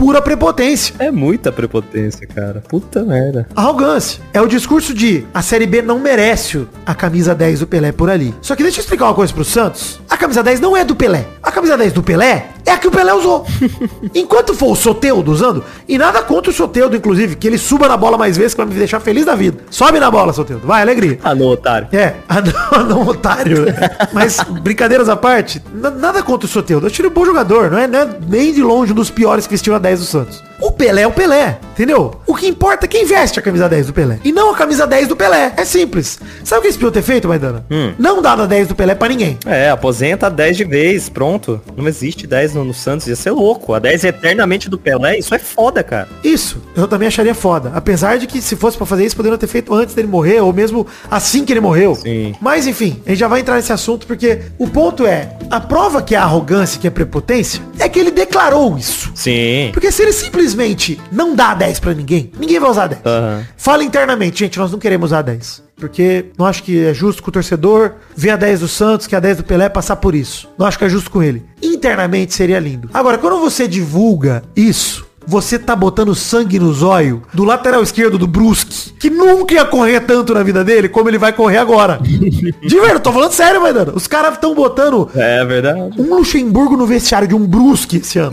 pura 0.00 0.22
prepotência. 0.22 0.94
É 0.98 1.10
muita 1.10 1.52
prepotência, 1.52 2.26
cara. 2.26 2.62
Puta 2.66 3.04
merda. 3.04 3.46
Arrogância. 3.54 4.22
É 4.32 4.40
o 4.40 4.46
discurso 4.46 4.94
de 4.94 5.26
a 5.34 5.42
Série 5.42 5.66
B 5.66 5.82
não 5.82 5.98
merece 5.98 6.66
a 6.86 6.94
camisa 6.94 7.34
10 7.34 7.60
do 7.60 7.66
Pelé 7.66 7.92
por 7.92 8.08
ali. 8.08 8.34
Só 8.40 8.56
que 8.56 8.62
deixa 8.62 8.78
eu 8.78 8.82
explicar 8.82 9.04
uma 9.04 9.14
coisa 9.14 9.30
pro 9.30 9.44
Santos. 9.44 10.00
A 10.08 10.16
camisa 10.16 10.42
10 10.42 10.58
não 10.58 10.74
é 10.74 10.84
do 10.86 10.96
Pelé. 10.96 11.26
A 11.42 11.52
camisa 11.52 11.76
10 11.76 11.92
do 11.92 12.02
Pelé 12.02 12.48
é 12.64 12.72
a 12.72 12.78
que 12.78 12.88
o 12.88 12.90
Pelé 12.90 13.12
usou. 13.14 13.46
Enquanto 14.14 14.54
for 14.54 14.72
o 14.72 14.76
Soteudo 14.76 15.32
usando, 15.32 15.64
e 15.88 15.98
nada 15.98 16.22
contra 16.22 16.50
o 16.50 16.54
Soteudo, 16.54 16.96
inclusive, 16.96 17.36
que 17.36 17.46
ele 17.46 17.58
suba 17.58 17.88
na 17.88 17.96
bola 17.96 18.16
mais 18.16 18.36
vezes 18.36 18.54
que 18.54 18.58
vai 18.58 18.66
me 18.66 18.74
deixar 18.74 19.00
feliz 19.00 19.24
da 19.24 19.34
vida. 19.34 19.58
Sobe 19.70 19.98
na 19.98 20.10
bola, 20.10 20.32
Soteudo. 20.32 20.66
Vai, 20.66 20.82
alegria. 20.82 21.18
Ah, 21.22 21.34
não, 21.34 21.46
otário. 21.46 21.88
É, 21.92 22.14
anão, 22.28 22.52
anão 22.72 23.06
otário. 23.06 23.66
Mas, 24.12 24.38
brincadeiras 24.62 25.08
à 25.08 25.16
parte, 25.16 25.62
nada 25.72 26.22
contra 26.22 26.46
o 26.46 26.48
Soteldo. 26.48 26.86
Eu 26.86 26.90
tiro 26.90 27.08
um 27.08 27.12
bom 27.12 27.24
jogador, 27.24 27.70
não 27.70 27.78
é, 27.78 27.86
não 27.86 27.98
é 28.00 28.08
nem 28.28 28.52
de 28.52 28.62
longe 28.62 28.92
um 28.92 28.94
dos 28.96 29.10
piores 29.10 29.46
que 29.46 29.52
vestiu 29.52 29.74
a 29.74 29.78
10 29.78 30.00
do 30.00 30.06
Santos. 30.06 30.50
O 30.60 30.70
Pelé 30.70 31.02
é 31.02 31.06
o 31.06 31.12
Pelé, 31.12 31.58
entendeu? 31.72 32.20
O 32.26 32.34
que 32.34 32.46
importa 32.46 32.84
é 32.84 32.88
quem 32.88 33.06
veste 33.06 33.38
a 33.38 33.42
camisa 33.42 33.66
10 33.66 33.86
do 33.86 33.92
Pelé. 33.94 34.18
E 34.22 34.30
não 34.30 34.50
a 34.50 34.54
camisa 34.54 34.86
10 34.86 35.08
do 35.08 35.16
Pelé. 35.16 35.54
É 35.56 35.64
simples. 35.64 36.18
Sabe 36.44 36.58
o 36.58 36.62
que 36.62 36.66
eles 36.68 36.76
podiam 36.76 36.92
ter 36.92 37.02
feito, 37.02 37.26
Maidana? 37.26 37.64
Não 37.98 38.20
dar 38.20 38.38
a 38.38 38.44
10 38.44 38.68
do 38.68 38.74
Pelé 38.74 38.94
pra 38.94 39.08
ninguém. 39.08 39.38
É, 39.46 39.70
aposenta 39.70 40.28
10 40.28 40.58
de 40.58 40.64
vez, 40.64 41.08
pronto. 41.08 41.60
Não 41.74 41.88
existe 41.88 42.26
10 42.26 42.54
no, 42.54 42.59
no 42.64 42.74
Santos, 42.74 43.06
ia 43.06 43.16
ser 43.16 43.30
louco. 43.30 43.74
A 43.74 43.78
10 43.78 44.04
eternamente 44.04 44.68
do 44.68 44.78
Pelé, 44.78 45.18
isso 45.18 45.34
é 45.34 45.38
foda, 45.38 45.82
cara. 45.82 46.08
Isso, 46.22 46.60
eu 46.74 46.86
também 46.86 47.08
acharia 47.08 47.34
foda. 47.34 47.72
Apesar 47.74 48.18
de 48.18 48.26
que 48.26 48.40
se 48.40 48.56
fosse 48.56 48.76
pra 48.76 48.86
fazer 48.86 49.04
isso, 49.04 49.16
poderiam 49.16 49.38
ter 49.38 49.46
feito 49.46 49.72
antes 49.74 49.94
dele 49.94 50.08
morrer, 50.08 50.40
ou 50.40 50.52
mesmo 50.52 50.86
assim 51.10 51.44
que 51.44 51.52
ele 51.52 51.60
morreu. 51.60 51.94
Sim. 51.94 52.34
Mas 52.40 52.66
enfim, 52.66 53.02
a 53.06 53.10
gente 53.10 53.18
já 53.18 53.28
vai 53.28 53.40
entrar 53.40 53.56
nesse 53.56 53.72
assunto, 53.72 54.06
porque 54.06 54.40
o 54.58 54.68
ponto 54.68 55.06
é, 55.06 55.36
a 55.50 55.60
prova 55.60 56.02
que 56.02 56.14
é 56.14 56.18
arrogância, 56.18 56.80
que 56.80 56.86
é 56.86 56.90
prepotência, 56.90 57.60
é 57.78 57.88
que 57.88 57.98
ele 57.98 58.10
declarou 58.10 58.76
isso. 58.76 59.10
Sim. 59.14 59.70
Porque 59.72 59.90
se 59.90 60.02
ele 60.02 60.12
simplesmente 60.12 61.00
não 61.10 61.34
dá 61.34 61.54
10 61.54 61.80
pra 61.80 61.94
ninguém, 61.94 62.32
ninguém 62.38 62.58
vai 62.58 62.70
usar 62.70 62.86
10. 62.86 63.02
Aham. 63.04 63.46
Fala 63.56 63.84
internamente, 63.84 64.40
gente, 64.40 64.58
nós 64.58 64.72
não 64.72 64.78
queremos 64.78 65.10
usar 65.10 65.22
10. 65.22 65.69
Porque 65.80 66.26
não 66.38 66.46
acho 66.46 66.62
que 66.62 66.84
é 66.84 66.94
justo 66.94 67.22
com 67.22 67.30
o 67.30 67.32
torcedor 67.32 67.94
ver 68.14 68.30
a 68.30 68.36
10 68.36 68.60
do 68.60 68.68
Santos, 68.68 69.06
que 69.06 69.14
é 69.14 69.18
a 69.18 69.20
10 69.20 69.38
do 69.38 69.44
Pelé, 69.44 69.68
passar 69.68 69.96
por 69.96 70.14
isso. 70.14 70.48
Não 70.58 70.66
acho 70.66 70.78
que 70.78 70.84
é 70.84 70.88
justo 70.88 71.10
com 71.10 71.22
ele. 71.22 71.42
Internamente 71.62 72.34
seria 72.34 72.60
lindo. 72.60 72.90
Agora, 72.92 73.18
quando 73.18 73.40
você 73.40 73.66
divulga 73.66 74.42
isso, 74.54 75.09
você 75.26 75.58
tá 75.58 75.76
botando 75.76 76.14
sangue 76.14 76.58
no 76.58 76.72
zóio 76.72 77.22
do 77.32 77.44
lateral 77.44 77.82
esquerdo 77.82 78.18
do 78.18 78.26
Brusque, 78.26 78.90
que 78.98 79.10
nunca 79.10 79.54
ia 79.54 79.64
correr 79.64 80.00
tanto 80.00 80.34
na 80.34 80.42
vida 80.42 80.64
dele 80.64 80.88
como 80.88 81.08
ele 81.08 81.18
vai 81.18 81.32
correr 81.32 81.58
agora. 81.58 81.98
De 82.02 82.80
verdade, 82.80 83.00
tô 83.00 83.12
falando 83.12 83.32
sério, 83.32 83.60
Maidana. 83.60 83.92
Os 83.94 84.06
caras 84.06 84.34
estão 84.34 84.54
botando 84.54 85.08
É 85.14 85.44
verdade. 85.44 85.78
um 85.98 86.14
Luxemburgo 86.16 86.76
no 86.76 86.86
vestiário 86.86 87.28
de 87.28 87.34
um 87.34 87.46
Brusque 87.46 87.98
esse 87.98 88.18
ano. 88.18 88.32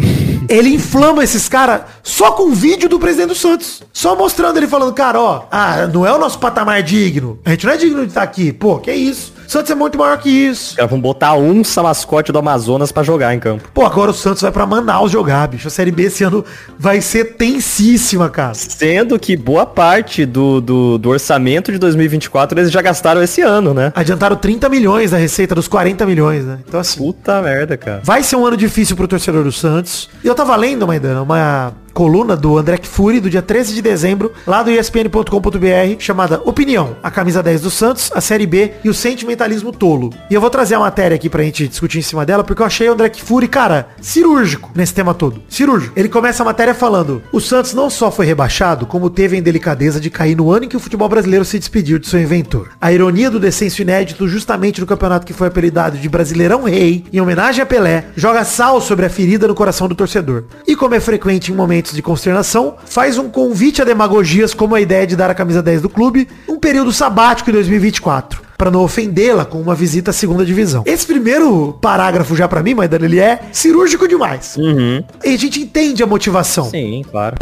Ele 0.50 0.70
inflama 0.70 1.24
esses 1.24 1.48
caras 1.50 1.82
só 2.02 2.32
com 2.32 2.52
vídeo 2.52 2.88
do 2.90 3.00
presidente 3.00 3.30
do 3.30 3.36
Santos. 3.36 3.84
Só 3.92 4.16
mostrando 4.16 4.58
ele 4.58 4.68
falando, 4.68 4.94
cara, 4.94 5.20
ó, 5.20 5.44
ah, 5.52 5.88
não 5.88 6.06
é 6.06 6.14
o 6.14 6.18
nosso 6.18 6.40
patamar 6.40 6.82
digno. 6.84 7.40
A 7.46 7.52
gente 7.52 7.66
não 7.66 7.74
é 7.74 7.78
digno 7.78 8.02
de 8.02 8.08
estar 8.08 8.24
aqui. 8.24 8.52
Pô, 8.54 8.80
que 8.80 8.92
isso? 8.92 9.34
Santos 9.48 9.72
é 9.72 9.76
muito 9.76 9.98
maior 9.98 10.18
que 10.18 10.30
isso. 10.30 10.72
Os 10.72 10.76
caras 10.76 10.92
vão 10.92 11.00
botar 11.00 11.34
um 11.36 11.62
mascote 11.82 12.32
do 12.32 12.40
Amazonas 12.40 12.92
pra 12.92 13.02
jogar 13.02 13.34
em 13.34 13.40
campo. 13.40 13.70
Pô, 13.74 13.86
agora 13.86 14.12
o 14.12 14.14
Santos 14.14 14.42
vai 14.42 14.52
pra 14.52 14.66
Manaus 14.66 15.12
jogar, 15.12 15.48
bicho. 15.48 15.68
A 15.68 15.72
Série 15.72 15.92
B 15.92 16.04
esse 16.04 16.24
ano 16.24 16.44
vai 16.78 17.00
ser 17.02 17.36
tensíssima, 17.36 18.30
cara. 18.30 18.54
Sendo 18.54 19.18
que 19.18 19.38
boa 19.38 19.66
parte 19.66 20.26
do, 20.26 20.60
do, 20.60 20.98
do 20.98 21.10
orçamento 21.10 21.72
de 21.72 21.78
2024 21.78 22.60
eles 22.60 22.72
já 22.72 22.82
gastaram 22.82 23.22
esse 23.24 23.42
ano, 23.42 23.74
né? 23.74 23.94
Adiantaram 23.96 24.36
30 24.36 24.68
milhões 24.70 25.12
da 25.12 25.18
receita 25.18 25.56
dos 25.56 25.68
40 25.68 26.06
milhões, 26.06 26.44
né? 26.44 26.60
Então 26.68 26.80
assim, 26.80 26.98
Puta 26.98 27.42
merda, 27.42 27.78
cara. 27.78 28.02
Vai 28.04 28.24
ser 28.24 28.36
um 28.36 28.46
ano 28.46 28.58
difícil 28.58 28.96
pro 28.96 29.08
torcedor 29.08 29.44
do 29.44 29.52
Santos. 29.52 30.10
E 30.24 30.28
eu 30.28 30.36
tava 30.36 30.56
lendo, 30.56 30.86
Maidana, 30.86 31.22
uma 31.22 31.74
coluna 31.98 32.38
do 32.38 32.60
André 32.60 32.78
Fury 32.84 33.20
do 33.20 33.28
dia 33.28 33.42
13 33.42 33.74
de 33.74 33.82
dezembro, 33.82 34.32
lá 34.46 34.62
do 34.62 34.70
espn.com.br, 34.70 35.96
chamada 35.98 36.40
Opinião, 36.46 36.96
a 37.02 37.10
camisa 37.10 37.42
10 37.42 37.62
do 37.62 37.72
Santos, 37.72 38.12
a 38.14 38.22
Série 38.22 38.46
B 38.46 38.74
e 38.84 38.90
o 38.90 38.94
sentimentalismo 38.94 39.72
tolo. 39.72 40.14
E 40.30 40.36
eu 40.36 40.40
vou 40.40 40.52
trazer 40.52 40.76
a 40.76 40.80
matéria 40.80 41.16
aqui 41.16 41.28
pra 41.28 41.42
gente 41.42 41.68
discutir 41.68 41.98
em 41.98 42.04
cima 42.04 42.24
dela, 42.24 42.44
porque 42.44 42.62
eu 42.62 42.68
achei 42.68 42.88
o 42.88 42.94
André 42.94 43.12
Fury, 43.16 43.48
cara, 43.48 43.90
cirúrgico 44.00 44.70
nesse 44.76 44.94
tema 44.94 45.16
todo. 45.16 45.42
Cirúrgico. 45.50 45.98
Ele 45.98 46.08
começa 46.08 46.44
a 46.44 46.46
matéria 46.46 46.76
falando, 46.76 47.24
o 47.34 47.42
Santos 47.42 47.74
não 47.74 47.90
só 47.90 48.12
foi 48.12 48.28
rebaixado, 48.28 48.86
como 48.86 49.10
teve 49.10 49.36
a 49.36 49.40
indelicadeza 49.40 50.00
de 50.00 50.12
cair 50.12 50.38
no 50.38 50.52
ano 50.52 50.66
em 50.66 50.70
que 50.70 50.78
o 50.78 50.80
futebol 50.80 51.10
brasileiro 51.10 51.46
se 51.46 51.58
despediu 51.58 51.98
de 51.98 52.08
seu 52.08 52.22
inventor. 52.22 52.70
A 52.80 52.92
ironia 52.92 53.32
do 53.32 53.40
descenso 53.40 53.82
inédito 53.82 54.28
justamente 54.28 54.80
no 54.80 54.86
campeonato 54.86 55.26
que 55.26 55.34
foi 55.34 55.48
apelidado 55.48 55.98
de 55.98 56.08
Brasileirão 56.08 56.62
Rei, 56.66 57.06
em 57.12 57.20
homenagem 57.20 57.64
a 57.64 57.66
Pelé, 57.66 58.06
joga 58.16 58.46
sal 58.46 58.80
sobre 58.80 59.08
a 59.08 59.10
ferida 59.10 59.48
no 59.48 59.56
coração 59.56 59.88
do 59.88 59.96
torcedor. 59.96 60.44
E 60.68 60.76
como 60.76 60.94
é 60.94 61.00
frequente 61.00 61.52
em 61.52 61.56
momentos 61.56 61.87
de 61.96 62.02
consternação, 62.02 62.76
faz 62.86 63.18
um 63.18 63.30
convite 63.30 63.82
a 63.82 63.86
demagogias 63.86 64.54
como 64.54 64.76
a 64.76 64.82
ideia 64.82 65.06
de 65.06 65.16
dar 65.16 65.30
a 65.30 65.36
camisa 65.36 65.62
10 65.62 65.82
do 65.82 65.90
clube, 65.90 66.28
um 66.48 66.60
período 66.60 66.92
sabático 66.92 67.50
em 67.50 67.54
2024 67.54 68.48
para 68.58 68.72
não 68.72 68.82
ofendê-la 68.82 69.46
com 69.46 69.62
uma 69.62 69.76
visita 69.76 70.10
à 70.10 70.14
segunda 70.14 70.44
divisão. 70.44 70.84
Esse 70.86 71.06
primeiro 71.06 71.78
parágrafo 71.80 72.36
já 72.36 72.48
pra 72.48 72.64
mim, 72.64 72.74
Maidana, 72.74 73.06
ele 73.06 73.20
é 73.20 73.40
cirúrgico 73.52 74.08
demais. 74.08 74.56
Uhum. 74.58 75.04
E 75.24 75.30
a 75.30 75.38
gente 75.38 75.62
entende 75.62 76.02
a 76.02 76.08
motivação. 76.08 76.66
Sim, 76.66 77.04
claro. 77.10 77.36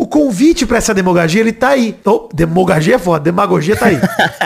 O 0.00 0.06
convite 0.06 0.64
pra 0.64 0.78
essa 0.78 0.94
demagogia, 0.94 1.40
ele 1.42 1.52
tá 1.52 1.68
aí. 1.68 1.94
Oh, 2.06 2.26
demagogia 2.32 2.94
é 2.94 2.98
foda, 2.98 3.22
demagogia 3.22 3.76
tá 3.76 3.86
aí. 3.86 3.98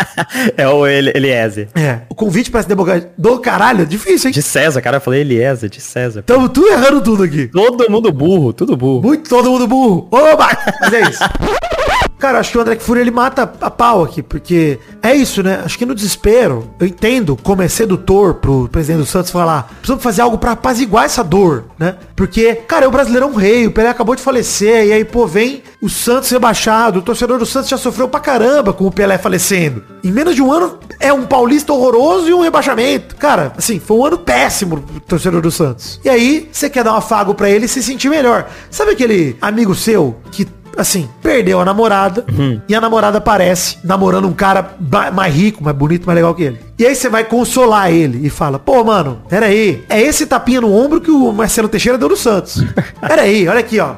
é 0.56 0.66
o 0.68 0.84
Eli- 0.84 1.12
Eliezer. 1.14 1.68
é, 1.76 2.00
o 2.08 2.14
convite 2.14 2.50
pra 2.50 2.58
essa 2.58 2.68
demagogia 2.68 3.08
do 3.16 3.38
caralho, 3.38 3.82
é 3.82 3.84
difícil, 3.84 4.28
hein? 4.28 4.34
De 4.34 4.42
César, 4.42 4.80
cara, 4.82 4.96
eu 4.96 5.00
falei 5.00 5.20
Eliezer, 5.20 5.70
de 5.70 5.80
César. 5.80 6.22
Tamo 6.22 6.48
tudo 6.48 6.66
errando 6.72 7.00
tudo 7.00 7.22
aqui. 7.22 7.46
Todo 7.46 7.88
mundo 7.88 8.10
burro, 8.10 8.52
tudo 8.52 8.76
burro. 8.76 9.00
Muito 9.02 9.28
todo 9.30 9.48
mundo 9.48 9.68
burro. 9.68 10.08
Oba! 10.10 10.48
Mas 10.80 10.92
é 10.92 11.00
isso. 11.02 11.22
Cara, 12.24 12.38
acho 12.38 12.52
que 12.52 12.56
o 12.56 12.60
André 12.62 12.76
Fury 12.76 13.00
ele 13.00 13.10
mata 13.10 13.42
a 13.60 13.70
pau 13.70 14.02
aqui, 14.02 14.22
porque 14.22 14.78
é 15.02 15.14
isso, 15.14 15.42
né? 15.42 15.60
Acho 15.62 15.76
que 15.76 15.84
no 15.84 15.94
desespero, 15.94 16.70
eu 16.80 16.86
entendo 16.86 17.36
como 17.36 17.60
é 17.60 17.68
sedutor 17.68 18.36
pro 18.36 18.66
presidente 18.66 19.00
do 19.00 19.06
Santos 19.06 19.30
falar, 19.30 19.64
precisamos 19.64 20.02
fazer 20.02 20.22
algo 20.22 20.38
pra 20.38 20.52
apaziguar 20.52 21.04
essa 21.04 21.22
dor, 21.22 21.64
né? 21.78 21.96
Porque, 22.16 22.54
cara, 22.66 22.86
é 22.86 22.88
o 22.88 22.90
Brasileirão 22.90 23.34
rei, 23.34 23.66
o 23.66 23.70
Pelé 23.70 23.90
acabou 23.90 24.16
de 24.16 24.22
falecer, 24.22 24.86
e 24.86 24.92
aí, 24.94 25.04
pô, 25.04 25.26
vem 25.26 25.62
o 25.82 25.88
Santos 25.90 26.30
rebaixado, 26.30 27.00
o 27.00 27.02
torcedor 27.02 27.38
do 27.38 27.44
Santos 27.44 27.68
já 27.68 27.76
sofreu 27.76 28.08
pra 28.08 28.20
caramba 28.20 28.72
com 28.72 28.86
o 28.86 28.90
Pelé 28.90 29.18
falecendo. 29.18 29.84
Em 30.02 30.10
menos 30.10 30.34
de 30.34 30.40
um 30.40 30.50
ano, 30.50 30.78
é 30.98 31.12
um 31.12 31.26
paulista 31.26 31.74
horroroso 31.74 32.26
e 32.26 32.32
um 32.32 32.40
rebaixamento. 32.40 33.16
Cara, 33.16 33.52
assim, 33.54 33.78
foi 33.78 33.98
um 33.98 34.06
ano 34.06 34.16
péssimo 34.16 34.80
pro 34.80 35.00
torcedor 35.00 35.42
do 35.42 35.50
Santos. 35.50 36.00
E 36.02 36.08
aí, 36.08 36.48
você 36.50 36.70
quer 36.70 36.84
dar 36.84 36.94
um 36.94 36.96
afago 36.96 37.34
pra 37.34 37.50
ele 37.50 37.68
se 37.68 37.82
sentir 37.82 38.08
melhor. 38.08 38.48
Sabe 38.70 38.92
aquele 38.92 39.36
amigo 39.42 39.74
seu 39.74 40.16
que 40.32 40.48
assim, 40.76 41.08
perdeu 41.22 41.60
a 41.60 41.64
namorada 41.64 42.24
e 42.68 42.74
a 42.74 42.80
namorada 42.80 43.18
aparece 43.18 43.78
namorando 43.84 44.26
um 44.26 44.32
cara 44.32 44.76
mais 45.12 45.34
rico, 45.34 45.62
mais 45.62 45.76
bonito, 45.76 46.06
mais 46.06 46.16
legal 46.16 46.34
que 46.34 46.42
ele. 46.42 46.60
E 46.78 46.86
aí 46.86 46.94
você 46.94 47.08
vai 47.08 47.24
consolar 47.24 47.92
ele 47.92 48.26
e 48.26 48.30
fala, 48.30 48.58
pô, 48.58 48.82
mano, 48.84 49.22
peraí, 49.28 49.84
é 49.88 50.00
esse 50.00 50.26
tapinha 50.26 50.60
no 50.60 50.72
ombro 50.72 51.00
que 51.00 51.10
o 51.10 51.32
Marcelo 51.32 51.68
Teixeira 51.68 51.98
deu 51.98 52.08
no 52.08 52.16
Santos. 52.16 52.64
Peraí, 53.00 53.46
olha 53.46 53.60
aqui, 53.60 53.78
ó. 53.78 53.94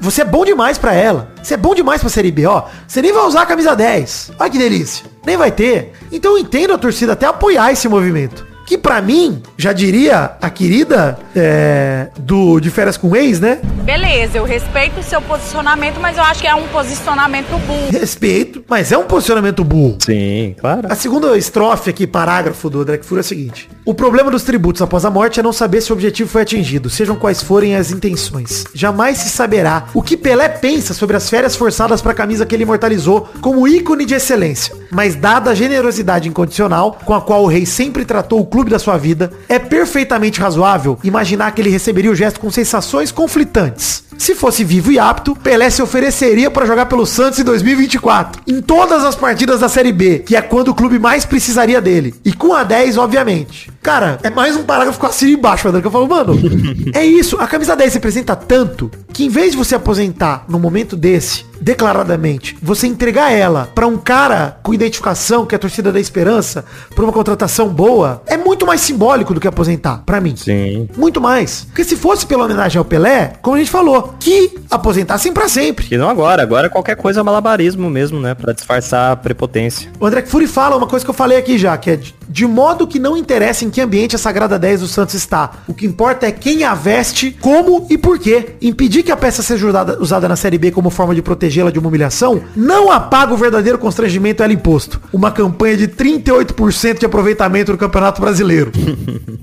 Você 0.00 0.22
é 0.22 0.24
bom 0.24 0.44
demais 0.44 0.78
pra 0.78 0.94
ela. 0.94 1.32
Você 1.42 1.54
é 1.54 1.56
bom 1.56 1.74
demais 1.74 2.00
pra 2.00 2.08
Série 2.10 2.30
B, 2.30 2.46
ó. 2.46 2.64
Você 2.86 3.02
nem 3.02 3.12
vai 3.12 3.24
usar 3.24 3.42
a 3.42 3.46
camisa 3.46 3.74
10. 3.74 4.32
Olha 4.38 4.50
que 4.50 4.58
delícia. 4.58 5.06
Nem 5.26 5.36
vai 5.36 5.50
ter. 5.50 5.92
Então 6.12 6.32
eu 6.32 6.38
entendo 6.38 6.72
a 6.72 6.78
torcida 6.78 7.14
até 7.14 7.26
apoiar 7.26 7.72
esse 7.72 7.88
movimento. 7.88 8.46
Que 8.70 8.78
pra 8.78 9.02
mim, 9.02 9.42
já 9.56 9.72
diria 9.72 10.36
a 10.40 10.48
querida 10.48 11.18
é, 11.34 12.06
do 12.20 12.60
de 12.60 12.70
férias 12.70 12.96
com 12.96 13.16
ex, 13.16 13.40
né? 13.40 13.58
Beleza, 13.82 14.38
eu 14.38 14.44
respeito 14.44 15.00
o 15.00 15.02
seu 15.02 15.20
posicionamento, 15.20 15.98
mas 15.98 16.16
eu 16.16 16.22
acho 16.22 16.40
que 16.40 16.46
é 16.46 16.54
um 16.54 16.68
posicionamento 16.68 17.50
burro. 17.66 17.90
Respeito, 17.90 18.62
mas 18.68 18.92
é 18.92 18.96
um 18.96 19.06
posicionamento 19.06 19.64
burro. 19.64 19.96
Sim, 19.98 20.54
claro. 20.60 20.86
A 20.88 20.94
segunda 20.94 21.36
estrofe 21.36 21.90
aqui, 21.90 22.06
parágrafo 22.06 22.70
do 22.70 22.84
Drake 22.84 23.04
Fury 23.04 23.18
é 23.18 23.22
o 23.22 23.24
seguinte. 23.24 23.68
O 23.84 23.92
problema 23.92 24.30
dos 24.30 24.44
tributos 24.44 24.80
após 24.80 25.04
a 25.04 25.10
morte 25.10 25.40
é 25.40 25.42
não 25.42 25.52
saber 25.52 25.80
se 25.80 25.90
o 25.90 25.94
objetivo 25.94 26.30
foi 26.30 26.42
atingido, 26.42 26.88
sejam 26.88 27.16
quais 27.16 27.42
forem 27.42 27.74
as 27.74 27.90
intenções. 27.90 28.66
Jamais 28.72 29.18
se 29.18 29.30
saberá 29.30 29.88
o 29.92 30.00
que 30.00 30.16
Pelé 30.16 30.48
pensa 30.48 30.94
sobre 30.94 31.16
as 31.16 31.28
férias 31.28 31.56
forçadas 31.56 32.00
para 32.00 32.12
a 32.12 32.14
camisa 32.14 32.46
que 32.46 32.54
ele 32.54 32.62
imortalizou 32.62 33.28
como 33.40 33.66
ícone 33.66 34.04
de 34.04 34.14
excelência. 34.14 34.76
Mas 34.92 35.16
dada 35.16 35.50
a 35.50 35.54
generosidade 35.56 36.28
incondicional 36.28 37.00
com 37.04 37.14
a 37.14 37.20
qual 37.20 37.42
o 37.42 37.48
rei 37.48 37.66
sempre 37.66 38.04
tratou 38.04 38.38
o 38.38 38.46
clube 38.60 38.70
da 38.70 38.78
sua 38.78 38.98
vida, 38.98 39.32
é 39.48 39.58
perfeitamente 39.58 40.38
razoável 40.38 40.98
imaginar 41.02 41.50
que 41.52 41.62
ele 41.62 41.70
receberia 41.70 42.10
o 42.10 42.14
gesto 42.14 42.38
com 42.38 42.50
sensações 42.50 43.10
conflitantes. 43.10 44.04
Se 44.20 44.34
fosse 44.34 44.62
vivo 44.62 44.92
e 44.92 44.98
apto, 44.98 45.34
Pelé 45.34 45.70
se 45.70 45.80
ofereceria 45.80 46.50
para 46.50 46.66
jogar 46.66 46.84
pelo 46.84 47.06
Santos 47.06 47.38
em 47.38 47.42
2024, 47.42 48.42
em 48.46 48.60
todas 48.60 49.02
as 49.02 49.16
partidas 49.16 49.60
da 49.60 49.68
Série 49.68 49.94
B, 49.94 50.18
que 50.18 50.36
é 50.36 50.42
quando 50.42 50.68
o 50.68 50.74
clube 50.74 50.98
mais 50.98 51.24
precisaria 51.24 51.80
dele. 51.80 52.14
E 52.22 52.30
com 52.30 52.52
a 52.52 52.62
10, 52.62 52.98
obviamente. 52.98 53.72
Cara, 53.82 54.18
é 54.22 54.28
mais 54.28 54.54
um 54.56 54.62
parágrafo 54.62 55.00
com 55.00 55.06
assim 55.06 55.32
embaixo, 55.32 55.62
Fernando, 55.62 55.80
que 55.80 55.88
eu 55.88 55.90
falo, 55.90 56.06
mano, 56.06 56.38
é 56.92 57.02
isso, 57.02 57.38
a 57.40 57.46
camisa 57.46 57.74
10 57.74 57.94
representa 57.94 58.36
tanto 58.36 58.90
que 59.10 59.24
em 59.24 59.30
vez 59.30 59.52
de 59.52 59.56
você 59.56 59.74
aposentar 59.74 60.44
no 60.46 60.58
momento 60.58 60.96
desse, 60.96 61.46
declaradamente, 61.60 62.56
você 62.62 62.86
entregar 62.86 63.32
ela 63.32 63.70
pra 63.74 63.86
um 63.86 63.96
cara 63.96 64.58
com 64.62 64.74
identificação, 64.74 65.46
que 65.46 65.54
é 65.54 65.56
a 65.56 65.58
torcida 65.58 65.92
da 65.92 66.00
esperança, 66.00 66.64
pra 66.94 67.04
uma 67.04 67.12
contratação 67.12 67.68
boa, 67.68 68.22
é 68.26 68.36
muito 68.36 68.66
mais 68.66 68.80
simbólico 68.80 69.34
do 69.34 69.40
que 69.40 69.48
aposentar, 69.48 70.02
pra 70.04 70.20
mim. 70.20 70.34
Sim. 70.36 70.88
Muito 70.96 71.20
mais. 71.20 71.64
Porque 71.64 71.84
se 71.84 71.96
fosse 71.96 72.26
pela 72.26 72.44
homenagem 72.44 72.78
ao 72.78 72.84
Pelé, 72.84 73.34
como 73.42 73.56
a 73.56 73.58
gente 73.58 73.70
falou, 73.70 74.09
que 74.18 74.58
aposentassem 74.70 75.32
pra 75.32 75.48
sempre. 75.48 75.86
E 75.90 75.96
não 75.96 76.08
agora, 76.08 76.42
agora 76.42 76.68
qualquer 76.68 76.96
coisa 76.96 77.20
é 77.20 77.22
malabarismo 77.22 77.88
mesmo, 77.88 78.20
né? 78.20 78.34
Pra 78.34 78.52
disfarçar 78.52 79.12
a 79.12 79.16
prepotência. 79.16 79.90
O 79.98 80.06
André 80.06 80.22
Fury 80.22 80.46
fala 80.46 80.76
uma 80.76 80.86
coisa 80.86 81.04
que 81.04 81.10
eu 81.10 81.14
falei 81.14 81.38
aqui 81.38 81.58
já, 81.58 81.76
que 81.76 81.90
é 81.90 82.00
de, 82.30 82.46
modo 82.46 82.86
que 82.86 82.98
não 82.98 83.16
interessa 83.16 83.64
em 83.64 83.70
que 83.70 83.80
ambiente 83.80 84.16
a 84.16 84.18
Sagrada 84.18 84.58
10 84.58 84.80
do 84.80 84.88
Santos 84.88 85.14
está. 85.14 85.50
O 85.66 85.74
que 85.74 85.86
importa 85.86 86.26
é 86.26 86.32
quem 86.32 86.64
a 86.64 86.74
veste, 86.74 87.36
como 87.40 87.86
e 87.90 87.98
por 87.98 88.18
quê. 88.18 88.56
Impedir 88.62 89.02
que 89.02 89.12
a 89.12 89.16
peça 89.16 89.42
seja 89.42 89.66
usada, 89.98 90.28
na 90.28 90.36
Série 90.36 90.58
B 90.58 90.70
como 90.70 90.90
forma 90.90 91.14
de 91.14 91.22
protegê-la 91.22 91.70
de 91.70 91.78
uma 91.78 91.88
humilhação 91.88 92.42
não 92.54 92.90
apaga 92.90 93.32
o 93.32 93.36
verdadeiro 93.36 93.78
constrangimento 93.78 94.42
ela 94.42 94.52
imposto. 94.52 95.00
Uma 95.12 95.30
campanha 95.30 95.76
de 95.76 95.88
38% 95.88 96.98
de 96.98 97.06
aproveitamento 97.06 97.72
no 97.72 97.78
Campeonato 97.78 98.20
Brasileiro. 98.20 98.70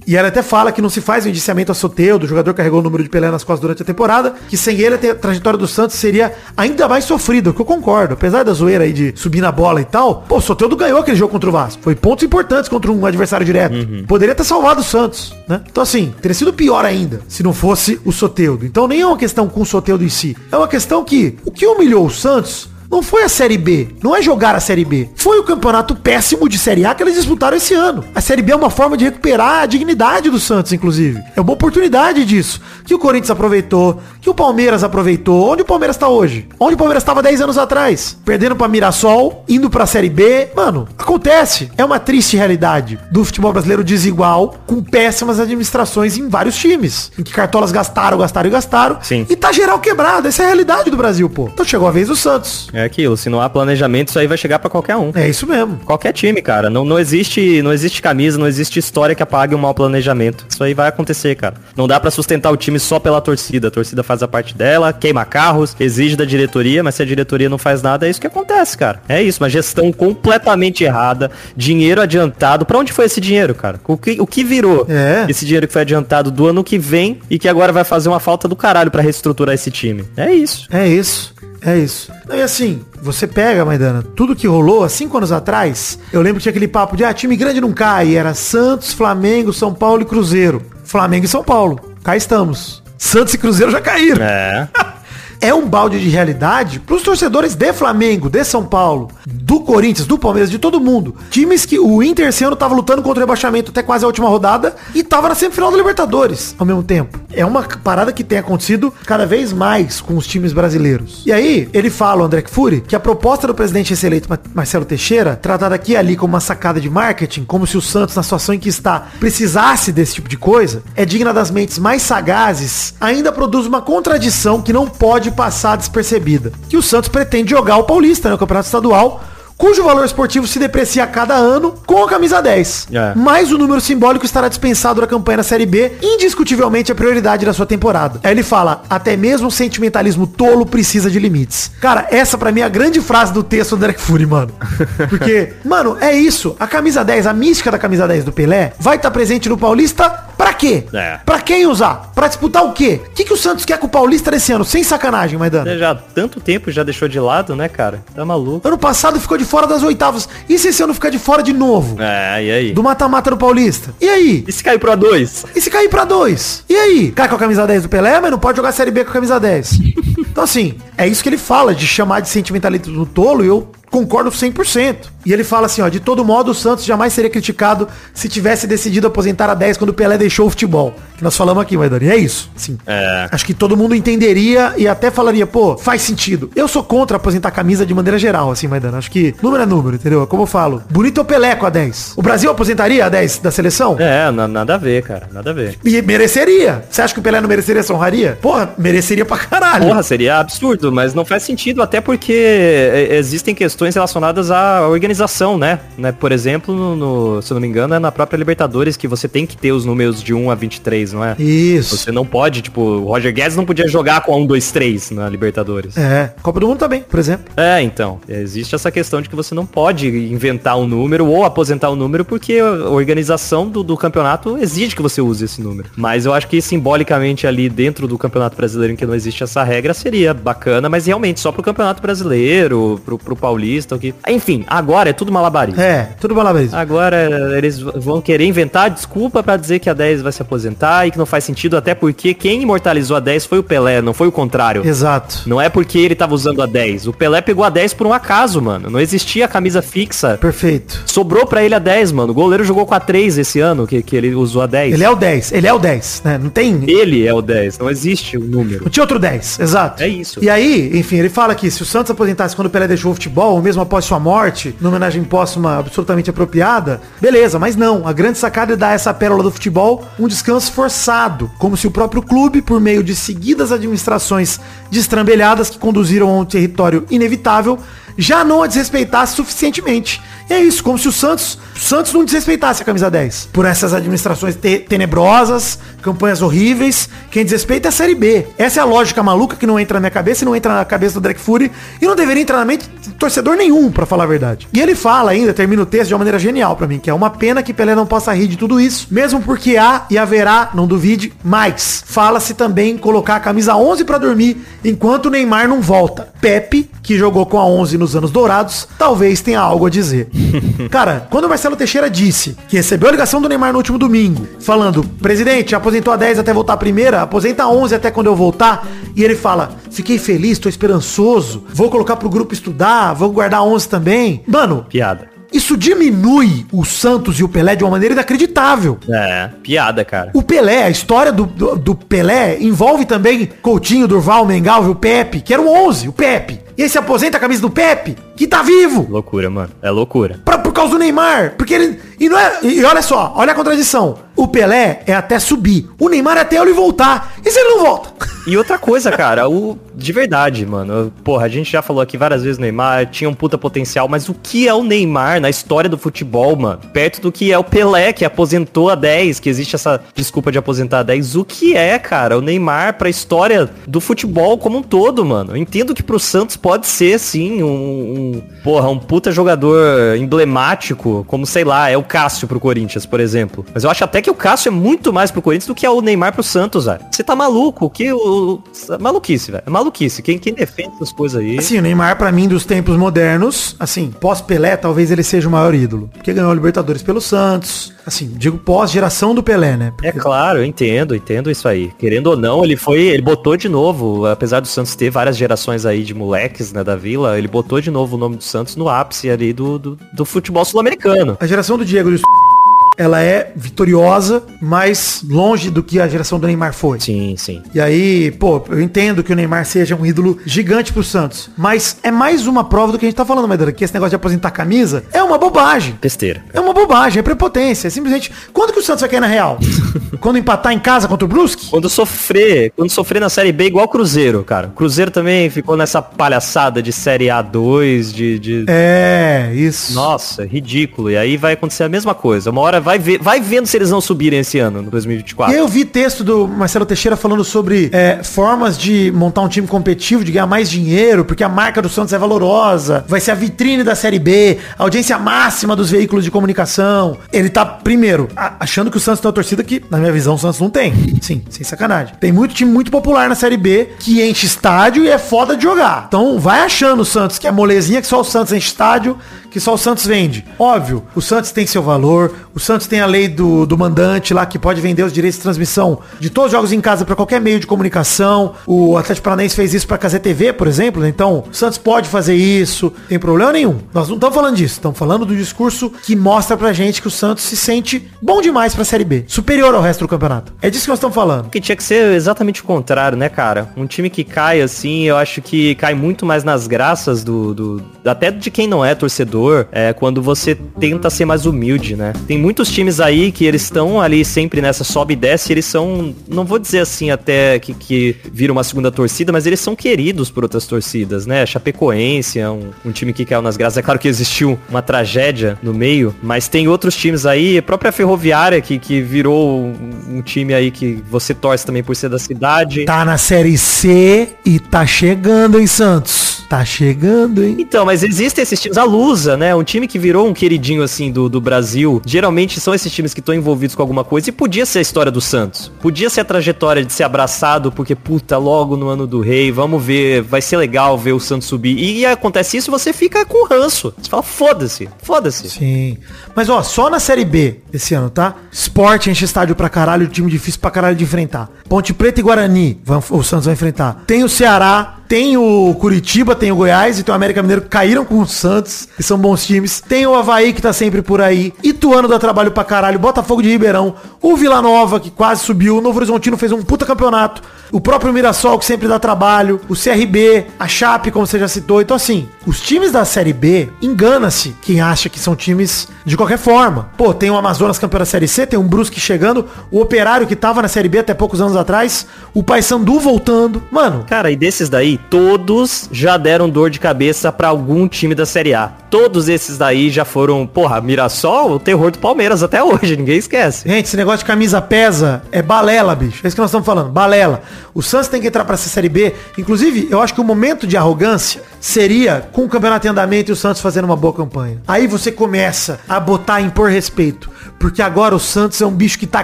e 0.06 0.16
ela 0.16 0.28
até 0.30 0.42
fala 0.42 0.72
que 0.72 0.82
não 0.82 0.90
se 0.90 1.02
faz 1.02 1.26
o 1.26 1.30
indiciamento 1.30 1.72
a 1.72 1.76
Soteudo, 1.76 2.26
o 2.26 2.30
jogador 2.30 2.54
carregou 2.54 2.80
o 2.80 2.84
número 2.84 3.04
de 3.04 3.10
Pelé 3.10 3.30
nas 3.30 3.44
costas 3.44 3.62
durante 3.62 3.82
a 3.82 3.86
temporada, 3.86 4.34
que 4.48 4.58
sem 4.58 4.80
ele 4.80 4.96
a 4.96 5.16
trajetória 5.16 5.58
do 5.58 5.68
Santos 5.68 5.96
seria 5.96 6.34
ainda 6.56 6.88
mais 6.88 7.06
sofrida, 7.06 7.52
que 7.52 7.62
eu 7.62 7.66
concordo. 7.66 8.14
Apesar 8.14 8.44
da 8.44 8.54
zoeira 8.54 8.84
aí 8.84 8.94
de 8.94 9.14
subir 9.16 9.42
na 9.42 9.52
bola 9.52 9.82
e 9.82 9.86
tal, 9.86 10.24
pô, 10.28 10.38
o 10.38 10.42
Soteudo 10.42 10.76
ganhou 10.76 11.00
aquele 11.00 11.18
jogo 11.18 11.32
contra 11.32 11.50
o 11.50 11.54
Vasco. 11.54 11.82
Foi 11.82 11.96
pontos 11.96 12.24
importantes 12.24 12.70
contra 12.78 12.92
um 12.92 13.06
adversário 13.06 13.46
direto. 13.46 13.76
Poderia 14.08 14.36
ter 14.36 14.44
salvado 14.44 14.82
o 14.82 14.84
Santos, 14.84 15.36
né? 15.48 15.62
Então 15.70 15.82
assim, 15.82 16.14
teria 16.22 16.36
sido 16.36 16.54
pior 16.54 16.86
ainda 16.86 17.22
se 17.28 17.42
não 17.42 17.54
fosse 17.54 18.00
o 18.06 18.12
Soteudo. 18.12 18.66
Então 18.66 18.88
nem 18.88 19.02
é 19.02 19.06
uma 19.06 19.18
questão 19.18 19.48
com 19.50 19.62
o 19.62 19.66
Soteudo 19.66 20.04
em 20.04 20.10
si. 20.10 20.38
É 20.52 20.58
uma 20.58 20.68
questão 20.68 21.04
que 21.04 21.38
o 21.44 21.52
que 21.52 21.66
humilhou 21.66 22.06
o 22.06 22.10
Santos 22.10 22.70
não 22.90 23.02
foi 23.04 23.24
a 23.24 23.30
Série 23.30 23.58
B, 23.58 23.90
não 24.02 24.16
é 24.16 24.22
jogar 24.22 24.56
a 24.56 24.60
Série 24.60 24.86
B. 24.86 25.10
Foi 25.16 25.40
o 25.40 25.44
campeonato 25.44 25.96
péssimo 25.96 26.48
de 26.48 26.58
Série 26.58 26.86
A 26.86 26.96
que 26.96 27.04
eles 27.04 27.16
disputaram 27.16 27.58
esse 27.58 27.74
ano. 27.74 28.04
A 28.16 28.22
Série 28.22 28.42
B 28.42 28.52
é 28.52 28.56
uma 28.56 28.70
forma 28.70 28.98
de 28.98 29.06
recuperar 29.06 29.62
a 29.62 29.66
dignidade 29.66 30.30
do 30.30 30.40
Santos, 30.40 30.72
inclusive. 30.72 31.22
É 31.36 31.42
uma 31.42 31.54
oportunidade 31.54 32.24
disso. 32.26 32.62
Que 32.86 32.94
o 32.96 33.00
Corinthians 33.00 33.32
aproveitou, 33.32 34.02
que 34.22 34.30
o 34.30 34.34
Palmeiras 34.34 34.84
aproveitou. 34.84 35.52
Onde 35.52 35.62
o 35.62 35.66
Palmeiras 35.66 35.98
tá 35.98 36.08
hoje? 36.08 36.48
Onde 36.60 36.76
o 36.76 36.78
Palmeiras 36.78 37.04
estava 37.04 37.22
10 37.22 37.42
anos 37.42 37.58
atrás? 37.58 38.18
Perdendo 38.24 38.56
pra 38.56 38.68
Mirassol, 38.68 39.44
indo 39.48 39.70
pra 39.70 39.86
Série 39.86 40.10
B. 40.10 40.50
Mano, 40.56 40.88
acontece. 40.98 41.70
É 41.78 41.84
uma 41.84 42.00
triste 42.00 42.38
realidade 42.38 43.00
do 43.12 43.24
futebol 43.26 43.52
brasileiro 43.52 43.84
desigual, 43.84 44.56
com 44.66 44.82
péssimas 44.82 45.40
administrações 45.40 46.18
em 46.18 46.30
vários 46.30 46.56
times. 46.56 47.12
Em 47.18 47.24
que 47.24 47.34
cartolas 47.34 47.72
gastaram, 47.72 48.18
gastaram 48.18 48.48
e 48.48 48.52
gastaram. 48.52 48.98
Sim. 49.02 49.26
E 49.30 49.36
tá 49.36 49.52
geral 49.52 49.80
quebrado. 49.80 50.28
Essa 50.28 50.44
é 50.44 50.46
a 50.46 50.48
realidade 50.50 50.90
do 50.90 50.98
Brasil, 50.98 51.30
pô. 51.30 51.50
Então 51.54 51.66
chegou 51.66 51.88
a 51.88 51.92
vez 51.92 52.08
do 52.08 52.16
Santos. 52.16 52.70
É 52.78 52.84
aquilo, 52.84 53.18
se 53.18 53.28
não 53.28 53.42
há 53.42 53.50
planejamento, 53.50 54.10
isso 54.10 54.20
aí 54.20 54.28
vai 54.28 54.38
chegar 54.38 54.60
pra 54.60 54.70
qualquer 54.70 54.96
um. 54.96 55.12
É 55.16 55.28
isso 55.28 55.48
mesmo. 55.48 55.78
Qualquer 55.84 56.14
time, 56.14 56.42
cara. 56.44 56.70
Não, 56.70 56.86
não 56.86 57.00
existe 57.00 57.60
não 57.64 57.74
existe 57.74 58.02
camisa, 58.04 58.38
não 58.38 58.46
existe 58.48 58.78
história 58.78 59.16
que 59.16 59.24
apague 59.24 59.56
um 59.56 59.58
mau 59.58 59.74
planejamento. 59.74 60.46
Isso 60.48 60.64
aí 60.64 60.76
vai 60.76 60.88
acontecer, 60.88 61.34
cara. 61.36 61.56
Não 61.76 61.88
dá 61.88 62.00
pra 62.00 62.12
sustentar 62.12 62.52
o 62.52 62.58
time 62.58 62.78
só 62.80 63.00
pela 63.00 63.20
torcida. 63.20 63.70
A 63.70 63.72
torcida 63.72 64.04
faz 64.04 64.22
a 64.22 64.28
parte 64.28 64.56
dela, 64.56 64.94
queima 64.94 65.26
carros, 65.26 65.76
exige 65.80 66.16
da 66.16 66.24
diretoria, 66.24 66.84
mas 66.84 66.94
se 66.94 67.02
a 67.02 67.06
diretoria 67.06 67.50
não 67.50 67.58
faz 67.58 67.82
nada, 67.82 68.06
é 68.06 68.12
isso 68.12 68.22
que 68.22 68.28
acontece, 68.28 68.78
cara. 68.78 69.02
É 69.10 69.24
isso, 69.24 69.42
uma 69.44 69.50
gestão 69.50 69.92
completamente 69.92 70.84
errada, 70.84 71.32
dinheiro 71.56 72.00
adiantado. 72.00 72.64
Pra 72.64 72.78
onde 72.78 72.94
foi 72.94 73.06
esse 73.06 73.20
dinheiro, 73.20 73.56
cara? 73.56 73.80
O 73.88 73.98
que, 73.98 74.18
o 74.22 74.28
que 74.28 74.44
virou 74.44 74.86
É. 74.88 75.26
esse 75.28 75.46
dinheiro 75.46 75.66
que 75.66 75.74
foi 75.74 75.82
adiantado 75.82 76.30
do 76.30 76.46
ano 76.46 76.64
que 76.64 76.78
vem 76.78 77.20
e 77.28 77.40
que 77.40 77.48
agora 77.48 77.74
vai 77.74 77.84
fazer 77.84 78.08
uma 78.10 78.20
falta 78.20 78.48
do 78.48 78.56
caralho 78.56 78.92
pra 78.92 79.02
reestruturar 79.02 79.56
esse 79.56 79.72
time? 79.72 80.04
É 80.16 80.32
isso. 80.32 80.68
É 80.72 80.88
isso. 80.88 81.34
É 81.62 81.78
isso. 81.78 82.12
E 82.30 82.42
assim, 82.42 82.82
você 83.02 83.28
pega, 83.28 83.66
Maidana, 83.66 84.04
tudo 84.16 84.36
que 84.36 84.48
rolou 84.48 84.84
há 84.84 84.90
cinco 84.90 85.18
anos 85.18 85.32
atrás, 85.32 86.00
eu 86.12 86.22
lembro 86.22 86.38
que 86.38 86.44
tinha 86.44 86.52
aquele 86.52 86.68
papo 86.68 86.96
de, 86.96 87.04
ah, 87.04 87.14
time 87.14 87.36
grande 87.36 87.62
não 87.62 87.72
cai. 87.72 88.16
Era 88.16 88.34
Santos, 88.34 88.94
Flamengo, 88.94 89.52
São 89.54 89.74
Paulo 89.74 90.02
e 90.02 90.06
Cruzeiro. 90.06 90.62
Flamengo 90.84 91.26
e 91.26 91.30
São 91.30 91.44
Paulo. 91.44 91.80
Cá 92.04 92.16
estamos. 92.16 92.84
Santos 92.98 93.34
e 93.34 93.38
Cruzeiro 93.38 93.72
já 93.72 93.82
caíram. 93.82 94.24
É. 94.24 94.68
É 95.40 95.54
um 95.54 95.68
balde 95.68 96.00
de 96.00 96.10
realidade 96.10 96.80
pros 96.80 97.04
torcedores 97.04 97.54
de 97.54 97.72
Flamengo, 97.72 98.28
de 98.28 98.44
São 98.44 98.66
Paulo, 98.66 99.12
do 99.48 99.62
Corinthians, 99.62 100.06
do 100.06 100.18
Palmeiras, 100.18 100.52
de 100.52 100.60
todo 100.60 100.78
mundo. 100.78 101.16
Times 101.32 101.66
que 101.66 101.80
o 101.80 102.04
Inter 102.04 102.28
esse 102.28 102.44
ano 102.44 102.54
tava 102.54 102.76
lutando 102.76 103.02
contra 103.02 103.20
o 103.20 103.24
rebaixamento 103.24 103.72
até 103.72 103.82
quase 103.82 104.04
a 104.04 104.08
última 104.08 104.28
rodada 104.28 104.76
e 104.94 105.02
tava 105.04 105.30
na 105.30 105.36
semifinal 105.36 105.72
da 105.72 105.78
Libertadores 105.78 106.54
ao 106.60 106.66
mesmo 106.66 106.84
tempo. 106.84 107.18
É 107.32 107.46
uma 107.46 107.64
parada 107.64 108.12
que 108.12 108.26
tem 108.26 108.40
acontecido 108.40 108.94
cada 109.06 109.26
vez 109.26 109.54
mais 109.54 110.02
com 110.02 110.18
os 110.18 110.28
times 110.28 110.52
brasileiros. 110.52 111.24
E 111.26 111.32
aí, 111.32 111.70
ele 111.72 111.90
fala, 111.90 112.26
André 112.26 112.44
Fury, 112.46 112.82
que 112.82 112.94
a 112.94 113.00
proposta 113.00 113.48
do 113.48 113.56
presidente 113.56 113.94
eleito 114.06 114.30
Ma- 114.30 114.38
Marcelo 114.54 114.84
Teixeira, 114.84 115.38
tratada 115.38 115.74
aqui 115.76 115.94
e 115.94 115.96
ali 115.96 116.18
como 116.18 116.34
uma 116.34 116.42
sacada 116.42 116.82
de 116.82 116.90
marketing, 116.90 117.46
como 117.46 117.66
se 117.66 117.78
o 117.78 117.82
Santos, 117.82 118.16
na 118.18 118.24
situação 118.24 118.54
em 118.54 118.60
que 118.60 118.68
está, 118.68 119.08
precisasse 119.18 119.94
desse 119.94 120.16
tipo 120.16 120.28
de 120.28 120.36
coisa, 120.36 120.84
é 120.94 121.06
digna 121.06 121.34
das 121.34 121.50
mentes 121.52 121.80
mais 121.80 122.02
sagazes, 122.02 122.94
ainda 123.00 123.32
produz 123.32 123.66
uma 123.66 123.82
contradição 123.82 124.62
que 124.62 124.74
não 124.74 124.88
pode 124.88 125.32
passar 125.32 125.78
despercebida. 125.78 126.52
Que 126.68 126.76
o 126.76 126.82
Santos 126.82 127.08
pretende 127.08 127.52
jogar 127.52 127.78
o 127.78 127.86
Paulista, 127.86 128.28
né, 128.28 128.36
o 128.36 128.38
Campeonato 128.38 128.66
Estadual, 128.66 129.24
cujo 129.58 129.84
valor 129.84 130.06
esportivo 130.06 130.46
se 130.46 130.60
deprecia 130.60 131.04
a 131.04 131.08
cada 131.08 131.34
ano 131.34 131.74
com 131.86 132.04
a 132.04 132.08
camisa 132.08 132.42
10. 132.42 132.88
É. 132.94 133.14
Mas 133.16 133.52
o 133.52 133.58
número 133.58 133.82
simbólico 133.82 134.26
estará 134.26 134.48
dispensado 134.48 135.02
da 135.02 135.08
campanha 135.08 135.38
na 135.38 135.44
Série 135.44 135.66
B, 135.66 135.94
indiscutivelmente 136.02 136.92
a 136.92 136.96
prioridade 136.96 137.46
da 137.46 137.54
sua 137.54 137.66
temporada. 137.66 138.20
Aí 138.24 138.32
ele 138.32 138.44
fala, 138.44 138.84
até 138.90 139.18
mesmo 139.18 139.48
o 139.48 139.52
sentimentalismo 139.52 140.28
tolo 140.28 140.66
precisa 140.66 141.10
de 141.10 141.20
limites. 141.20 141.72
Cara, 141.82 142.08
essa 142.12 142.38
pra 142.38 142.52
mim 142.52 142.62
é 142.62 142.64
a 142.64 142.70
grande 142.70 143.02
frase 143.02 143.34
do 143.34 143.44
texto 143.44 143.76
do 143.76 143.82
Derek 143.82 144.00
Fury, 144.00 144.26
mano. 144.26 144.54
Porque, 145.10 145.54
mano, 145.66 145.98
é 146.00 146.16
isso. 146.16 146.56
A 146.60 146.68
camisa 146.68 147.04
10, 147.04 147.28
a 147.28 147.34
mística 147.34 147.72
da 147.72 147.80
camisa 147.80 148.08
10 148.08 148.26
do 148.26 148.32
Pelé, 148.32 148.74
vai 148.80 148.98
estar 148.98 149.10
presente 149.12 149.50
no 149.50 149.58
Paulista 149.58 150.10
pra 150.38 150.54
quê? 150.54 150.86
É. 150.94 151.20
Pra 151.26 151.42
quem 151.42 151.66
usar? 151.66 152.12
Pra 152.14 152.28
disputar 152.28 152.64
o 152.64 152.74
quê? 152.74 153.02
O 153.08 153.10
que, 153.12 153.24
que 153.24 153.34
o 153.34 153.38
Santos 153.38 153.66
quer 153.66 153.80
com 153.80 153.88
o 153.88 153.90
Paulista 153.90 154.30
desse 154.30 154.52
ano? 154.52 154.64
Sem 154.64 154.84
sacanagem, 154.84 155.38
Maidana. 155.38 155.78
Já 155.78 155.92
há 155.92 155.96
tanto 155.96 156.40
tempo 156.40 156.72
já 156.72 156.84
deixou 156.84 157.08
de 157.08 157.20
lado, 157.20 157.56
né, 157.56 157.68
cara? 157.68 158.04
Tá 158.16 158.24
maluco. 158.24 158.68
Ano 158.68 158.78
passado 158.78 159.20
ficou 159.20 159.38
de 159.38 159.47
fora 159.48 159.66
das 159.66 159.82
oitavas. 159.84 160.28
E 160.48 160.58
se 160.60 160.68
esse 160.68 160.84
ano 160.84 160.94
ficar 160.94 161.10
de 161.10 161.18
fora 161.18 161.42
de 161.42 161.54
novo? 161.54 162.02
É, 162.02 162.44
e 162.44 162.52
aí? 162.52 162.72
Do 162.74 162.84
mata-mata 162.84 163.32
do 163.32 163.38
Paulista. 163.38 163.94
E 164.00 164.08
aí? 164.08 164.44
E 164.48 164.52
se 164.52 164.64
cair 164.64 164.80
pro 164.80 164.92
A2? 164.92 165.46
E 165.56 165.62
se 165.62 165.70
cair 165.70 165.90
pra 165.90 166.06
dois? 166.06 166.64
E 166.70 166.76
aí? 166.76 167.12
Cai 167.12 167.28
com 167.28 167.36
a 167.36 167.40
camisa 167.40 167.66
10 167.66 167.84
do 167.84 167.90
Pelé, 167.90 168.20
mas 168.20 168.32
não 168.32 168.40
pode 168.40 168.58
jogar 168.58 168.72
Série 168.72 168.92
B 168.92 169.04
com 169.04 169.12
a 169.12 169.14
camisa 169.14 169.40
10. 169.40 169.80
Então 170.20 170.44
assim, 170.44 170.76
é 170.98 171.08
isso 171.08 171.24
que 171.24 171.30
ele 171.30 171.38
fala, 171.38 171.74
de 171.74 171.88
chamar 171.88 172.20
de 172.20 172.30
sentimentalismo 172.30 173.06
tolo, 173.06 173.44
e 173.44 173.48
eu 173.48 173.68
concordo 174.00 174.30
100%. 174.30 174.96
E 175.26 175.34
ele 175.34 175.44
fala 175.44 175.66
assim, 175.66 175.82
ó, 175.82 175.90
de 175.90 176.00
todo 176.00 176.24
modo 176.24 176.52
o 176.52 176.54
Santos 176.56 176.86
jamais 176.86 177.12
seria 177.12 177.30
criticado 177.30 177.88
se 178.14 178.30
tivesse 178.30 178.66
decidido 178.66 179.08
aposentar 179.08 179.50
a 179.50 179.54
10 179.54 179.76
quando 179.78 179.90
o 179.90 179.94
Pelé 179.94 180.18
deixou 180.18 180.48
o 180.48 180.50
futebol. 180.50 180.94
Que 181.18 181.24
nós 181.24 181.36
falamos 181.36 181.62
aqui, 181.62 181.76
Maidani. 181.76 182.06
E 182.06 182.10
é 182.10 182.16
isso. 182.16 182.50
Sim. 182.56 182.78
É. 182.86 183.28
Acho 183.32 183.46
que 183.46 183.54
todo 183.54 183.76
mundo 183.76 183.94
entenderia 183.96 184.74
e 184.78 184.88
até 184.88 185.10
falaria, 185.12 185.46
pô, 185.48 185.76
faz 185.78 186.02
sentido. 186.04 186.50
Eu 186.56 186.68
sou 186.68 186.84
contra 186.84 187.18
aposentar 187.18 187.50
a 187.50 187.52
camisa 187.52 187.86
de 187.86 187.94
maneira 187.94 188.18
geral, 188.20 188.52
assim, 188.52 188.68
Maidana. 188.68 189.00
Acho 189.00 189.10
que 189.12 189.34
número 189.42 189.64
é 189.64 189.66
número, 189.66 189.96
entendeu? 189.96 190.26
Como 190.28 190.44
eu 190.44 190.48
falo. 190.48 190.84
Bonito 190.90 191.20
é 191.20 191.22
o 191.22 191.26
Pelé 191.26 191.56
com 191.56 191.66
a 191.66 191.70
10. 191.70 192.14
O 192.16 192.22
Brasil 192.22 192.50
aposentaria 192.50 193.06
a 193.06 193.10
10 193.10 193.40
da 193.40 193.52
seleção? 193.52 193.98
É, 194.00 194.30
na- 194.32 194.48
nada 194.48 194.76
a 194.76 194.78
ver, 194.78 195.02
cara. 195.04 195.28
Nada 195.34 195.50
a 195.50 195.54
ver. 195.54 195.78
E 195.84 196.02
mereceria. 196.02 196.86
Você 196.90 197.02
acha 197.02 197.14
que 197.14 197.20
o 197.20 197.24
Pelé 197.24 197.42
não 197.42 197.50
mereceria 197.50 197.80
essa 197.80 197.94
honraria? 197.94 198.38
Porra, 198.42 198.70
mereceria 198.78 199.26
pra 199.26 199.38
caralho. 199.38 199.88
Porra, 199.88 200.04
seria 200.04 200.38
absurdo, 200.40 200.92
mas 200.92 201.14
não 201.14 201.26
faz 201.26 201.44
sentido, 201.44 201.82
até 201.82 202.00
porque 202.00 202.34
é, 202.34 203.18
existem 203.18 203.54
questões 203.56 203.87
relacionadas 203.96 204.52
à 204.52 204.88
organização, 204.88 205.58
né? 205.58 205.80
né? 205.98 206.12
Por 206.12 206.32
exemplo, 206.32 206.74
no, 206.76 206.96
no- 206.96 207.42
se 207.42 207.52
eu 207.52 207.56
não 207.56 207.62
me 207.62 207.68
engano, 207.68 207.94
é 207.94 208.00
na 208.00 208.12
própria 208.12 208.38
Libertadores 208.38 208.96
que 208.98 209.08
você 209.08 209.28
tem 209.28 209.46
que 209.46 209.56
ter 209.58 209.72
os 209.72 209.86
números 209.86 210.22
de 210.22 210.34
1 210.34 210.52
a 210.52 210.56
23, 210.56 211.14
não 211.14 211.24
é? 211.24 211.36
Isso. 211.40 211.98
Você 211.98 212.12
não 212.12 212.26
pode, 212.26 212.62
tipo, 212.62 212.82
o 212.82 213.06
Roger 213.06 213.34
Guedes 213.34 213.56
não 213.56 213.66
podia 213.66 213.88
jogar 213.88 214.22
com 214.22 214.34
a 214.34 214.38
1, 214.38 214.46
2, 214.46 214.72
3 214.72 215.12
na 215.12 215.30
Libertadores. 215.30 215.98
É, 215.98 216.34
Copa 216.42 216.60
do 216.60 216.68
Mundo 216.68 216.80
também, 216.80 217.02
por 217.02 217.20
exemplo. 217.20 217.46
É, 217.56 217.82
então, 217.82 218.20
existe 218.28 218.76
essa 218.76 218.92
questão 218.92 219.22
de 219.22 219.30
que 219.30 219.36
você 219.36 219.54
não 219.56 219.66
pode 219.66 220.08
inventar 220.08 220.78
um 220.78 220.88
número 220.88 221.26
ou 221.28 221.44
aposentar 221.46 221.90
um 221.92 221.96
número 221.96 222.24
porque 222.26 222.60
a 222.60 222.90
organização 222.90 223.68
do, 223.68 223.84
do 223.84 223.96
campeonato 223.98 224.58
exige 224.58 224.96
que 224.96 225.02
você 225.02 225.22
use 225.22 225.46
esse 225.46 225.62
número. 225.62 225.90
Mas 225.96 226.26
eu 226.26 226.34
acho 226.34 226.48
que 226.48 226.62
simbolicamente 226.62 227.48
ali 227.48 227.70
dentro 227.70 228.08
do 228.08 228.18
campeonato 228.18 228.56
brasileiro 228.56 228.94
em 228.94 228.96
que 228.96 229.06
não 229.06 229.16
existe 229.16 229.44
essa 229.44 229.64
regra 229.64 229.94
seria 229.94 230.34
bacana, 230.34 230.90
mas 230.90 231.06
realmente 231.06 231.40
só 231.40 231.52
pro 231.52 231.64
campeonato 231.64 232.02
brasileiro, 232.02 233.00
pro, 233.04 233.18
pro 233.18 233.36
paulista, 233.36 233.67
que... 234.00 234.14
Enfim, 234.28 234.64
agora 234.68 235.10
é 235.10 235.14
tudo 235.14 235.32
malabarismo. 235.32 235.82
É, 235.82 236.10
tudo 236.20 236.36
malabarismo. 236.36 236.78
Agora 236.78 237.58
eles 237.58 237.80
vão 237.80 238.22
querer 238.22 238.46
inventar 238.46 238.90
desculpa 238.90 239.44
pra 239.44 239.58
dizer 239.58 239.80
que 239.80 239.90
a 239.90 239.94
10 239.94 240.22
vai 240.22 240.32
se 240.32 240.42
aposentar 240.42 241.08
e 241.08 241.12
que 241.12 241.18
não 241.18 241.26
faz 241.26 241.44
sentido, 241.44 241.78
até 241.78 241.94
porque 241.94 242.34
quem 242.34 242.62
imortalizou 242.62 243.18
a 243.18 243.20
10 243.20 243.46
foi 243.46 243.60
o 243.60 243.64
Pelé, 243.64 244.02
não 244.02 244.14
foi 244.14 244.28
o 244.28 244.32
contrário. 244.32 244.86
Exato. 244.86 245.44
Não 245.46 245.60
é 245.60 245.70
porque 245.70 245.98
ele 245.98 246.16
tava 246.16 246.34
usando 246.34 246.62
a 246.62 246.66
10. 246.66 247.08
O 247.08 247.14
Pelé 247.14 247.42
pegou 247.42 247.64
a 247.64 247.70
10 247.70 247.94
por 247.94 248.08
um 248.08 248.14
acaso, 248.14 248.62
mano. 248.62 248.90
Não 248.90 249.00
existia 249.00 249.46
a 249.46 249.48
camisa 249.48 249.82
fixa. 249.82 250.38
Perfeito. 250.38 251.04
Sobrou 251.06 251.46
pra 251.46 251.64
ele 251.64 251.76
a 251.76 251.80
10, 251.80 252.12
mano. 252.12 252.32
O 252.32 252.36
goleiro 252.36 252.64
jogou 252.64 252.86
com 252.86 252.94
a 252.94 253.00
3 253.00 253.38
esse 253.38 253.60
ano, 253.60 253.88
que, 253.88 254.02
que 254.02 254.16
ele 254.16 254.34
usou 254.36 254.62
a 254.62 254.68
10. 254.68 254.94
Ele 254.94 255.04
é 255.04 255.10
o 255.10 255.16
10, 255.16 255.52
ele 255.52 255.68
é 255.68 255.74
o 255.74 255.80
10, 255.80 256.22
né? 256.24 256.38
Não 256.38 256.50
tem... 256.50 256.84
Ele 256.88 257.26
é 257.26 257.34
o 257.34 257.42
10, 257.42 257.80
não 257.80 257.90
existe 257.90 258.38
o 258.38 258.44
número. 258.44 258.84
Não 258.84 258.90
tinha 258.90 259.04
outro 259.04 259.20
10, 259.20 259.60
exato. 259.60 260.04
É 260.04 260.08
isso. 260.08 260.44
E 260.44 260.50
aí, 260.50 260.98
enfim, 260.98 261.18
ele 261.18 261.30
fala 261.30 261.56
que 261.56 261.70
se 261.70 261.82
o 261.82 261.86
Santos 261.86 262.12
aposentasse 262.12 262.56
quando 262.56 262.68
o 262.68 262.70
Pelé 262.70 262.88
deixou 262.88 263.12
o 263.12 263.14
futebol, 263.14 263.57
ou 263.58 263.64
mesmo 263.64 263.82
após 263.82 264.06
sua 264.06 264.20
morte, 264.20 264.76
numa 264.80 264.92
homenagem 264.92 265.24
póstuma 265.24 265.80
absolutamente 265.80 266.30
apropriada, 266.30 267.02
beleza, 267.20 267.58
mas 267.58 267.76
não. 267.76 268.08
A 268.08 268.14
grande 268.14 268.38
sacada 268.38 268.74
é 268.74 268.76
dar 268.76 268.94
essa 268.94 269.12
pérola 269.12 269.42
do 269.42 269.50
futebol 269.50 270.06
um 270.20 270.28
descanso 270.28 270.72
forçado, 270.72 271.50
como 271.58 271.76
se 271.76 271.88
o 271.88 271.92
próprio 271.92 272.22
clube, 272.22 272.62
por 272.62 272.80
meio 272.80 273.04
de 273.04 273.16
seguidas 273.16 273.72
administrações 273.72 274.60
destrambelhadas 274.92 275.72
que 275.72 275.80
conduziram 275.80 276.30
a 276.30 276.40
um 276.40 276.46
território 276.46 277.04
inevitável, 277.10 277.80
já 278.16 278.44
não 278.44 278.62
a 278.62 278.68
desrespeitasse 278.68 279.36
suficientemente. 279.36 280.22
E 280.48 280.54
é 280.54 280.62
isso, 280.62 280.84
como 280.84 281.00
se 281.00 281.08
o 281.08 281.12
Santos, 281.12 281.58
o 281.78 281.80
Santos 281.80 282.12
não 282.14 282.26
desrespeitasse 282.26 282.82
a 282.82 282.86
camisa 282.86 283.10
10. 283.10 283.50
Por 283.54 283.66
essas 283.66 283.94
administrações 283.94 284.56
te- 284.56 284.80
tenebrosas, 284.80 285.80
campanhas 286.02 286.42
horríveis, 286.42 287.10
quem 287.32 287.44
desrespeita 287.44 287.88
é 287.88 287.90
a 287.90 287.92
Série 287.92 288.16
B. 288.16 288.48
Essa 288.58 288.80
é 288.80 288.84
a 288.84 288.86
lógica 288.86 289.22
maluca 289.24 289.56
que 289.56 289.68
não 289.68 289.80
entra 289.80 289.96
na 289.96 290.02
minha 290.02 290.12
cabeça 290.12 290.44
e 290.44 290.46
não 290.46 290.56
entra 290.56 290.74
na 290.74 290.86
cabeça 290.86 291.16
do 291.16 291.22
Drake 291.22 291.40
Fury 291.40 291.72
e 292.02 292.06
não 292.06 292.16
deveria 292.16 292.42
entrar 292.44 292.58
na 292.58 292.66
mente 292.66 292.88
de 293.02 293.10
torcedor 293.12 293.56
nenhum, 293.56 293.92
pra 293.92 294.06
falar 294.06 294.24
a 294.24 294.28
verdade. 294.28 294.68
E 294.74 294.80
ele 294.82 294.96
fala 294.96 295.32
ainda, 295.32 295.54
termina 295.54 295.82
o 295.82 295.86
texto 295.86 296.08
de 296.10 296.14
uma 296.14 296.20
maneira 296.20 296.40
genial 296.40 296.76
pra 296.76 296.88
mim, 296.88 297.00
que 297.00 297.10
é 297.10 297.14
uma 297.14 297.30
pena 297.30 297.62
que 297.64 297.74
Pelé 297.74 297.96
não 297.96 298.06
possa 298.06 298.34
rir 298.34 298.48
de 298.48 298.58
tudo 298.58 298.80
isso, 298.80 299.08
mesmo 299.12 299.42
porque 299.42 299.78
há 299.78 300.06
e 300.10 300.18
haverá, 300.18 300.72
não 300.74 300.88
duvide, 300.88 301.34
mais. 301.44 302.04
Fala-se 302.06 302.54
também 302.54 302.92
em 302.94 302.98
colocar 302.98 303.36
a 303.36 303.40
camisa 303.40 303.76
11 303.76 304.04
pra 304.04 304.18
dormir 304.18 304.58
enquanto 304.84 305.26
o 305.26 305.30
Neymar 305.30 305.68
não 305.68 305.82
volta. 305.82 306.30
Pepe, 306.40 306.90
que 307.04 307.18
jogou 307.18 307.46
com 307.46 307.58
a 307.60 307.66
11 307.66 307.98
nos 307.98 308.16
anos 308.16 308.32
dourados, 308.32 308.88
talvez 308.98 309.42
tenha 309.42 309.60
algo 309.60 309.86
a 309.86 309.90
dizer. 309.90 310.28
Cara, 310.90 311.28
quando 311.30 311.46
o 311.46 311.50
Marcelo 311.50 311.67
Marcelo 311.68 311.76
Teixeira 311.76 312.10
disse 312.10 312.56
que 312.70 312.78
recebeu 312.78 313.10
a 313.10 313.12
ligação 313.12 313.42
do 313.42 313.50
Neymar 313.50 313.74
no 313.74 313.80
último 313.80 313.98
domingo, 313.98 314.48
falando, 314.60 315.04
presidente, 315.04 315.76
aposentou 315.76 316.14
a 316.14 316.16
10 316.16 316.40
até 316.40 316.54
voltar 316.54 316.74
a 316.74 316.78
primeira, 316.78 317.22
aposenta 317.22 317.64
a 317.64 317.70
11 317.70 317.96
até 317.96 318.10
quando 318.10 318.28
eu 318.28 318.36
voltar. 318.38 318.88
E 319.14 319.22
ele 319.22 319.36
fala, 319.36 319.72
fiquei 319.92 320.18
feliz, 320.18 320.60
tô 320.60 320.70
esperançoso, 320.70 321.66
vou 321.74 321.90
colocar 321.90 322.16
pro 322.16 322.30
grupo 322.30 322.54
estudar, 322.54 323.14
vou 323.14 323.32
guardar 323.32 323.60
a 323.60 323.64
11 323.64 323.90
também. 323.90 324.44
Mano, 324.48 324.86
Piada. 324.88 325.28
isso 325.52 325.76
diminui 325.76 326.66
o 326.72 326.86
Santos 326.86 327.38
e 327.38 327.44
o 327.44 327.50
Pelé 327.50 327.76
de 327.76 327.84
uma 327.84 327.92
maneira 327.92 328.14
inacreditável. 328.14 328.98
É, 329.10 329.50
piada, 329.62 330.06
cara. 330.06 330.32
O 330.34 330.42
Pelé, 330.42 330.84
a 330.84 330.90
história 330.90 331.34
do, 331.34 331.46
do, 331.46 331.76
do 331.76 331.96
Pelé 331.96 332.58
envolve 332.62 333.04
também 333.04 333.46
Coutinho, 333.62 334.08
Durval, 334.08 334.46
Mengal, 334.46 334.90
o 334.90 334.96
Pepe, 334.96 335.42
que 335.42 335.54
era 335.54 335.62
o 335.62 335.68
11, 335.68 336.08
o 336.08 336.14
Pepe. 336.14 336.62
E 336.78 336.84
aí 336.84 336.90
se 336.90 336.98
aposenta 336.98 337.38
a 337.38 337.40
camisa 337.40 337.60
do 337.60 337.72
Pepe, 337.72 338.16
que 338.36 338.46
tá 338.46 338.62
vivo. 338.62 339.08
Loucura, 339.10 339.50
mano. 339.50 339.72
É 339.82 339.90
loucura. 339.90 340.40
Pra, 340.46 340.60
causa 340.78 340.94
do 340.94 341.00
Neymar. 341.00 341.56
Porque 341.58 341.74
ele. 341.74 342.00
E 342.20 342.30
não 342.30 342.38
é. 342.38 342.60
E 342.64 342.84
olha 342.84 343.02
só, 343.02 343.34
olha 343.36 343.52
a 343.52 343.56
contradição. 343.56 344.20
O 344.36 344.48
Pelé 344.48 345.02
é 345.06 345.14
até 345.14 345.40
subir. 345.40 345.90
O 346.00 346.10
Neymar 346.10 346.38
é 346.38 346.42
até 346.42 346.58
ele 346.58 346.74
voltar. 346.74 347.34
E 347.44 347.50
se 347.50 347.60
ele 347.60 347.70
não 347.70 347.80
volta? 347.84 348.14
E 348.46 348.56
outra 348.58 348.78
coisa, 348.78 349.12
cara, 349.12 349.50
o 349.50 349.78
de 349.98 350.14
verdade, 350.14 350.66
mano. 350.66 351.12
Porra, 351.24 351.46
a 351.46 351.50
gente 351.50 351.72
já 351.72 351.82
falou 351.82 352.02
aqui 352.02 352.18
várias 352.18 352.44
vezes 352.44 352.60
Neymar 352.60 353.08
tinha 353.08 353.28
um 353.28 353.34
puta 353.34 353.58
potencial, 353.58 354.08
mas 354.08 354.30
o 354.30 354.34
que 354.36 354.68
é 354.68 354.74
o 354.74 354.84
Neymar 354.84 355.42
na 355.42 355.50
história 355.50 355.90
do 355.90 355.98
futebol, 355.98 356.56
mano? 356.56 356.80
Perto 356.94 357.20
do 357.20 357.32
que 357.32 357.52
é 357.52 357.58
o 357.58 357.64
Pelé, 357.64 358.14
que 358.14 358.24
aposentou 358.24 358.92
a 358.92 358.96
10, 358.96 359.40
que 359.40 359.50
existe 359.50 359.76
essa 359.76 360.00
desculpa 360.14 360.52
de 360.52 360.60
aposentar 360.60 361.00
a 361.00 361.04
10. 361.04 361.36
O 361.36 361.44
que 361.44 361.76
é, 361.76 361.98
cara, 361.98 362.38
o 362.38 362.42
Neymar 362.42 362.98
pra 362.98 363.10
história 363.10 363.68
do 363.88 364.00
futebol 364.00 364.58
como 364.60 364.78
um 364.78 364.84
todo, 364.84 365.26
mano? 365.26 365.54
Eu 365.54 365.58
entendo 365.58 365.96
que 365.96 366.04
pro 366.04 366.20
Santos 366.20 366.56
pode 366.56 366.86
ser, 366.86 367.20
sim, 367.20 367.64
um, 367.64 367.68
um 367.68 368.42
porra, 368.64 368.88
um 368.88 369.00
puta 369.00 369.32
jogador 369.32 370.16
emblemático, 370.16 371.26
como, 371.28 371.46
sei 371.46 371.64
lá, 371.64 371.90
é 371.90 371.98
o 371.98 372.04
Cássio 372.08 372.48
pro 372.48 372.60
Corinthians, 372.60 373.06
por 373.06 373.20
exemplo. 373.20 373.66
Mas 373.74 373.84
eu 373.84 373.90
acho 373.90 374.04
até 374.04 374.22
que 374.22 374.30
o 374.30 374.34
Cássio 374.34 374.70
é 374.70 374.72
muito 374.72 375.12
mais 375.12 375.32
pro 375.32 375.42
Corinthians 375.42 375.68
do 375.68 375.76
que 375.76 375.86
é 375.86 375.90
o 375.90 376.02
Neymar 376.02 376.34
pro 376.34 376.44
Santos, 376.44 376.86
velho. 376.86 377.00
Você 377.12 377.24
tá 377.24 377.36
maluco? 377.36 377.90
Que 377.90 378.12
o... 378.12 378.62
Maluquice, 379.00 379.52
velho. 379.52 379.64
É 379.66 379.70
maluquice. 379.70 380.22
Quem, 380.22 380.38
quem 380.40 380.54
defende 380.54 380.96
essas 380.96 381.12
coisas 381.12 381.42
aí... 381.42 381.58
Assim, 381.58 381.78
o 381.78 381.82
Neymar, 381.82 382.18
pra 382.18 382.32
mim, 382.32 382.48
dos 382.48 382.66
tempos 382.66 382.96
modernos, 382.98 383.76
assim, 383.80 384.12
pós-Pelé, 384.20 384.78
talvez 384.78 385.12
ele 385.12 385.24
seja 385.24 385.48
o 385.48 385.52
maior 385.52 385.74
ídolo. 385.74 386.10
Porque 386.14 386.34
ganhou 386.34 386.52
a 386.52 386.56
Libertadores 386.56 387.02
pelo 387.04 387.20
Santos. 387.20 387.94
Assim, 388.06 388.32
digo 388.36 388.58
pós-geração 388.58 389.36
do 389.36 389.44
Pelé, 389.44 389.76
né? 389.76 389.88
É 390.02 390.12
Porque- 390.12 390.20
claro, 390.20 390.60
eu 390.60 390.66
entendo, 390.66 391.16
entendo 391.16 391.52
isso 391.52 391.68
aí. 391.68 391.92
Querendo 391.98 392.28
ou 392.28 392.38
não, 392.38 392.64
ele 392.64 392.78
foi, 392.78 393.02
ele 393.02 393.22
botou 393.22 393.58
de 393.58 393.68
novo, 393.68 394.26
apesar 394.26 394.62
do 394.62 394.68
Santos 394.68 394.96
ter 394.96 395.10
várias 395.10 395.36
gerações 395.36 395.86
aí 395.86 396.04
de 396.04 396.14
moleques, 396.14 396.72
né, 396.72 396.84
da 396.84 396.96
Vila, 396.96 397.38
ele 397.38 397.48
botou 397.48 397.82
de 397.82 397.92
novo 397.92 398.16
o 398.16 398.20
nome 398.20 398.38
do 398.38 398.44
Santos 398.44 398.76
no 398.76 398.88
ápice 398.88 399.30
ali 399.30 399.52
do, 399.52 399.78
do, 399.78 400.00
do 400.14 400.24
futebol 400.26 400.64
sul-americano. 400.64 401.36
A 401.40 401.48
geração 401.48 401.78
do 401.78 401.84
Diego 401.84 401.97
e 401.98 402.04
do 402.04 402.57
ela 402.98 403.22
é 403.22 403.52
vitoriosa, 403.56 404.44
mas 404.60 405.24
longe 405.30 405.70
do 405.70 405.84
que 405.84 406.00
a 406.00 406.08
geração 406.08 406.40
do 406.40 406.48
Neymar 406.48 406.74
foi. 406.74 407.00
Sim, 407.00 407.36
sim. 407.38 407.62
E 407.74 407.80
aí, 407.80 408.32
pô, 408.32 408.64
eu 408.70 408.82
entendo 408.82 409.24
que 409.24 409.32
o 409.32 409.36
Neymar 409.36 409.66
seja 409.66 409.96
um 409.96 410.06
ídolo 410.06 410.40
gigante 410.46 410.92
pro 410.92 411.04
Santos. 411.04 411.50
Mas 411.56 411.98
é 412.02 412.10
mais 412.10 412.48
uma 412.48 412.64
prova 412.64 412.92
do 412.92 413.00
que 413.00 413.06
a 413.06 413.10
gente 413.10 413.16
tá 413.16 413.26
falando, 413.26 413.48
Maidana, 413.48 413.72
que 413.72 413.84
esse 413.84 413.94
negócio 413.94 414.12
de 414.12 414.16
aposentar 414.16 414.52
camisa 414.52 415.04
é 415.14 415.22
uma 415.22 415.38
bobagem. 415.38 415.98
Besteira. 416.02 416.44
É 416.54 416.60
uma 416.60 416.74
bobagem, 416.74 417.20
é 417.20 417.24
prepotência. 417.24 417.88
É 417.88 417.90
simplesmente. 417.92 418.32
Quando 418.52 418.74
que 418.74 418.80
o 418.80 418.84
Santos 418.84 419.02
vai 419.02 419.10
cair 419.10 419.20
na 419.20 419.28
real? 419.28 419.60
Quando 420.20 420.38
empatar 420.38 420.74
em 420.74 420.80
casa 420.80 421.08
contra 421.08 421.26
o 421.26 421.28
Brusque? 421.28 421.68
Quando 421.70 421.90
sofrer, 421.90 422.72
quando 422.76 422.90
sofrer 422.90 423.20
na 423.20 423.30
Série 423.30 423.52
B 423.52 423.66
igual 423.66 423.86
o 423.86 423.88
Cruzeiro, 423.88 424.44
cara. 424.44 424.68
O 424.68 424.72
Cruzeiro 424.72 425.12
também 425.12 425.50
ficou 425.50 425.78
nessa 425.78 426.02
palhaçada 426.02 426.82
de 426.82 426.92
Série 426.92 427.28
A2, 427.28 428.12
de... 428.12 428.40
de... 428.40 428.66
É, 428.68 429.52
isso. 429.54 429.94
Nossa, 429.94 430.46
ridículo. 430.46 431.12
E 431.12 431.18
aí 431.18 431.38
vai 431.38 431.54
acontecer 431.54 431.84
a 431.84 431.90
mesma 431.90 432.16
coisa. 432.16 432.50
Uma 432.50 432.62
hora 432.62 432.80
vai 432.88 432.98
ver, 432.98 433.20
vai 433.22 433.42
vendo 433.42 433.66
se 433.66 433.76
eles 433.76 433.90
não 433.90 434.00
subirem 434.00 434.40
esse 434.40 434.58
ano, 434.60 434.82
no 434.82 434.90
2024. 434.90 435.54
E 435.54 435.60
eu 435.60 435.68
vi 435.68 435.84
texto 435.84 436.24
do 436.24 436.48
Marcelo 436.48 436.86
Teixeira 436.86 437.18
falando 437.18 437.44
sobre 437.44 437.90
é, 437.92 438.24
formas 438.24 438.78
de 438.78 439.12
montar 439.14 439.42
um 439.42 439.50
time 439.50 439.68
competitivo, 439.68 440.24
de 440.24 440.32
ganhar 440.32 440.48
mais 440.48 440.70
dinheiro, 440.70 441.26
porque 441.26 441.44
a 441.44 441.50
marca 441.50 441.82
do 441.82 441.90
Santos 441.90 442.14
é 442.14 442.18
valorosa, 442.18 443.04
vai 443.06 443.20
ser 443.20 443.32
a 443.32 443.36
vitrine 443.36 443.84
da 443.84 443.94
Série 443.94 444.20
B, 444.20 444.58
a 444.80 444.84
audiência 444.84 445.20
máxima 445.20 445.76
dos 445.76 445.92
veículos 445.92 446.24
de 446.24 446.32
comunicação. 446.32 447.18
Ele 447.34 447.50
tá, 447.50 447.66
primeiro, 447.66 448.30
achando 448.38 448.90
que 448.90 448.96
o 448.96 449.02
Santos 449.02 449.20
tem 449.20 449.28
uma 449.28 449.34
torcida 449.34 449.66
que, 449.66 449.84
na 449.92 449.98
minha 449.98 450.14
visão, 450.14 450.36
o 450.36 450.38
Santos 450.38 450.62
não 450.62 450.70
tem. 450.70 450.94
Sim, 451.22 451.44
sem 451.50 451.66
sacanagem. 451.66 452.16
Tem 452.22 452.32
muito 452.32 452.56
time 452.56 452.72
muito 452.72 452.90
popular 452.90 453.28
na 453.28 453.36
Série 453.36 453.58
B 453.58 453.90
que 454.00 454.22
enche 454.22 454.46
estádio 454.46 455.04
e 455.04 455.10
é 455.10 455.18
foda 455.18 455.58
de 455.58 455.64
jogar. 455.64 456.06
Então 456.08 456.40
vai 456.40 456.62
achando 456.62 457.02
o 457.02 457.06
Santos 457.06 457.38
que 457.38 457.48
é 457.48 457.52
molezinha, 457.52 458.00
que 458.00 458.08
só 458.08 458.22
o 458.22 458.24
Santos 458.24 458.54
enche 458.54 458.68
estádio, 458.68 459.18
que 459.58 459.64
só 459.64 459.74
o 459.74 459.78
Santos 459.78 460.06
vende. 460.06 460.46
Óbvio, 460.60 461.04
o 461.16 461.22
Santos 461.22 461.52
tem 461.52 461.66
seu 461.66 461.82
valor, 461.82 462.32
o 462.54 462.60
Santos 462.60 462.86
tem 462.88 463.00
a 463.02 463.06
lei 463.08 463.28
do, 463.28 463.66
do 463.66 463.78
mandante 463.78 464.34
lá 464.34 464.46
que 464.46 464.60
pode 464.60 464.80
vender 464.80 465.02
os 465.04 465.12
direitos 465.12 465.38
de 465.38 465.44
transmissão 465.44 466.00
de 466.20 466.30
todos 466.30 466.48
os 466.48 466.52
jogos 466.52 466.72
em 466.72 466.80
casa 466.80 467.04
para 467.06 467.16
qualquer 467.16 467.42
meio 467.42 467.60
de 467.60 467.66
comunicação. 467.68 468.54
O 468.66 468.98
Atlético 468.98 469.24
Paranaense 469.26 469.56
fez 469.56 469.74
isso 469.74 469.88
para 469.88 469.98
Casé 469.98 470.20
TV, 470.20 470.54
por 470.54 470.68
exemplo, 470.68 471.02
né? 471.02 471.10
então 471.10 471.44
o 471.50 471.54
Santos 471.54 471.78
pode 471.78 472.08
fazer 472.08 472.36
isso, 472.36 472.94
tem 473.10 473.18
problema 473.18 473.52
nenhum. 473.52 473.78
Nós 473.94 474.08
não 474.08 474.16
estamos 474.16 474.36
falando 474.36 474.56
disso, 474.56 474.74
estamos 474.76 474.98
falando 474.98 475.26
do 475.26 475.36
discurso 475.36 475.90
que 476.04 476.16
mostra 476.16 476.56
pra 476.56 476.72
gente 476.74 477.02
que 477.02 477.08
o 477.08 477.12
Santos 477.12 477.44
se 477.44 477.58
sente 477.58 478.08
bom 478.22 478.42
demais 478.42 478.76
pra 478.76 478.86
Série 478.86 479.04
B, 479.04 479.26
superior 479.28 479.74
ao 479.74 479.82
resto 479.82 480.02
do 480.02 480.08
campeonato. 480.08 480.54
É 480.62 480.70
disso 480.70 480.84
que 480.86 480.90
nós 480.90 481.00
estamos 481.00 481.16
falando. 481.16 481.50
Que 481.50 481.60
tinha 481.60 481.76
que 481.76 481.84
ser 481.84 482.14
exatamente 482.14 482.62
o 482.62 482.66
contrário, 482.66 483.18
né, 483.18 483.30
cara? 483.30 483.70
Um 483.76 483.88
time 483.88 484.10
que 484.10 484.24
cai 484.24 484.62
assim, 484.62 485.04
eu 485.04 485.18
acho 485.18 485.42
que 485.42 485.74
cai 485.76 485.94
muito 485.96 486.26
mais 486.26 486.44
nas 486.44 486.68
graças 486.68 487.24
do. 487.24 487.54
do- 487.54 487.82
até 488.06 488.30
de 488.32 488.50
quem 488.52 488.68
não 488.68 488.84
é 488.86 488.94
torcedor, 488.96 489.47
é 489.72 489.94
quando 489.94 490.22
você 490.22 490.56
tenta 490.80 491.10
ser 491.10 491.26
mais 491.26 491.46
humilde, 491.46 491.96
né? 491.96 492.14
Tem 492.28 492.38
muitos 492.38 492.72
times 492.72 493.00
aí 493.00 493.32
que 493.32 493.46
eles 493.46 493.64
estão 493.64 494.02
ali 494.02 494.24
sempre 494.24 494.62
nessa 494.62 494.84
sobe 494.84 495.14
e 495.14 495.18
desce, 495.18 495.52
eles 495.52 495.66
são. 495.66 496.14
Não 496.28 496.46
vou 496.46 496.60
dizer 496.60 496.80
assim 496.80 497.12
até 497.12 497.60
que, 497.60 497.74
que 497.74 498.16
vira 498.32 498.52
uma 498.52 498.64
segunda 498.64 498.92
torcida, 498.92 499.32
mas 499.32 499.46
eles 499.46 499.60
são 499.60 499.76
queridos 499.76 500.30
por 500.30 500.44
outras 500.44 500.66
torcidas, 500.66 501.26
né? 501.26 501.46
Chapecoense 501.46 502.40
é 502.40 502.50
um, 502.50 502.70
um 502.86 502.92
time 502.92 503.14
que 503.14 503.26
caiu 503.26 503.42
nas 503.42 503.58
graças. 503.58 503.78
É 503.78 503.82
claro 503.82 504.00
que 504.00 504.08
existiu 504.08 504.58
uma 504.70 504.82
tragédia 504.82 505.58
no 505.62 505.74
meio, 505.74 506.14
mas 506.22 506.48
tem 506.48 506.68
outros 506.68 506.96
times 506.96 507.26
aí, 507.26 507.58
a 507.58 507.64
própria 507.64 507.92
Ferroviária 507.92 508.62
que, 508.62 508.78
que 508.78 509.02
virou 509.02 509.60
um, 509.60 510.18
um 510.18 510.22
time 510.22 510.54
aí 510.54 510.72
que 510.72 511.04
você 511.10 511.34
torce 511.34 511.66
também 511.66 511.84
por 511.84 511.96
ser 511.96 512.10
da 512.10 512.20
cidade. 512.20 512.86
Tá 512.86 513.04
na 513.06 513.18
Série 513.18 513.58
C 513.58 514.30
e 514.46 514.60
tá 514.60 514.86
chegando, 514.86 515.60
hein, 515.60 515.68
Santos? 515.68 516.37
Tá 516.50 516.64
chegando, 516.64 517.44
hein? 517.44 517.58
Então, 517.60 517.86
mas 517.86 518.04
existem 518.04 518.42
esses 518.42 518.62
times. 518.62 518.78
A 518.78 518.84
Lusa, 518.86 519.36
né? 519.36 519.54
Um 519.54 519.64
time 519.66 519.86
que 519.86 520.00
virou 520.00 520.26
um 520.28 520.34
queridinho, 520.34 520.82
assim, 520.82 521.12
do, 521.12 521.28
do 521.28 521.42
Brasil. 521.42 522.02
Geralmente 522.06 522.60
são 522.62 522.74
esses 522.74 522.90
times 522.92 523.14
que 523.14 523.20
estão 523.20 523.36
envolvidos 523.36 523.76
com 523.76 523.82
alguma 523.82 524.06
coisa. 524.06 524.30
E 524.30 524.32
podia 524.32 524.66
ser 524.66 524.80
a 524.80 524.82
história 524.82 525.12
do 525.12 525.20
Santos. 525.20 525.70
Podia 525.82 526.10
ser 526.10 526.22
a 526.22 526.26
trajetória 526.26 526.86
de 526.86 526.94
ser 526.94 527.04
abraçado, 527.04 527.70
porque, 527.70 527.96
puta, 527.96 528.38
logo 528.38 528.78
no 528.78 528.88
ano 528.88 529.06
do 529.06 529.20
rei, 529.20 529.52
vamos 529.52 529.84
ver, 529.84 530.22
vai 530.22 530.42
ser 530.42 530.56
legal 530.56 530.98
ver 530.98 531.12
o 531.12 531.20
Santos 531.20 531.50
subir. 531.50 531.78
E, 531.78 532.06
acontece 532.06 532.56
isso, 532.56 532.72
você 532.72 532.94
fica 532.94 533.26
com 533.26 533.46
ranço. 533.46 533.94
Você 534.02 534.10
fala, 534.10 534.24
foda-se, 534.24 534.88
foda-se. 535.04 535.50
Sim. 535.50 535.98
Mas 536.34 536.48
ó, 536.48 536.64
só 536.64 536.90
na 536.90 537.00
Série 537.02 537.26
B 537.26 537.58
esse 537.74 537.94
ano, 537.94 538.10
tá? 538.10 538.36
Sport 538.54 539.08
enche 539.08 539.26
estádio 539.26 539.54
pra 539.54 539.68
caralho, 539.68 540.08
time 540.08 540.32
difícil 540.32 540.62
pra 540.62 540.72
caralho 540.72 540.96
de 540.96 541.04
enfrentar. 541.04 541.50
Ponte 541.68 541.94
Preta 541.94 542.22
e 542.22 542.24
Guarani, 542.24 542.80
vão- 542.86 543.04
o 543.10 543.22
Santos 543.22 543.46
vai 543.48 543.54
enfrentar. 543.54 544.04
Tem 544.08 544.24
o 544.24 544.30
Ceará, 544.30 545.00
tem 545.08 545.38
o 545.38 545.76
Curitiba, 545.80 546.36
tem 546.36 546.52
o 546.52 546.56
Goiás 546.56 547.00
e 547.00 547.04
tem 547.04 547.12
o 547.12 547.16
América 547.16 547.42
Mineiro 547.42 547.62
que 547.62 547.70
caíram 547.70 548.04
com 548.04 548.20
o 548.20 548.28
Santos, 548.28 548.88
que 548.96 549.04
são 549.04 549.18
bons 549.18 549.46
times. 549.46 549.82
Tem 549.82 550.06
o 550.08 550.16
Havaí 550.16 550.54
que 550.54 550.62
tá 550.62 550.74
sempre 550.74 551.02
por 551.02 551.22
aí. 551.22 551.54
Ituano 551.64 552.08
dá 552.08 552.18
trabalho 552.18 552.52
pra 552.52 552.64
caralho. 552.64 553.00
Botafogo 553.00 553.42
de 553.42 553.50
Ribeirão. 553.50 553.96
O 554.22 554.36
Vila 554.36 554.62
Nova 554.62 555.00
que 555.00 555.12
quase 555.12 555.44
subiu. 555.44 555.78
O 555.78 555.82
Novo 555.82 555.98
Horizontino 556.00 556.38
fez 556.38 556.52
um 556.52 556.62
puta 556.62 556.86
campeonato. 556.86 557.42
O 557.72 557.80
próprio 557.80 558.14
Mirassol 558.14 558.58
que 558.58 558.66
sempre 558.66 558.88
dá 558.88 558.98
trabalho. 558.98 559.62
O 559.70 559.76
CRB, 559.76 560.48
a 560.60 560.68
Chape, 560.68 561.12
como 561.12 561.28
você 561.28 561.38
já 561.38 561.48
citou. 561.48 561.82
Então 561.82 561.96
assim, 561.96 562.28
os 562.46 562.60
times 562.60 562.92
da 562.92 563.06
Série 563.06 563.34
B, 563.34 563.70
engana-se 563.82 564.56
quem 564.62 564.82
acha 564.82 565.10
que 565.10 565.20
são 565.20 565.36
times 565.36 565.88
de 566.06 566.18
qualquer 566.18 566.38
forma. 566.38 566.90
Pô, 566.98 567.14
tem 567.14 567.30
o 567.30 567.38
Amazonas 567.38 567.78
campeão 567.78 568.00
da 568.00 568.06
Série 568.06 568.28
C, 568.28 568.46
tem 568.46 568.58
um 568.58 568.68
Brusque 568.68 569.00
chegando, 569.00 569.46
o 569.70 569.82
Operário 569.82 570.26
que 570.26 570.36
tava 570.36 570.62
na 570.62 570.68
Série 570.68 570.90
B 570.90 571.00
até 571.00 571.14
poucos 571.14 571.42
anos 571.42 571.56
atrás, 571.56 572.08
o 572.34 572.42
Paysandu 572.42 573.00
voltando. 573.00 573.62
Mano, 573.70 574.06
Cara, 574.08 574.32
e 574.32 574.36
desses 574.36 574.70
daí, 574.70 574.97
todos 574.98 575.88
já 575.92 576.18
deram 576.18 576.50
dor 576.50 576.70
de 576.70 576.80
cabeça 576.80 577.32
pra 577.32 577.48
algum 577.48 577.88
time 577.88 578.14
da 578.14 578.26
Série 578.26 578.54
A. 578.54 578.72
Todos 578.90 579.28
esses 579.30 579.58
daí 579.58 579.90
já 579.90 580.06
foram, 580.06 580.48
porra, 580.48 580.80
Mirassol, 580.82 581.52
o 581.52 581.60
terror 581.60 581.92
do 581.92 582.00
Palmeiras 582.00 582.42
até 582.42 582.64
hoje, 582.64 582.96
ninguém 582.98 583.18
esquece. 583.18 583.68
Gente, 583.68 583.86
esse 583.86 583.98
negócio 583.98 584.20
de 584.20 584.26
camisa 584.26 584.62
pesa 584.62 585.22
é 585.32 585.42
balela, 585.42 585.96
bicho. 585.96 586.22
É 586.24 586.28
isso 586.28 586.36
que 586.36 586.42
nós 586.42 586.50
estamos 586.50 586.66
falando, 586.66 586.90
balela. 586.90 587.42
O 587.74 587.82
Santos 587.82 588.08
tem 588.08 588.22
que 588.22 588.28
entrar 588.28 588.46
pra 588.46 588.54
essa 588.54 588.70
Série 588.70 588.90
B. 588.90 589.14
Inclusive, 589.38 589.88
eu 589.92 590.02
acho 590.02 590.14
que 590.14 590.22
o 590.22 590.24
momento 590.24 590.66
de 590.66 590.78
arrogância 590.78 591.42
seria 591.60 592.28
com 592.32 592.46
o 592.46 592.50
campeonato 592.50 592.88
em 592.88 592.90
andamento 592.90 593.32
e 593.32 593.34
o 593.34 593.36
Santos 593.36 593.62
fazendo 593.62 593.86
uma 593.86 593.96
boa 593.96 594.14
campanha. 594.14 594.62
Aí 594.68 594.88
você 594.88 595.12
começa 595.12 595.80
a 595.88 596.00
botar, 596.00 596.42
impor 596.42 596.70
respeito. 596.70 597.30
Porque 597.60 597.82
agora 597.82 598.16
o 598.16 598.20
Santos 598.20 598.62
é 598.62 598.66
um 598.66 598.72
bicho 598.72 599.00
que 599.00 599.08
tá 599.08 599.24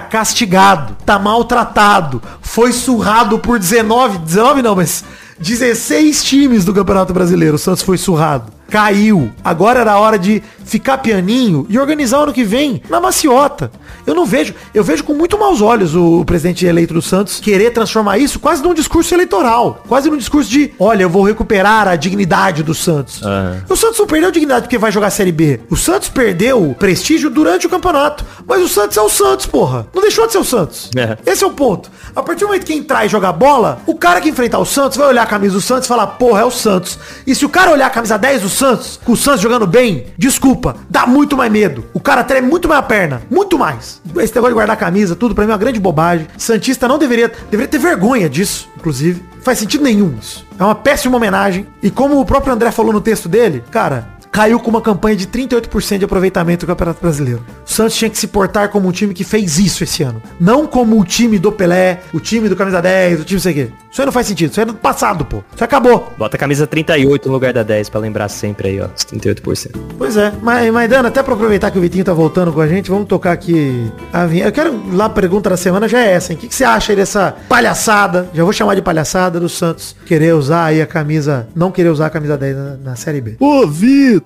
castigado, 0.00 0.96
tá 1.06 1.18
maltratado, 1.18 2.20
foi 2.40 2.72
surrado 2.72 3.38
por 3.38 3.58
19, 3.58 4.18
19 4.18 4.62
não, 4.62 4.74
mas 4.74 5.04
16 5.38 6.24
times 6.24 6.64
do 6.64 6.72
Campeonato 6.72 7.12
Brasileiro. 7.12 7.56
O 7.56 7.58
Santos 7.58 7.82
foi 7.82 7.98
surrado. 7.98 8.52
Caiu. 8.70 9.30
Agora 9.44 9.80
era 9.80 9.92
a 9.92 9.98
hora 9.98 10.18
de 10.18 10.42
ficar 10.64 10.98
pianinho 10.98 11.66
e 11.68 11.78
organizar 11.78 12.20
o 12.20 12.22
ano 12.24 12.32
que 12.32 12.44
vem 12.44 12.82
na 12.88 13.00
maciota. 13.00 13.70
Eu 14.06 14.14
não 14.14 14.24
vejo, 14.26 14.54
eu 14.74 14.82
vejo 14.82 15.04
com 15.04 15.14
muito 15.14 15.38
maus 15.38 15.60
olhos 15.60 15.94
o, 15.94 16.20
o 16.20 16.24
presidente 16.24 16.66
eleito 16.66 16.94
do 16.94 17.02
Santos 17.02 17.40
querer 17.40 17.70
transformar 17.70 18.18
isso 18.18 18.38
quase 18.38 18.62
num 18.62 18.74
discurso 18.74 19.14
eleitoral, 19.14 19.82
quase 19.88 20.10
num 20.10 20.16
discurso 20.16 20.50
de, 20.50 20.72
olha, 20.78 21.02
eu 21.02 21.10
vou 21.10 21.22
recuperar 21.22 21.88
a 21.88 21.96
dignidade 21.96 22.62
do 22.62 22.74
Santos. 22.74 23.22
Aham. 23.22 23.62
O 23.68 23.76
Santos 23.76 23.98
não 23.98 24.06
perdeu 24.06 24.30
dignidade 24.30 24.62
porque 24.62 24.78
vai 24.78 24.90
jogar 24.90 25.08
a 25.08 25.10
Série 25.10 25.32
B. 25.32 25.60
O 25.70 25.76
Santos 25.76 26.08
perdeu 26.08 26.74
prestígio 26.78 27.30
durante 27.30 27.66
o 27.66 27.70
campeonato. 27.70 28.24
Mas 28.46 28.62
o 28.62 28.68
Santos 28.68 28.96
é 28.96 29.00
o 29.00 29.08
Santos, 29.08 29.46
porra. 29.46 29.86
Não 29.94 30.02
deixou 30.02 30.26
de 30.26 30.32
ser 30.32 30.38
o 30.38 30.44
Santos. 30.44 30.90
É. 30.96 31.16
Esse 31.30 31.44
é 31.44 31.46
o 31.46 31.50
ponto. 31.50 31.90
A 32.14 32.22
partir 32.22 32.40
do 32.40 32.48
momento 32.48 32.64
que 32.64 32.74
entrar 32.74 33.04
e 33.04 33.08
jogar 33.08 33.32
bola, 33.32 33.80
o 33.86 33.94
cara 33.94 34.20
que 34.20 34.28
enfrentar 34.28 34.58
o 34.58 34.66
Santos 34.66 34.96
vai 34.96 35.08
olhar 35.08 35.22
a 35.22 35.26
camisa 35.26 35.54
do 35.54 35.60
Santos 35.60 35.86
e 35.86 35.88
falar, 35.88 36.06
porra, 36.06 36.42
é 36.42 36.44
o 36.44 36.50
Santos. 36.50 36.98
E 37.26 37.34
se 37.34 37.44
o 37.44 37.48
cara 37.48 37.70
olhar 37.70 37.86
a 37.86 37.90
camisa 37.90 38.18
10 38.18 38.42
do 38.42 38.48
Santos, 38.54 39.00
com 39.04 39.12
o 39.12 39.16
Santos 39.16 39.40
jogando 39.40 39.66
bem, 39.66 40.06
desculpa, 40.16 40.76
dá 40.88 41.06
muito 41.06 41.36
mais 41.36 41.50
medo. 41.50 41.84
O 41.92 42.00
cara 42.00 42.24
treme 42.24 42.48
muito 42.48 42.68
mais 42.68 42.80
a 42.80 42.82
perna. 42.82 43.22
Muito 43.30 43.58
mais. 43.58 44.00
Esse 44.16 44.34
negócio 44.34 44.48
de 44.48 44.54
guardar 44.54 44.76
camisa, 44.76 45.16
tudo, 45.16 45.34
pra 45.34 45.44
mim 45.44 45.50
é 45.50 45.54
uma 45.54 45.58
grande 45.58 45.80
bobagem. 45.80 46.26
Santista 46.38 46.88
não 46.88 46.98
deveria, 46.98 47.30
deveria 47.50 47.68
ter 47.68 47.78
vergonha 47.78 48.28
disso, 48.28 48.68
inclusive. 48.76 49.22
Faz 49.42 49.58
sentido 49.58 49.84
nenhum 49.84 50.14
isso. 50.20 50.46
É 50.58 50.64
uma 50.64 50.74
péssima 50.74 51.16
homenagem. 51.16 51.66
E 51.82 51.90
como 51.90 52.18
o 52.18 52.24
próprio 52.24 52.52
André 52.52 52.70
falou 52.70 52.92
no 52.92 53.00
texto 53.00 53.28
dele, 53.28 53.62
cara, 53.70 54.08
caiu 54.34 54.58
com 54.58 54.68
uma 54.68 54.80
campanha 54.80 55.14
de 55.14 55.28
38% 55.28 55.98
de 55.98 56.04
aproveitamento 56.04 56.66
do 56.66 56.68
Campeonato 56.68 57.00
Brasileiro. 57.00 57.44
O 57.64 57.70
Santos 57.70 57.94
tinha 57.94 58.10
que 58.10 58.18
se 58.18 58.26
portar 58.26 58.68
como 58.68 58.88
um 58.88 58.90
time 58.90 59.14
que 59.14 59.22
fez 59.22 59.60
isso 59.60 59.84
esse 59.84 60.02
ano. 60.02 60.20
Não 60.40 60.66
como 60.66 61.00
o 61.00 61.04
time 61.04 61.38
do 61.38 61.52
Pelé, 61.52 62.00
o 62.12 62.18
time 62.18 62.48
do 62.48 62.56
Camisa 62.56 62.82
10, 62.82 63.20
o 63.20 63.24
time 63.24 63.40
sei 63.40 63.52
o 63.52 63.54
quê. 63.54 63.68
Isso 63.92 64.02
aí 64.02 64.06
não 64.06 64.12
faz 64.12 64.26
sentido. 64.26 64.50
Isso 64.50 64.58
aí 64.58 64.64
é 64.64 64.66
do 64.66 64.74
passado, 64.74 65.24
pô. 65.24 65.44
Isso 65.54 65.62
acabou. 65.62 66.12
Bota 66.18 66.36
a 66.36 66.40
camisa 66.40 66.66
38 66.66 67.28
no 67.28 67.32
lugar 67.32 67.52
da 67.52 67.62
10 67.62 67.88
pra 67.88 68.00
lembrar 68.00 68.28
sempre 68.28 68.70
aí, 68.70 68.80
ó. 68.80 68.86
Os 68.86 69.04
38%. 69.04 69.70
Pois 69.96 70.16
é. 70.16 70.32
Mas, 70.42 70.72
mas 70.72 70.90
Dana, 70.90 71.10
até 71.10 71.22
pra 71.22 71.34
aproveitar 71.34 71.70
que 71.70 71.78
o 71.78 71.80
Vitinho 71.80 72.04
tá 72.04 72.12
voltando 72.12 72.52
com 72.52 72.60
a 72.60 72.66
gente, 72.66 72.90
vamos 72.90 73.06
tocar 73.06 73.30
aqui 73.30 73.88
a 74.12 74.26
vinheta. 74.26 74.48
Eu 74.48 74.52
quero 74.52 74.96
lá 74.96 75.04
a 75.04 75.10
pergunta 75.10 75.48
da 75.48 75.56
semana 75.56 75.86
já 75.86 76.00
é 76.00 76.10
essa, 76.10 76.32
hein? 76.32 76.38
O 76.38 76.40
que, 76.40 76.48
que 76.48 76.54
você 76.56 76.64
acha 76.64 76.90
aí 76.90 76.96
dessa 76.96 77.36
palhaçada? 77.48 78.28
Já 78.34 78.42
vou 78.42 78.52
chamar 78.52 78.74
de 78.74 78.82
palhaçada 78.82 79.38
do 79.38 79.48
Santos 79.48 79.94
querer 80.04 80.34
usar 80.34 80.64
aí 80.64 80.82
a 80.82 80.86
camisa, 80.88 81.46
não 81.54 81.70
querer 81.70 81.90
usar 81.90 82.06
a 82.06 82.10
camisa 82.10 82.36
10 82.36 82.56
na, 82.56 82.76
na 82.78 82.96
Série 82.96 83.20
B. 83.20 83.36
Ô, 83.38 83.64
Vitor, 83.64 84.23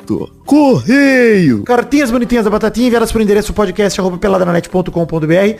correio. 0.49 1.62
Cartinhas 1.62 2.11
bonitinhas 2.11 2.44
da 2.44 2.51
Batatinha 2.51 2.86
enviadas 2.86 3.12
por 3.12 3.20
endereço 3.20 3.53
podcast. 3.53 4.01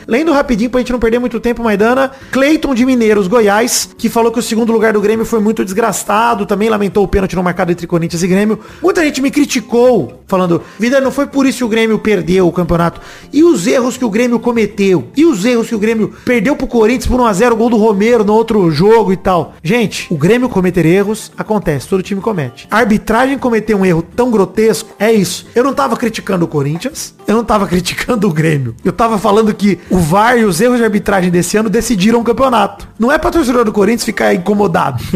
Lendo 0.07 0.32
rapidinho 0.32 0.70
pra 0.70 0.80
gente 0.80 0.93
não 0.93 0.99
perder 0.99 1.18
muito 1.18 1.39
tempo, 1.39 1.62
Maidana. 1.62 2.11
Cleiton 2.32 2.74
de 2.74 2.86
Mineiros, 2.86 3.26
Goiás, 3.26 3.91
que 3.99 4.09
falou 4.09 4.32
que 4.32 4.39
o 4.39 4.43
segundo 4.43 4.72
lugar 4.72 4.95
do 4.95 5.01
Grêmio 5.01 5.26
foi 5.26 5.41
muito 5.41 5.62
desgastado. 5.64 6.47
Também 6.47 6.70
lamentou 6.70 7.05
o 7.05 7.09
pênalti 7.09 7.36
não 7.36 7.43
marcado 7.43 7.70
entre 7.70 7.86
Corinthians 7.86 8.22
e 8.22 8.26
Grêmio. 8.26 8.59
Muita 8.82 9.05
gente 9.05 9.20
me 9.20 9.30
criticou, 9.30 10.22
falando, 10.26 10.62
vida, 10.78 11.01
não 11.01 11.11
foi 11.11 11.26
por 11.26 11.45
isso 11.45 11.59
que 11.59 11.64
o 11.64 11.68
Grêmio 11.68 11.99
perdeu 11.99 12.49
o 12.49 12.53
campeonato. 12.53 13.01
E 13.30 13.45
os 13.45 13.66
erros 13.66 13.99
que 13.99 14.05
o 14.05 14.11
Grêmio 14.11 14.41
cometeu? 14.41 15.09
E 15.14 15.26
os 15.26 15.45
erros 15.45 15.68
que 15.68 15.74
o 15.74 15.78
Grêmio 15.78 16.14
perdeu 16.24 16.57
pro 16.57 16.66
Corinthians 16.66 17.07
por 17.07 17.20
1x0, 17.20 17.55
gol 17.55 17.68
do 17.68 17.76
Romero 17.76 18.24
no 18.24 18.32
outro 18.32 18.70
jogo 18.70 19.12
e 19.12 19.16
tal. 19.16 19.55
Gente, 19.62 20.07
o 20.11 20.16
Grêmio 20.16 20.49
cometer 20.49 20.86
erros 20.86 21.30
acontece, 21.36 21.86
todo 21.86 22.03
time 22.03 22.22
comete. 22.22 22.66
A 22.70 22.78
arbitragem 22.78 23.36
cometer 23.36 23.74
um 23.74 23.84
erro 23.84 24.03
tão 24.03 24.28
grotesco, 24.31 24.91
é 24.99 25.12
isso. 25.12 25.47
Eu 25.55 25.64
não 25.64 25.74
tava 25.74 25.97
criticando 25.97 26.45
o 26.45 26.49
Corinthians, 26.49 27.14
eu 27.26 27.35
não 27.35 27.45
tava 27.45 27.66
criticando 27.68 28.29
o 28.29 28.33
Grêmio. 28.33 28.74
Eu 28.85 28.93
tava 28.93 29.18
falando 29.18 29.55
que 29.55 29.79
o 29.91 29.99
VAR 29.99 30.39
e 30.39 30.45
os 30.45 30.61
erros 30.61 30.79
de 30.79 30.85
arbitragem 30.85 31.31
desse 31.31 31.57
ano 31.57 31.70
decidiram 31.70 32.20
o 32.20 32.24
campeonato. 32.24 32.89
Não 32.99 33.11
é 33.12 33.18
pra 33.18 33.31
torcedor 33.31 33.64
do 33.64 33.72
Corinthians 33.72 34.05
ficar 34.05 34.35
incomodado. 34.35 35.03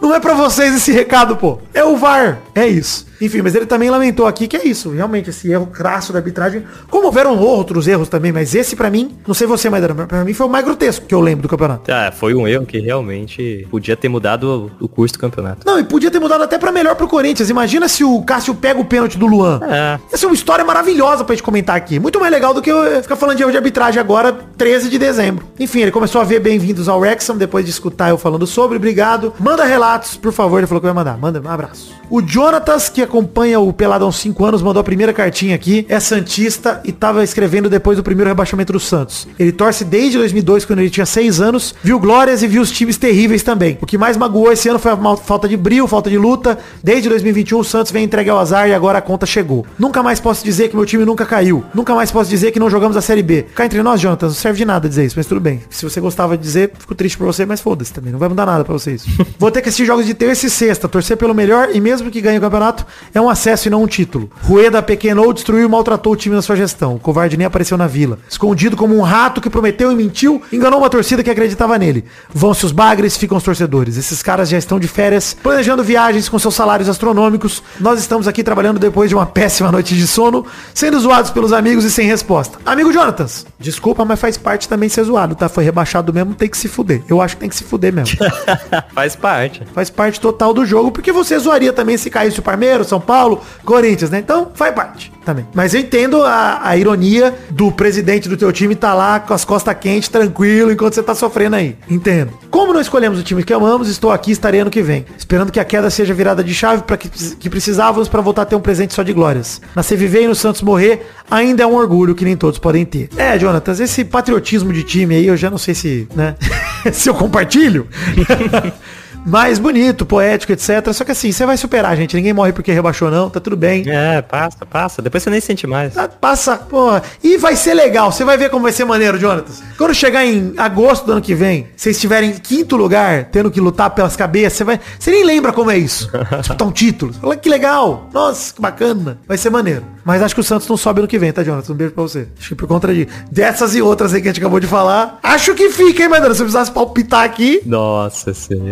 Não 0.00 0.14
é 0.14 0.20
pra 0.20 0.34
vocês 0.34 0.74
esse 0.74 0.92
recado, 0.92 1.36
pô. 1.36 1.58
É 1.74 1.82
o 1.82 1.96
VAR. 1.96 2.38
É 2.54 2.66
isso. 2.66 3.06
Enfim, 3.20 3.42
mas 3.42 3.54
ele 3.54 3.66
também 3.66 3.90
lamentou 3.90 4.26
aqui 4.26 4.46
que 4.46 4.56
é 4.56 4.66
isso. 4.66 4.90
Realmente, 4.90 5.30
esse 5.30 5.50
erro 5.50 5.66
crasso 5.66 6.12
da 6.12 6.18
arbitragem. 6.18 6.64
Como 6.90 7.06
houveram 7.06 7.38
outros 7.38 7.88
erros 7.88 8.08
também, 8.08 8.32
mas 8.32 8.54
esse 8.54 8.76
pra 8.76 8.90
mim, 8.90 9.16
não 9.26 9.34
sei 9.34 9.46
você, 9.46 9.70
mas 9.70 9.84
pra 10.08 10.24
mim 10.24 10.32
foi 10.32 10.46
o 10.46 10.50
mais 10.50 10.64
grotesco 10.64 11.06
que 11.06 11.14
eu 11.14 11.20
lembro 11.20 11.42
do 11.42 11.48
campeonato. 11.48 11.90
Ah, 11.90 12.12
foi 12.12 12.34
um 12.34 12.46
erro 12.46 12.66
que 12.66 12.78
realmente 12.78 13.66
podia 13.70 13.96
ter 13.96 14.08
mudado 14.08 14.70
o 14.80 14.88
curso 14.88 15.14
do 15.14 15.20
campeonato. 15.20 15.66
Não, 15.66 15.78
e 15.78 15.84
podia 15.84 16.10
ter 16.10 16.18
mudado 16.18 16.42
até 16.42 16.58
pra 16.58 16.72
melhor 16.72 16.94
pro 16.94 17.08
Corinthians. 17.08 17.50
Imagina 17.50 17.88
se 17.88 18.04
o 18.04 18.22
Cássio 18.22 18.54
pega 18.54 18.80
o 18.80 18.84
pênalti 18.84 19.18
do 19.18 19.26
Luan. 19.26 19.60
É. 19.62 19.98
Essa 20.12 20.26
é 20.26 20.28
uma 20.28 20.34
história 20.34 20.64
maravilhosa 20.64 21.24
pra 21.24 21.34
gente 21.34 21.44
comentar 21.44 21.76
aqui. 21.76 21.98
Muito 21.98 22.20
mais 22.20 22.32
legal 22.32 22.52
do 22.52 22.60
que 22.60 22.70
eu 22.70 23.02
ficar 23.02 23.16
falando 23.16 23.36
de 23.36 23.42
erro 23.42 23.50
de 23.50 23.56
arbitragem 23.56 24.00
agora, 24.00 24.32
13 24.56 24.88
de 24.88 24.98
dezembro. 24.98 25.46
Enfim, 25.58 25.80
ele 25.80 25.90
começou 25.90 26.20
a 26.20 26.24
ver 26.24 26.40
bem-vindos 26.40 26.88
ao 26.88 27.00
Wrexham 27.00 27.36
depois 27.36 27.64
de 27.64 27.70
escutar 27.70 28.10
eu 28.10 28.18
falando 28.18 28.46
sobre. 28.46 28.76
Obrigado. 28.76 29.32
Manda 29.38 29.64
relatos, 29.64 30.16
por 30.16 30.32
favor. 30.32 30.58
Ele 30.58 30.66
falou 30.66 30.80
que 30.80 30.86
vai 30.86 30.94
mandar. 30.94 31.16
Manda 31.18 31.40
um 31.40 31.50
abraço. 31.50 31.94
O 32.10 32.20
Jonatas, 32.22 32.88
que 32.88 33.05
acompanha 33.06 33.58
o 33.58 33.74
uns 34.06 34.16
5 34.16 34.44
anos, 34.44 34.62
mandou 34.62 34.80
a 34.80 34.84
primeira 34.84 35.12
cartinha 35.12 35.54
aqui. 35.54 35.86
É 35.88 35.98
Santista 35.98 36.80
e 36.84 36.92
tava 36.92 37.24
escrevendo 37.24 37.70
depois 37.70 37.96
do 37.96 38.02
primeiro 38.02 38.28
rebaixamento 38.28 38.72
do 38.72 38.80
Santos. 38.80 39.26
Ele 39.38 39.52
torce 39.52 39.84
desde 39.84 40.18
2002, 40.18 40.64
quando 40.64 40.80
ele 40.80 40.90
tinha 40.90 41.06
6 41.06 41.40
anos. 41.40 41.74
Viu 41.82 41.98
glórias 41.98 42.42
e 42.42 42.46
viu 42.46 42.62
os 42.62 42.70
times 42.70 42.96
terríveis 42.96 43.42
também. 43.42 43.78
O 43.80 43.86
que 43.86 43.96
mais 43.96 44.16
magoou 44.16 44.52
esse 44.52 44.68
ano 44.68 44.78
foi 44.78 44.92
a 44.92 45.16
falta 45.16 45.48
de 45.48 45.56
brilho, 45.56 45.86
falta 45.86 46.10
de 46.10 46.18
luta. 46.18 46.58
Desde 46.82 47.08
2021 47.08 47.58
o 47.58 47.64
Santos 47.64 47.92
vem 47.92 48.04
entregue 48.04 48.30
ao 48.30 48.38
azar 48.38 48.68
e 48.68 48.74
agora 48.74 48.98
a 48.98 49.02
conta 49.02 49.26
chegou. 49.26 49.64
Nunca 49.78 50.02
mais 50.02 50.20
posso 50.20 50.44
dizer 50.44 50.68
que 50.68 50.76
meu 50.76 50.84
time 50.84 51.04
nunca 51.04 51.24
caiu. 51.24 51.64
Nunca 51.74 51.94
mais 51.94 52.10
posso 52.10 52.28
dizer 52.28 52.50
que 52.50 52.58
não 52.58 52.68
jogamos 52.68 52.96
a 52.96 53.00
Série 53.00 53.22
B. 53.22 53.46
Cá 53.54 53.64
entre 53.64 53.82
nós, 53.82 54.00
Jonathan, 54.00 54.26
não 54.26 54.34
serve 54.34 54.58
de 54.58 54.64
nada 54.64 54.88
dizer 54.88 55.04
isso, 55.04 55.14
mas 55.16 55.26
tudo 55.26 55.40
bem. 55.40 55.62
Se 55.70 55.84
você 55.84 56.00
gostava 56.00 56.36
de 56.36 56.42
dizer, 56.42 56.72
fico 56.78 56.94
triste 56.94 57.16
por 57.16 57.24
você, 57.24 57.46
mas 57.46 57.60
foda-se 57.60 57.92
também. 57.92 58.12
Não 58.12 58.18
vai 58.18 58.28
mudar 58.28 58.46
nada 58.46 58.64
pra 58.64 58.72
vocês. 58.72 59.04
Vou 59.38 59.50
ter 59.50 59.62
que 59.62 59.68
assistir 59.68 59.86
jogos 59.86 60.06
de 60.06 60.14
terça 60.14 60.46
e 60.46 60.50
sexta, 60.50 60.88
torcer 60.88 61.16
pelo 61.16 61.34
melhor 61.34 61.68
e 61.72 61.80
mesmo 61.80 62.10
que 62.10 62.20
ganhe 62.20 62.38
o 62.38 62.40
campeonato, 62.40 62.86
é 63.14 63.20
um 63.20 63.28
acesso 63.28 63.68
e 63.68 63.70
não 63.70 63.82
um 63.82 63.86
título. 63.86 64.30
Rueda 64.42 64.82
pequenou, 64.82 65.32
destruiu 65.32 65.66
e 65.66 65.68
maltratou 65.68 66.12
o 66.12 66.16
time 66.16 66.34
na 66.34 66.42
sua 66.42 66.56
gestão. 66.56 66.94
O 66.94 66.98
covarde 66.98 67.36
nem 67.36 67.46
apareceu 67.46 67.76
na 67.76 67.86
vila. 67.86 68.18
Escondido 68.28 68.76
como 68.76 68.96
um 68.96 69.02
rato 69.02 69.40
que 69.40 69.50
prometeu 69.50 69.90
e 69.90 69.94
mentiu, 69.94 70.42
enganou 70.52 70.80
uma 70.80 70.90
torcida 70.90 71.22
que 71.22 71.30
acreditava 71.30 71.78
nele. 71.78 72.04
Vão-se 72.32 72.64
os 72.64 72.72
bagres, 72.72 73.16
ficam 73.16 73.38
os 73.38 73.44
torcedores. 73.44 73.96
Esses 73.96 74.22
caras 74.22 74.48
já 74.48 74.58
estão 74.58 74.78
de 74.78 74.88
férias, 74.88 75.36
planejando 75.42 75.82
viagens 75.82 76.28
com 76.28 76.38
seus 76.38 76.54
salários 76.54 76.88
astronômicos. 76.88 77.62
Nós 77.80 78.00
estamos 78.00 78.28
aqui 78.28 78.42
trabalhando 78.42 78.78
depois 78.78 79.08
de 79.08 79.14
uma 79.14 79.26
péssima 79.26 79.70
noite 79.72 79.94
de 79.94 80.06
sono, 80.06 80.44
sendo 80.74 80.98
zoados 81.00 81.30
pelos 81.30 81.52
amigos 81.52 81.84
e 81.84 81.90
sem 81.90 82.06
resposta. 82.06 82.58
Amigo 82.64 82.92
Jonatas, 82.92 83.46
desculpa, 83.58 84.04
mas 84.04 84.20
faz 84.20 84.36
parte 84.36 84.68
também 84.68 84.88
ser 84.88 85.04
zoado, 85.04 85.34
tá? 85.34 85.48
Foi 85.48 85.64
rebaixado 85.64 86.12
mesmo, 86.12 86.34
tem 86.34 86.48
que 86.48 86.56
se 86.56 86.68
fuder. 86.68 87.02
Eu 87.08 87.20
acho 87.20 87.36
que 87.36 87.40
tem 87.40 87.48
que 87.48 87.56
se 87.56 87.64
fuder 87.64 87.92
mesmo. 87.92 88.16
Faz 88.94 89.16
parte. 89.16 89.62
Faz 89.74 89.90
parte 89.90 90.20
total 90.20 90.52
do 90.52 90.64
jogo, 90.64 90.90
porque 90.90 91.12
você 91.12 91.38
zoaria 91.38 91.72
também 91.72 91.96
se 91.96 92.10
caísse 92.10 92.38
o 92.38 92.42
Palmeiras, 92.42 92.85
São 92.86 93.00
Paulo, 93.00 93.40
Corinthians, 93.64 94.10
né? 94.10 94.18
Então, 94.18 94.50
faz 94.54 94.74
parte 94.74 95.12
também. 95.24 95.46
Mas 95.52 95.74
eu 95.74 95.80
entendo 95.80 96.22
a, 96.22 96.60
a 96.62 96.76
ironia 96.76 97.34
do 97.50 97.72
presidente 97.72 98.28
do 98.28 98.36
teu 98.36 98.52
time 98.52 98.74
tá 98.74 98.94
lá 98.94 99.18
com 99.18 99.34
as 99.34 99.44
costas 99.44 99.76
quentes, 99.78 100.08
tranquilo, 100.08 100.70
enquanto 100.70 100.94
você 100.94 101.02
tá 101.02 101.14
sofrendo 101.14 101.56
aí. 101.56 101.76
Entendo. 101.90 102.32
Como 102.50 102.72
não 102.72 102.80
escolhemos 102.80 103.18
o 103.18 103.22
time 103.22 103.42
que 103.42 103.52
amamos, 103.52 103.88
estou 103.88 104.12
aqui, 104.12 104.30
estarei 104.30 104.60
ano 104.60 104.70
que 104.70 104.82
vem. 104.82 105.04
Esperando 105.18 105.50
que 105.50 105.58
a 105.58 105.64
queda 105.64 105.90
seja 105.90 106.14
virada 106.14 106.42
de 106.44 106.54
chave 106.54 106.82
para 106.82 106.96
que, 106.96 107.08
que 107.08 107.50
precisávamos 107.50 108.08
para 108.08 108.22
voltar 108.22 108.42
a 108.42 108.44
ter 108.46 108.56
um 108.56 108.60
presente 108.60 108.94
só 108.94 109.02
de 109.02 109.12
glórias. 109.12 109.60
Nascer 109.74 109.98
viver 109.98 110.22
e 110.22 110.28
no 110.28 110.34
Santos 110.34 110.62
morrer 110.62 111.06
ainda 111.30 111.64
é 111.64 111.66
um 111.66 111.74
orgulho 111.74 112.14
que 112.14 112.24
nem 112.24 112.36
todos 112.36 112.58
podem 112.58 112.84
ter. 112.84 113.08
É, 113.16 113.38
Jonatas, 113.38 113.80
esse 113.80 114.04
patriotismo 114.04 114.72
de 114.72 114.84
time 114.84 115.16
aí, 115.16 115.26
eu 115.26 115.36
já 115.36 115.50
não 115.50 115.58
sei 115.58 115.74
se, 115.74 116.08
né? 116.14 116.36
se 116.92 117.10
eu 117.10 117.14
compartilho. 117.14 117.88
mais 119.26 119.58
bonito, 119.58 120.06
poético, 120.06 120.52
etc. 120.52 120.92
Só 120.92 121.04
que 121.04 121.12
assim, 121.12 121.32
você 121.32 121.44
vai 121.44 121.56
superar, 121.56 121.96
gente. 121.96 122.16
Ninguém 122.16 122.32
morre 122.32 122.52
porque 122.52 122.72
rebaixou, 122.72 123.10
não. 123.10 123.28
Tá 123.28 123.40
tudo 123.40 123.56
bem. 123.56 123.84
É, 123.86 124.22
passa, 124.22 124.64
passa. 124.64 125.02
Depois 125.02 125.22
você 125.22 125.30
nem 125.30 125.40
sente 125.40 125.66
mais. 125.66 125.94
Tá, 125.94 126.08
Passa, 126.08 126.56
porra. 126.56 127.02
E 127.22 127.36
vai 127.36 127.56
ser 127.56 127.74
legal. 127.74 128.12
Você 128.12 128.24
vai 128.24 128.36
ver 128.38 128.50
como 128.50 128.62
vai 128.62 128.72
ser 128.72 128.84
maneiro, 128.84 129.18
Jonatas. 129.18 129.62
Quando 129.76 129.94
chegar 129.94 130.24
em 130.24 130.54
agosto 130.56 131.04
do 131.06 131.12
ano 131.12 131.20
que 131.20 131.34
vem, 131.34 131.68
vocês 131.76 131.96
estiverem 131.96 132.30
em 132.30 132.34
quinto 132.34 132.76
lugar, 132.76 133.24
tendo 133.26 133.50
que 133.50 133.60
lutar 133.60 133.90
pelas 133.90 134.16
cabeças, 134.16 134.58
você 134.58 134.64
vai. 134.64 134.80
Você 134.98 135.10
nem 135.10 135.24
lembra 135.24 135.52
como 135.52 135.70
é 135.70 135.78
isso. 135.78 136.10
Disputar 136.38 136.66
um 136.68 136.72
título. 136.72 137.12
Você 137.12 137.20
Fala 137.20 137.36
que 137.36 137.48
legal. 137.48 138.08
Nossa, 138.12 138.54
que 138.54 138.60
bacana. 138.60 139.18
Vai 139.26 139.36
ser 139.36 139.50
maneiro. 139.50 139.84
Mas 140.04 140.22
acho 140.22 140.34
que 140.34 140.40
o 140.40 140.44
Santos 140.44 140.68
não 140.68 140.76
sobe 140.76 141.00
ano 141.00 141.08
que 141.08 141.18
vem, 141.18 141.32
tá, 141.32 141.42
Jonatas? 141.42 141.68
Um 141.68 141.74
beijo 141.74 141.92
pra 141.92 142.02
você. 142.02 142.28
Acho 142.38 142.50
que 142.50 142.54
por 142.54 142.68
conta 142.68 142.94
de 142.94 143.08
dessas 143.30 143.74
e 143.74 143.82
outras 143.82 144.14
aí 144.14 144.22
que 144.22 144.28
a 144.28 144.32
gente 144.32 144.40
acabou 144.40 144.60
de 144.60 144.66
falar. 144.66 145.18
Acho 145.22 145.54
que 145.54 145.70
fica, 145.70 146.04
hein, 146.04 146.08
Maidana? 146.08 146.32
Se 146.34 146.42
eu 146.42 146.44
precisasse 146.46 146.70
palpitar 146.70 147.24
aqui. 147.24 147.60
Nossa, 147.66 148.32
sim, 148.32 148.62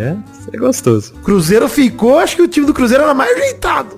é, 0.52 0.56
gostoso. 0.56 1.12
Cruzeiro 1.22 1.68
ficou, 1.68 2.18
acho 2.18 2.36
que 2.36 2.42
o 2.42 2.48
time 2.48 2.66
do 2.66 2.74
Cruzeiro 2.74 3.04
era 3.04 3.14
mais 3.14 3.30
ajeitado. 3.32 3.96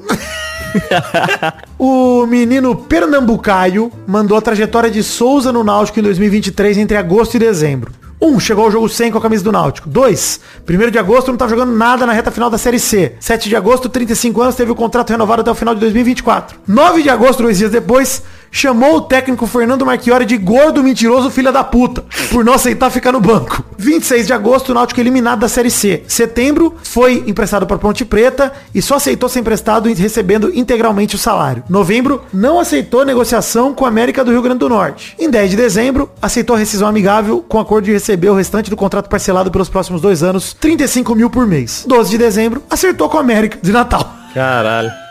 o 1.78 2.26
menino 2.26 2.76
Pernambucaio 2.76 3.90
mandou 4.06 4.36
a 4.36 4.42
trajetória 4.42 4.90
de 4.90 5.02
Souza 5.02 5.52
no 5.52 5.64
Náutico 5.64 5.98
em 5.98 6.02
2023 6.02 6.78
entre 6.78 6.96
agosto 6.96 7.34
e 7.36 7.38
dezembro. 7.38 7.92
1. 8.20 8.28
Um, 8.28 8.40
chegou 8.40 8.64
ao 8.64 8.70
jogo 8.70 8.88
100 8.88 9.12
com 9.12 9.18
a 9.18 9.20
camisa 9.20 9.44
do 9.44 9.52
Náutico. 9.52 9.88
2. 9.88 10.40
1 10.68 10.90
de 10.90 10.98
agosto 10.98 11.28
não 11.28 11.36
tá 11.36 11.46
jogando 11.48 11.72
nada 11.72 12.06
na 12.06 12.12
reta 12.12 12.30
final 12.30 12.48
da 12.48 12.58
Série 12.58 12.78
C. 12.78 13.14
7 13.20 13.48
de 13.48 13.56
agosto, 13.56 13.88
35 13.88 14.40
anos, 14.40 14.54
teve 14.54 14.70
o 14.70 14.74
contrato 14.74 15.10
renovado 15.10 15.42
até 15.42 15.50
o 15.50 15.54
final 15.54 15.74
de 15.74 15.80
2024. 15.80 16.58
9 16.66 17.02
de 17.02 17.10
agosto, 17.10 17.42
dois 17.42 17.58
dias 17.58 17.70
depois, 17.70 18.22
chamou 18.50 18.96
o 18.96 19.00
técnico 19.00 19.46
Fernando 19.46 19.84
Marchiori 19.84 20.24
de 20.24 20.36
gordo 20.36 20.82
mentiroso 20.82 21.30
filha 21.30 21.52
da 21.52 21.64
puta, 21.64 22.04
por 22.30 22.44
não 22.44 22.54
aceitar 22.54 22.90
ficar 22.90 23.12
no 23.12 23.20
banco. 23.20 23.64
26 23.78 24.26
de 24.26 24.32
agosto, 24.32 24.70
o 24.70 24.74
Náutico 24.74 25.00
eliminado 25.00 25.40
da 25.40 25.48
Série 25.48 25.70
C. 25.70 26.02
Setembro, 26.08 26.74
foi 26.82 27.24
emprestado 27.26 27.66
para 27.66 27.78
Ponte 27.78 28.04
Preta 28.04 28.52
e 28.74 28.80
só 28.80 28.96
aceitou 28.96 29.28
ser 29.28 29.40
emprestado 29.40 29.92
recebendo 29.92 30.50
integralmente 30.54 31.14
o 31.14 31.18
salário. 31.18 31.64
Novembro, 31.68 32.22
não 32.32 32.58
aceitou 32.58 33.04
negociação 33.04 33.74
com 33.74 33.84
a 33.84 33.88
América 33.88 34.24
do 34.24 34.30
Rio 34.30 34.42
Grande 34.42 34.60
do 34.60 34.68
Norte. 34.68 35.14
Em 35.18 35.30
10 35.30 35.50
de 35.50 35.56
dezembro, 35.56 36.10
aceitou 36.20 36.56
a 36.56 36.58
rescisão 36.58 36.88
amigável 36.88 37.44
com 37.46 37.58
acordo 37.58 37.84
de 37.84 37.92
receber 37.92 38.30
o 38.30 38.34
restante 38.34 38.70
do 38.70 38.76
contrato 38.76 39.08
parcelado 39.08 39.50
pelos 39.50 39.68
próximos 39.68 40.00
dois 40.00 40.22
anos, 40.22 40.54
35 40.54 41.14
mil 41.14 41.30
por 41.30 41.46
mês. 41.46 41.84
12 41.86 42.10
de 42.10 42.18
dezembro, 42.18 42.62
acertou 42.70 43.08
com 43.08 43.18
a 43.18 43.20
América 43.20 43.58
de 43.60 43.72
Natal. 43.72 44.14
Caralho. 44.34 45.05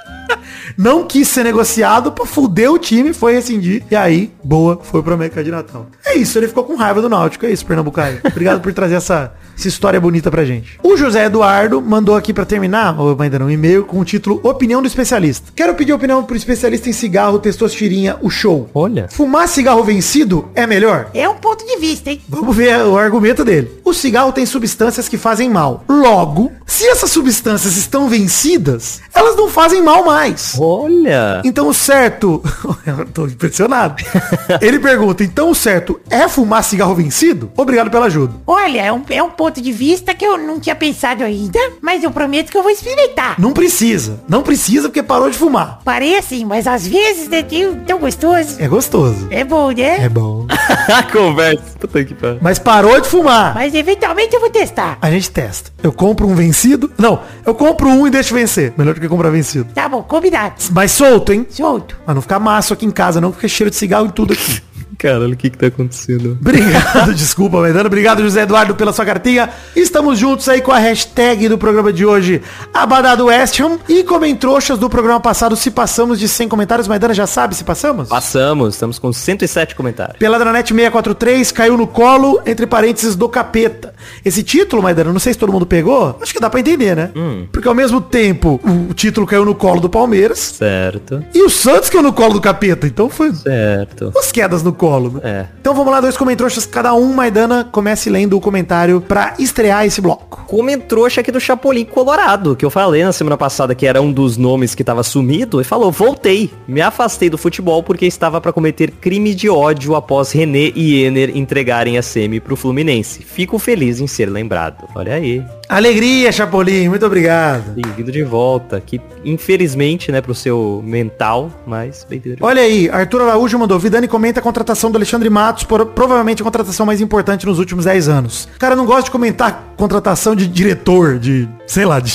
Não 0.78 1.05
quis 1.05 1.28
ser 1.28 1.43
negociado 1.43 2.11
pra 2.11 2.26
fuder 2.26 2.72
o 2.72 2.80
time, 2.80 3.13
foi 3.13 3.34
rescindir. 3.34 3.84
E 3.89 3.95
aí, 3.95 4.32
boa, 4.43 4.80
foi 4.82 5.01
pro 5.01 5.13
América 5.13 5.43
de 5.43 5.51
Natal. 5.51 5.88
É 6.05 6.16
isso, 6.16 6.38
ele 6.38 6.47
ficou 6.47 6.63
com 6.63 6.76
raiva 6.76 7.01
do 7.01 7.09
Náutico. 7.09 7.45
É 7.45 7.51
isso, 7.51 7.66
Pernambucaio. 7.66 8.20
Obrigado 8.26 8.61
por 8.61 8.74
trazer 8.74 8.95
essa, 8.95 9.34
essa 9.57 9.67
história 9.67 9.99
bonita 9.99 10.29
pra 10.29 10.45
gente. 10.45 10.79
O 10.83 10.97
José 10.97 11.25
Eduardo 11.25 11.81
mandou 11.81 12.15
aqui 12.15 12.33
pra 12.33 12.45
terminar, 12.45 12.99
ou 12.99 13.15
ainda 13.19 13.39
não, 13.39 13.47
um 13.47 13.51
e-mail 13.51 13.85
com 13.85 13.99
o 13.99 14.05
título 14.05 14.39
Opinião 14.43 14.81
do 14.81 14.87
Especialista. 14.87 15.51
Quero 15.55 15.75
pedir 15.75 15.93
opinião 15.93 16.23
pro 16.23 16.35
especialista 16.35 16.89
em 16.89 16.93
cigarro 16.93 17.39
Testostirinha, 17.39 18.17
o 18.21 18.29
show. 18.29 18.69
Olha. 18.73 19.07
Fumar 19.11 19.47
cigarro 19.47 19.83
vencido 19.83 20.49
é 20.55 20.65
melhor? 20.65 21.09
É 21.13 21.27
um 21.27 21.35
ponto 21.35 21.65
de 21.65 21.77
vista, 21.77 22.09
hein? 22.09 22.21
Vamos 22.27 22.55
ver 22.55 22.77
o 22.85 22.97
argumento 22.97 23.43
dele. 23.45 23.71
O 23.83 23.93
cigarro 23.93 24.31
tem 24.31 24.45
substâncias 24.45 25.07
que 25.07 25.17
fazem 25.17 25.49
mal. 25.49 25.83
Logo, 25.87 26.51
se 26.65 26.85
essas 26.87 27.11
substâncias 27.11 27.77
estão 27.77 28.09
vencidas, 28.09 29.01
elas 29.13 29.35
não 29.35 29.49
fazem 29.49 29.81
mal 29.81 30.05
mais. 30.05 30.55
Olha. 30.59 31.41
Então 31.45 31.67
o 31.67 31.73
certo. 31.73 32.43
Eu 32.85 33.05
tô 33.07 33.25
impressionado. 33.25 34.03
Ele 34.61 34.79
pergunta: 34.79 35.23
então 35.23 35.49
o 35.49 35.55
certo 35.55 35.99
é 36.09 36.27
fumar 36.27 36.63
cigarro 36.63 36.95
vencido? 36.95 37.51
Obrigado 37.55 37.89
pela 37.89 38.07
ajuda. 38.07 38.33
Olha, 38.45 38.81
é 38.81 38.91
um, 38.91 39.03
é 39.09 39.23
um 39.23 39.29
ponto 39.29 39.44
de 39.49 39.71
vista 39.71 40.13
que 40.13 40.25
eu 40.25 40.37
não 40.37 40.59
tinha 40.59 40.75
pensado 40.75 41.23
ainda, 41.23 41.59
mas 41.81 42.03
eu 42.03 42.11
prometo 42.11 42.51
que 42.51 42.57
eu 42.57 42.63
vou 42.63 42.71
experimentar. 42.71 43.39
Não 43.39 43.51
precisa. 43.53 44.19
Não 44.27 44.41
precisa 44.41 44.89
porque 44.89 45.03
parou 45.03 45.29
de 45.29 45.37
fumar. 45.37 45.79
Parei 45.83 46.17
assim, 46.17 46.45
mas 46.45 46.67
às 46.67 46.85
vezes 46.87 47.31
é 47.31 47.41
tão 47.41 47.75
tão 47.85 47.99
gostoso. 47.99 48.55
É 48.59 48.67
gostoso. 48.67 49.27
É 49.29 49.43
bom, 49.43 49.71
né? 49.71 50.03
É 50.03 50.09
bom. 50.09 50.45
A 50.93 51.03
conversa. 51.03 51.63
Puta 51.79 52.03
que 52.03 52.13
pariu. 52.13 52.39
Mas 52.41 52.59
parou 52.59 52.99
de 52.99 53.07
fumar. 53.07 53.53
Mas 53.53 53.73
eventualmente 53.73 54.33
eu 54.33 54.39
vou 54.39 54.49
testar. 54.49 54.97
A 55.01 55.09
gente 55.11 55.29
testa. 55.31 55.71
Eu 55.81 55.91
compro 55.91 56.27
um 56.27 56.35
vencido. 56.35 56.91
Não, 56.97 57.21
eu 57.45 57.53
compro 57.55 57.87
um 57.87 58.07
e 58.07 58.09
deixo 58.09 58.33
vencer. 58.33 58.73
Melhor 58.77 58.93
do 58.93 59.01
que 59.01 59.07
comprar 59.07 59.29
vencido. 59.29 59.67
Tá 59.73 59.87
bom, 59.87 60.03
combinado. 60.03 60.55
Mas 60.71 60.91
solto, 60.91 61.31
hein? 61.33 61.45
Solto. 61.49 61.97
Pra 62.05 62.13
não 62.13 62.21
ficar 62.21 62.39
maço 62.39 62.73
aqui 62.73 62.85
em 62.85 62.91
casa, 62.91 63.21
não, 63.21 63.31
porque 63.31 63.47
cheiro 63.47 63.69
de 63.69 63.75
cigarro 63.77 64.07
e 64.07 64.11
tudo 64.11 64.33
aqui. 64.33 64.61
Caralho, 64.97 65.33
o 65.33 65.37
que 65.37 65.49
que 65.49 65.57
tá 65.57 65.67
acontecendo? 65.67 66.37
Obrigado, 66.39 67.13
desculpa, 67.15 67.59
Maidana. 67.59 67.87
Obrigado, 67.87 68.21
José 68.21 68.41
Eduardo, 68.41 68.75
pela 68.75 68.93
sua 68.93 69.05
cartinha. 69.05 69.49
Estamos 69.75 70.17
juntos 70.17 70.47
aí 70.49 70.61
com 70.61 70.71
a 70.71 70.77
hashtag 70.77 71.47
do 71.49 71.57
programa 71.57 71.91
de 71.91 72.05
hoje, 72.05 72.41
Abadado 72.73 73.25
West 73.25 73.59
Ham. 73.59 73.77
E 73.87 74.03
comentroxas 74.03 74.77
do 74.79 74.89
programa 74.89 75.19
passado, 75.19 75.55
se 75.55 75.71
passamos 75.71 76.19
de 76.19 76.27
100 76.27 76.49
comentários. 76.49 76.87
Maidana 76.87 77.13
já 77.13 77.27
sabe 77.27 77.55
se 77.55 77.63
passamos? 77.63 78.09
Passamos, 78.09 78.75
estamos 78.75 78.99
com 78.99 79.11
107 79.11 79.75
comentários. 79.75 80.17
Peladranet 80.17 80.67
643 80.69 81.51
caiu 81.51 81.77
no 81.77 81.87
colo, 81.87 82.41
entre 82.45 82.65
parênteses, 82.65 83.15
do 83.15 83.27
capeta. 83.29 83.93
Esse 84.23 84.43
título, 84.43 84.81
Maidana, 84.81 85.11
não 85.11 85.19
sei 85.19 85.33
se 85.33 85.39
todo 85.39 85.51
mundo 85.51 85.65
pegou. 85.65 86.17
Acho 86.21 86.33
que 86.33 86.39
dá 86.39 86.49
pra 86.49 86.59
entender, 86.59 86.95
né? 86.95 87.11
Porque 87.51 87.67
ao 87.67 87.75
mesmo 87.75 87.99
tempo, 88.01 88.59
o 88.89 88.93
título 88.93 89.27
caiu 89.27 89.45
no 89.45 89.55
colo 89.55 89.79
do 89.79 89.89
Palmeiras. 89.89 90.39
Certo. 90.39 91.23
E 91.33 91.41
o 91.41 91.49
Santos 91.49 91.89
caiu 91.89 92.03
no 92.03 92.13
colo 92.13 92.33
do 92.33 92.41
capeta. 92.41 92.87
Então 92.87 93.09
foi 93.09 93.33
Certo. 93.33 94.11
As 94.17 94.31
quedas 94.31 94.63
no 94.63 94.71
colo, 94.73 94.84
né? 94.86 95.21
É. 95.23 95.45
Então 95.59 95.73
vamos 95.73 95.91
lá, 95.91 95.99
dois 95.99 96.17
comentroxas, 96.17 96.65
cada 96.65 96.93
um, 96.93 97.13
Maidana, 97.13 97.67
comece 97.71 98.09
lendo 98.09 98.38
o 98.38 98.41
comentário 98.41 99.01
pra 99.01 99.33
estrear 99.39 99.86
esse 99.86 100.01
bloco. 100.01 100.45
Comentrouxa 100.47 101.21
aqui 101.21 101.31
do 101.31 101.39
Chapolin 101.39 101.86
Colorado, 101.86 102.55
que 102.55 102.65
eu 102.65 102.69
falei 102.69 103.03
na 103.03 103.11
semana 103.11 103.38
passada 103.38 103.73
que 103.73 103.86
era 103.86 104.01
um 104.01 104.11
dos 104.11 104.38
nomes 104.38 104.75
que 104.75 104.83
tava 104.83 105.03
sumido, 105.03 105.59
e 105.59 105.63
falou, 105.63 105.91
voltei, 105.91 106.51
me 106.67 106.81
afastei 106.81 107.29
do 107.29 107.38
futebol 107.38 107.81
porque 107.83 108.05
estava 108.05 108.39
pra 108.39 108.53
cometer 108.53 108.91
crime 108.91 109.33
de 109.33 109.49
ódio 109.49 109.95
após 109.95 110.31
René 110.31 110.71
e 110.75 111.03
Ener 111.03 111.36
entregarem 111.36 111.97
a 111.97 112.01
semi 112.01 112.39
pro 112.39 112.55
Fluminense. 112.55 113.23
Fico 113.23 113.57
feliz 113.57 113.99
em 113.99 114.07
ser 114.07 114.29
lembrado. 114.29 114.88
Olha 114.95 115.13
aí, 115.13 115.43
Alegria, 115.68 116.32
Chapolin, 116.32 116.88
muito 116.89 117.05
obrigado. 117.05 117.72
bem-vindo 117.74 118.11
de 118.11 118.24
volta, 118.24 118.80
que 118.80 119.01
infelizmente, 119.24 120.11
né, 120.11 120.22
pro 120.22 120.36
seu 120.36 120.82
mental, 120.86 121.51
mas 121.66 122.05
bem-vindo. 122.07 122.38
Olha 122.41 122.61
aí, 122.61 122.88
Arthur 122.89 123.24
Araújo 123.24 123.57
mandou, 123.57 123.80
Vidani 123.80 124.07
comenta 124.07 124.39
a 124.39 124.43
contratação 124.43 124.91
do 124.91 124.97
Alexandre 124.97 125.28
Matos, 125.30 125.63
por, 125.63 125.84
provavelmente 125.88 126.41
a 126.41 126.45
contratação 126.45 126.86
mais 126.86 127.01
importante 127.01 127.47
nos 127.47 127.57
últimos 127.57 127.86
10 127.86 128.07
anos. 128.07 128.47
Cara, 128.59 128.74
eu 128.74 128.78
não 128.78 128.86
gosto 128.86 129.05
de 129.05 129.11
comentar 129.11 129.74
contratação 129.76 130.36
de 130.36 130.47
diretor, 130.47 131.18
de, 131.18 131.49
sei 131.66 131.84
lá, 131.84 131.99
de 131.99 132.13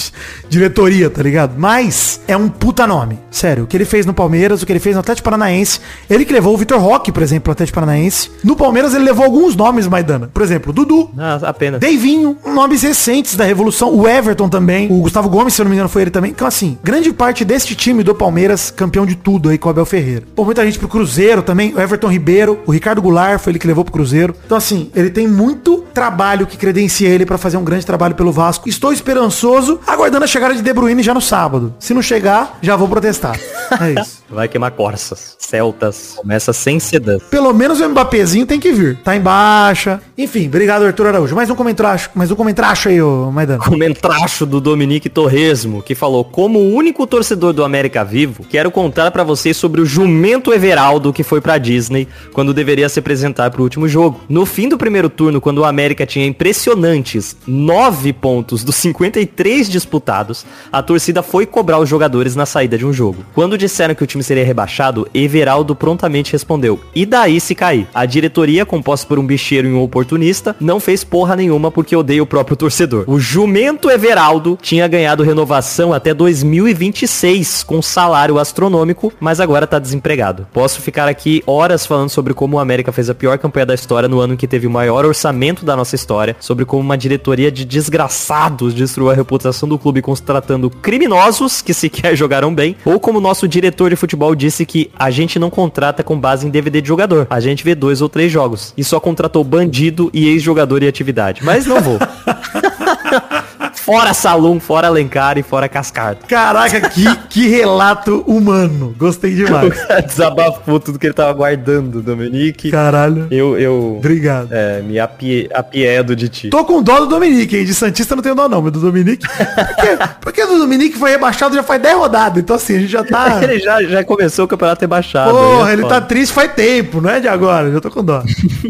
diretoria, 0.48 1.10
tá 1.10 1.22
ligado? 1.22 1.54
Mas 1.58 2.20
é 2.28 2.36
um 2.36 2.48
puta 2.48 2.86
nome. 2.86 3.18
Sério, 3.30 3.64
o 3.64 3.66
que 3.66 3.76
ele 3.76 3.84
fez 3.84 4.06
no 4.06 4.14
Palmeiras, 4.14 4.62
o 4.62 4.66
que 4.66 4.72
ele 4.72 4.78
fez 4.80 4.94
no 4.94 5.00
Atlético 5.00 5.24
Paranaense, 5.24 5.80
ele 6.08 6.24
que 6.24 6.32
levou 6.32 6.54
o 6.54 6.56
Vitor 6.56 6.78
Roque, 6.80 7.10
por 7.12 7.22
exemplo, 7.22 7.42
pro 7.44 7.52
Atlético 7.52 7.74
Paranaense. 7.74 8.30
No 8.44 8.54
Palmeiras 8.56 8.94
ele 8.94 9.04
levou 9.04 9.24
alguns 9.24 9.56
nomes, 9.56 9.86
Maidana. 9.88 10.30
Por 10.32 10.42
exemplo, 10.42 10.72
Dudu, 10.72 11.10
Ah, 11.18 11.38
apenas. 11.42 11.80
Deivinho, 11.80 12.38
nomes 12.46 12.82
recentes 12.82 13.34
da 13.40 13.46
Revolução, 13.46 13.94
o 13.94 14.06
Everton 14.06 14.48
também, 14.48 14.90
o 14.90 15.00
Gustavo 15.00 15.28
Gomes, 15.28 15.54
se 15.54 15.60
eu 15.60 15.64
não 15.64 15.70
me 15.70 15.76
engano, 15.76 15.88
foi 15.88 16.02
ele 16.02 16.10
também. 16.10 16.30
Então, 16.30 16.46
assim, 16.46 16.78
grande 16.82 17.12
parte 17.12 17.44
deste 17.44 17.74
time 17.74 18.02
do 18.02 18.14
Palmeiras, 18.14 18.70
campeão 18.70 19.06
de 19.06 19.14
tudo 19.14 19.48
aí 19.48 19.58
com 19.58 19.68
o 19.68 19.70
Abel 19.70 19.86
Ferreira. 19.86 20.24
Pô, 20.34 20.44
muita 20.44 20.64
gente 20.64 20.78
pro 20.78 20.88
Cruzeiro 20.88 21.42
também, 21.42 21.74
o 21.74 21.80
Everton 21.80 22.08
Ribeiro, 22.08 22.60
o 22.66 22.70
Ricardo 22.70 23.02
Goulart 23.02 23.40
foi 23.40 23.52
ele 23.52 23.58
que 23.58 23.66
levou 23.66 23.84
pro 23.84 23.92
Cruzeiro. 23.92 24.34
Então, 24.44 24.56
assim, 24.56 24.90
ele 24.94 25.10
tem 25.10 25.26
muito 25.26 25.84
trabalho 25.94 26.46
que 26.46 26.56
credencia 26.56 27.08
ele 27.08 27.26
pra 27.26 27.38
fazer 27.38 27.56
um 27.56 27.64
grande 27.64 27.86
trabalho 27.86 28.14
pelo 28.14 28.30
Vasco. 28.30 28.68
Estou 28.68 28.92
esperançoso, 28.92 29.80
aguardando 29.86 30.24
a 30.24 30.28
chegada 30.28 30.54
de 30.54 30.62
De 30.62 30.72
Bruyne 30.72 31.02
já 31.02 31.14
no 31.14 31.20
sábado. 31.20 31.74
Se 31.78 31.94
não 31.94 32.02
chegar, 32.02 32.58
já 32.60 32.76
vou 32.76 32.88
protestar. 32.88 33.38
É 33.80 34.00
isso. 34.00 34.19
Vai 34.30 34.46
queimar 34.46 34.70
Corsas, 34.70 35.36
Celtas, 35.38 36.14
começa 36.16 36.52
sem 36.52 36.78
sedã. 36.78 37.18
Pelo 37.30 37.52
menos 37.52 37.80
o 37.80 37.88
Mbappézinho 37.88 38.46
tem 38.46 38.60
que 38.60 38.72
vir. 38.72 38.96
Tá 38.98 39.16
em 39.16 39.20
baixa. 39.20 40.00
Enfim, 40.16 40.46
obrigado, 40.46 40.84
Arthur 40.84 41.08
Araújo. 41.08 41.34
Mais 41.34 41.50
um 41.50 41.56
comentário, 41.56 42.08
mais 42.14 42.30
um 42.30 42.36
comentário 42.36 42.90
aí, 42.90 43.02
ô 43.02 43.32
Maidana. 43.32 43.58
Comentracho 43.58 44.46
do 44.46 44.60
Dominique 44.60 45.08
Torresmo, 45.08 45.82
que 45.82 45.96
falou, 45.96 46.24
como 46.24 46.60
o 46.60 46.72
único 46.74 47.06
torcedor 47.08 47.52
do 47.52 47.64
América 47.64 48.04
vivo, 48.04 48.44
quero 48.44 48.70
contar 48.70 49.10
pra 49.10 49.24
vocês 49.24 49.56
sobre 49.56 49.80
o 49.80 49.84
jumento 49.84 50.52
Everaldo 50.52 51.12
que 51.12 51.24
foi 51.24 51.40
pra 51.40 51.58
Disney 51.58 52.06
quando 52.32 52.54
deveria 52.54 52.88
se 52.88 53.00
apresentar 53.00 53.50
pro 53.50 53.64
último 53.64 53.88
jogo. 53.88 54.20
No 54.28 54.46
fim 54.46 54.68
do 54.68 54.78
primeiro 54.78 55.10
turno, 55.10 55.40
quando 55.40 55.58
o 55.58 55.64
América 55.64 56.06
tinha 56.06 56.26
impressionantes 56.26 57.36
9 57.46 58.12
pontos 58.12 58.62
dos 58.62 58.76
53 58.76 59.68
disputados, 59.68 60.46
a 60.70 60.80
torcida 60.82 61.20
foi 61.20 61.46
cobrar 61.46 61.80
os 61.80 61.88
jogadores 61.88 62.36
na 62.36 62.46
saída 62.46 62.78
de 62.78 62.86
um 62.86 62.92
jogo. 62.92 63.24
Quando 63.34 63.58
disseram 63.58 63.94
que 63.94 64.04
o 64.04 64.06
time 64.06 64.19
seria 64.22 64.44
rebaixado, 64.44 65.08
Everaldo 65.14 65.74
prontamente 65.74 66.32
respondeu, 66.32 66.80
e 66.94 67.04
daí 67.06 67.40
se 67.40 67.54
cair? 67.54 67.86
A 67.94 68.04
diretoria, 68.06 68.66
composta 68.66 69.06
por 69.06 69.18
um 69.18 69.26
bicheiro 69.26 69.68
e 69.68 69.72
um 69.72 69.82
oportunista, 69.82 70.54
não 70.60 70.80
fez 70.80 71.04
porra 71.04 71.36
nenhuma 71.36 71.70
porque 71.70 71.96
odeia 71.96 72.22
o 72.22 72.26
próprio 72.26 72.56
torcedor. 72.56 73.04
O 73.06 73.18
jumento 73.18 73.90
Everaldo 73.90 74.58
tinha 74.60 74.86
ganhado 74.88 75.22
renovação 75.22 75.92
até 75.92 76.12
2026 76.12 77.62
com 77.62 77.80
salário 77.80 78.38
astronômico, 78.38 79.12
mas 79.20 79.40
agora 79.40 79.66
tá 79.66 79.78
desempregado. 79.78 80.46
Posso 80.52 80.80
ficar 80.80 81.08
aqui 81.08 81.42
horas 81.46 81.86
falando 81.86 82.10
sobre 82.10 82.34
como 82.34 82.56
o 82.56 82.60
América 82.60 82.92
fez 82.92 83.08
a 83.08 83.14
pior 83.14 83.38
campanha 83.38 83.66
da 83.66 83.74
história 83.74 84.08
no 84.08 84.20
ano 84.20 84.36
que 84.36 84.46
teve 84.46 84.66
o 84.66 84.70
maior 84.70 85.04
orçamento 85.04 85.64
da 85.64 85.76
nossa 85.76 85.94
história, 85.94 86.36
sobre 86.40 86.64
como 86.64 86.82
uma 86.82 86.98
diretoria 86.98 87.50
de 87.50 87.64
desgraçados 87.64 88.74
destruiu 88.74 89.10
a 89.10 89.14
reputação 89.14 89.68
do 89.68 89.78
clube 89.78 90.02
contratando 90.02 90.70
criminosos 90.70 91.62
que 91.62 91.72
sequer 91.72 92.14
jogaram 92.16 92.54
bem, 92.54 92.76
ou 92.84 92.98
como 92.98 93.20
nosso 93.20 93.46
diretor 93.46 93.90
de 93.90 93.96
futebol 93.96 94.09
disse 94.36 94.64
que 94.64 94.90
a 94.98 95.10
gente 95.10 95.38
não 95.38 95.50
contrata 95.50 96.02
com 96.02 96.18
base 96.18 96.46
em 96.46 96.50
DVD 96.50 96.80
de 96.80 96.88
jogador, 96.88 97.26
a 97.28 97.40
gente 97.40 97.64
vê 97.64 97.74
dois 97.74 98.00
ou 98.00 98.08
três 98.08 98.30
jogos 98.30 98.72
e 98.76 98.84
só 98.84 99.00
contratou 99.00 99.42
bandido 99.44 100.10
e 100.12 100.28
ex-jogador 100.28 100.82
em 100.82 100.88
atividade. 100.88 101.42
Mas 101.44 101.66
não 101.66 101.80
vou. 101.80 101.98
fora 103.90 104.14
Salum, 104.14 104.60
fora 104.60 104.86
Alencar 104.86 105.36
e 105.36 105.42
fora 105.42 105.68
Cascardo. 105.68 106.24
Caraca, 106.28 106.80
que, 106.90 107.04
que 107.28 107.48
relato 107.48 108.22
humano. 108.24 108.94
Gostei 108.96 109.34
demais. 109.34 109.74
Desabafou 110.06 110.78
tudo 110.78 110.96
que 110.96 111.08
ele 111.08 111.12
tava 111.12 111.32
guardando, 111.32 112.00
Dominique. 112.00 112.70
Caralho. 112.70 113.26
Eu, 113.32 113.58
eu 113.58 113.96
Obrigado. 113.98 114.52
é, 114.52 114.80
me 114.80 114.96
apie, 115.00 115.50
apiedo 115.52 116.14
de 116.14 116.28
ti. 116.28 116.50
Tô 116.50 116.64
com 116.64 116.80
dó 116.80 117.00
do 117.00 117.06
Dominique, 117.06 117.56
hein? 117.56 117.64
De 117.64 117.74
Santista 117.74 118.14
não 118.14 118.22
tenho 118.22 118.36
dó 118.36 118.48
não, 118.48 118.62
mas 118.62 118.70
do 118.70 118.78
Dominique... 118.78 119.26
Porque, 119.26 119.98
porque 120.20 120.46
do 120.46 120.58
Dominique 120.58 120.96
foi 120.96 121.10
rebaixado 121.10 121.56
já 121.56 121.62
faz 121.64 121.82
10 121.82 121.96
rodadas, 121.96 122.40
então 122.40 122.54
assim, 122.54 122.76
a 122.76 122.78
gente 122.78 122.92
já 122.92 123.02
tá... 123.02 123.42
Ele 123.42 123.58
já, 123.58 123.82
já 123.82 124.04
começou 124.04 124.44
o 124.44 124.48
campeonato 124.48 124.82
rebaixado. 124.82 125.32
Porra, 125.32 125.70
é 125.70 125.72
ele 125.72 125.82
foda. 125.82 125.94
tá 125.94 126.00
triste 126.00 126.32
faz 126.32 126.52
tempo, 126.52 127.00
não 127.00 127.10
é 127.10 127.18
de 127.18 127.26
agora, 127.26 127.72
já 127.72 127.80
tô 127.80 127.90
com 127.90 128.04
dó. 128.04 128.22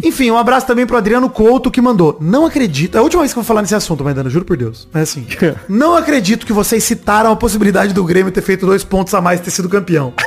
Enfim, 0.03 0.31
um 0.31 0.39
abraço 0.39 0.67
também 0.67 0.87
pro 0.87 0.97
Adriano 0.97 1.29
Couto 1.29 1.71
que 1.71 1.81
mandou. 1.81 2.17
Não 2.23 2.47
acredito. 2.47 2.97
É 2.97 2.99
a 2.99 3.03
última 3.03 3.21
vez 3.21 3.35
que 3.35 3.39
eu 3.39 3.43
vou 3.43 3.47
falar 3.47 3.61
nesse 3.61 3.75
assunto, 3.75 4.03
Maidana, 4.03 4.31
juro 4.31 4.47
por 4.47 4.57
Deus. 4.57 4.89
Mas 4.93 5.10
assim. 5.11 5.27
Não 5.69 5.97
acredito 5.97 6.47
que 6.47 6.53
vocês 6.53 6.85
citaram 6.85 7.33
a 7.33 7.37
possibilidade 7.37 7.93
do 7.93 8.05
Grêmio 8.05 8.33
ter 8.33 8.43
feito 8.43 8.67
dois 8.67 8.85
pontos 8.85 9.13
a 9.15 9.21
mais 9.21 9.41
e 9.41 9.43
ter 9.43 9.51
sido 9.51 9.69
campeão. 9.69 10.15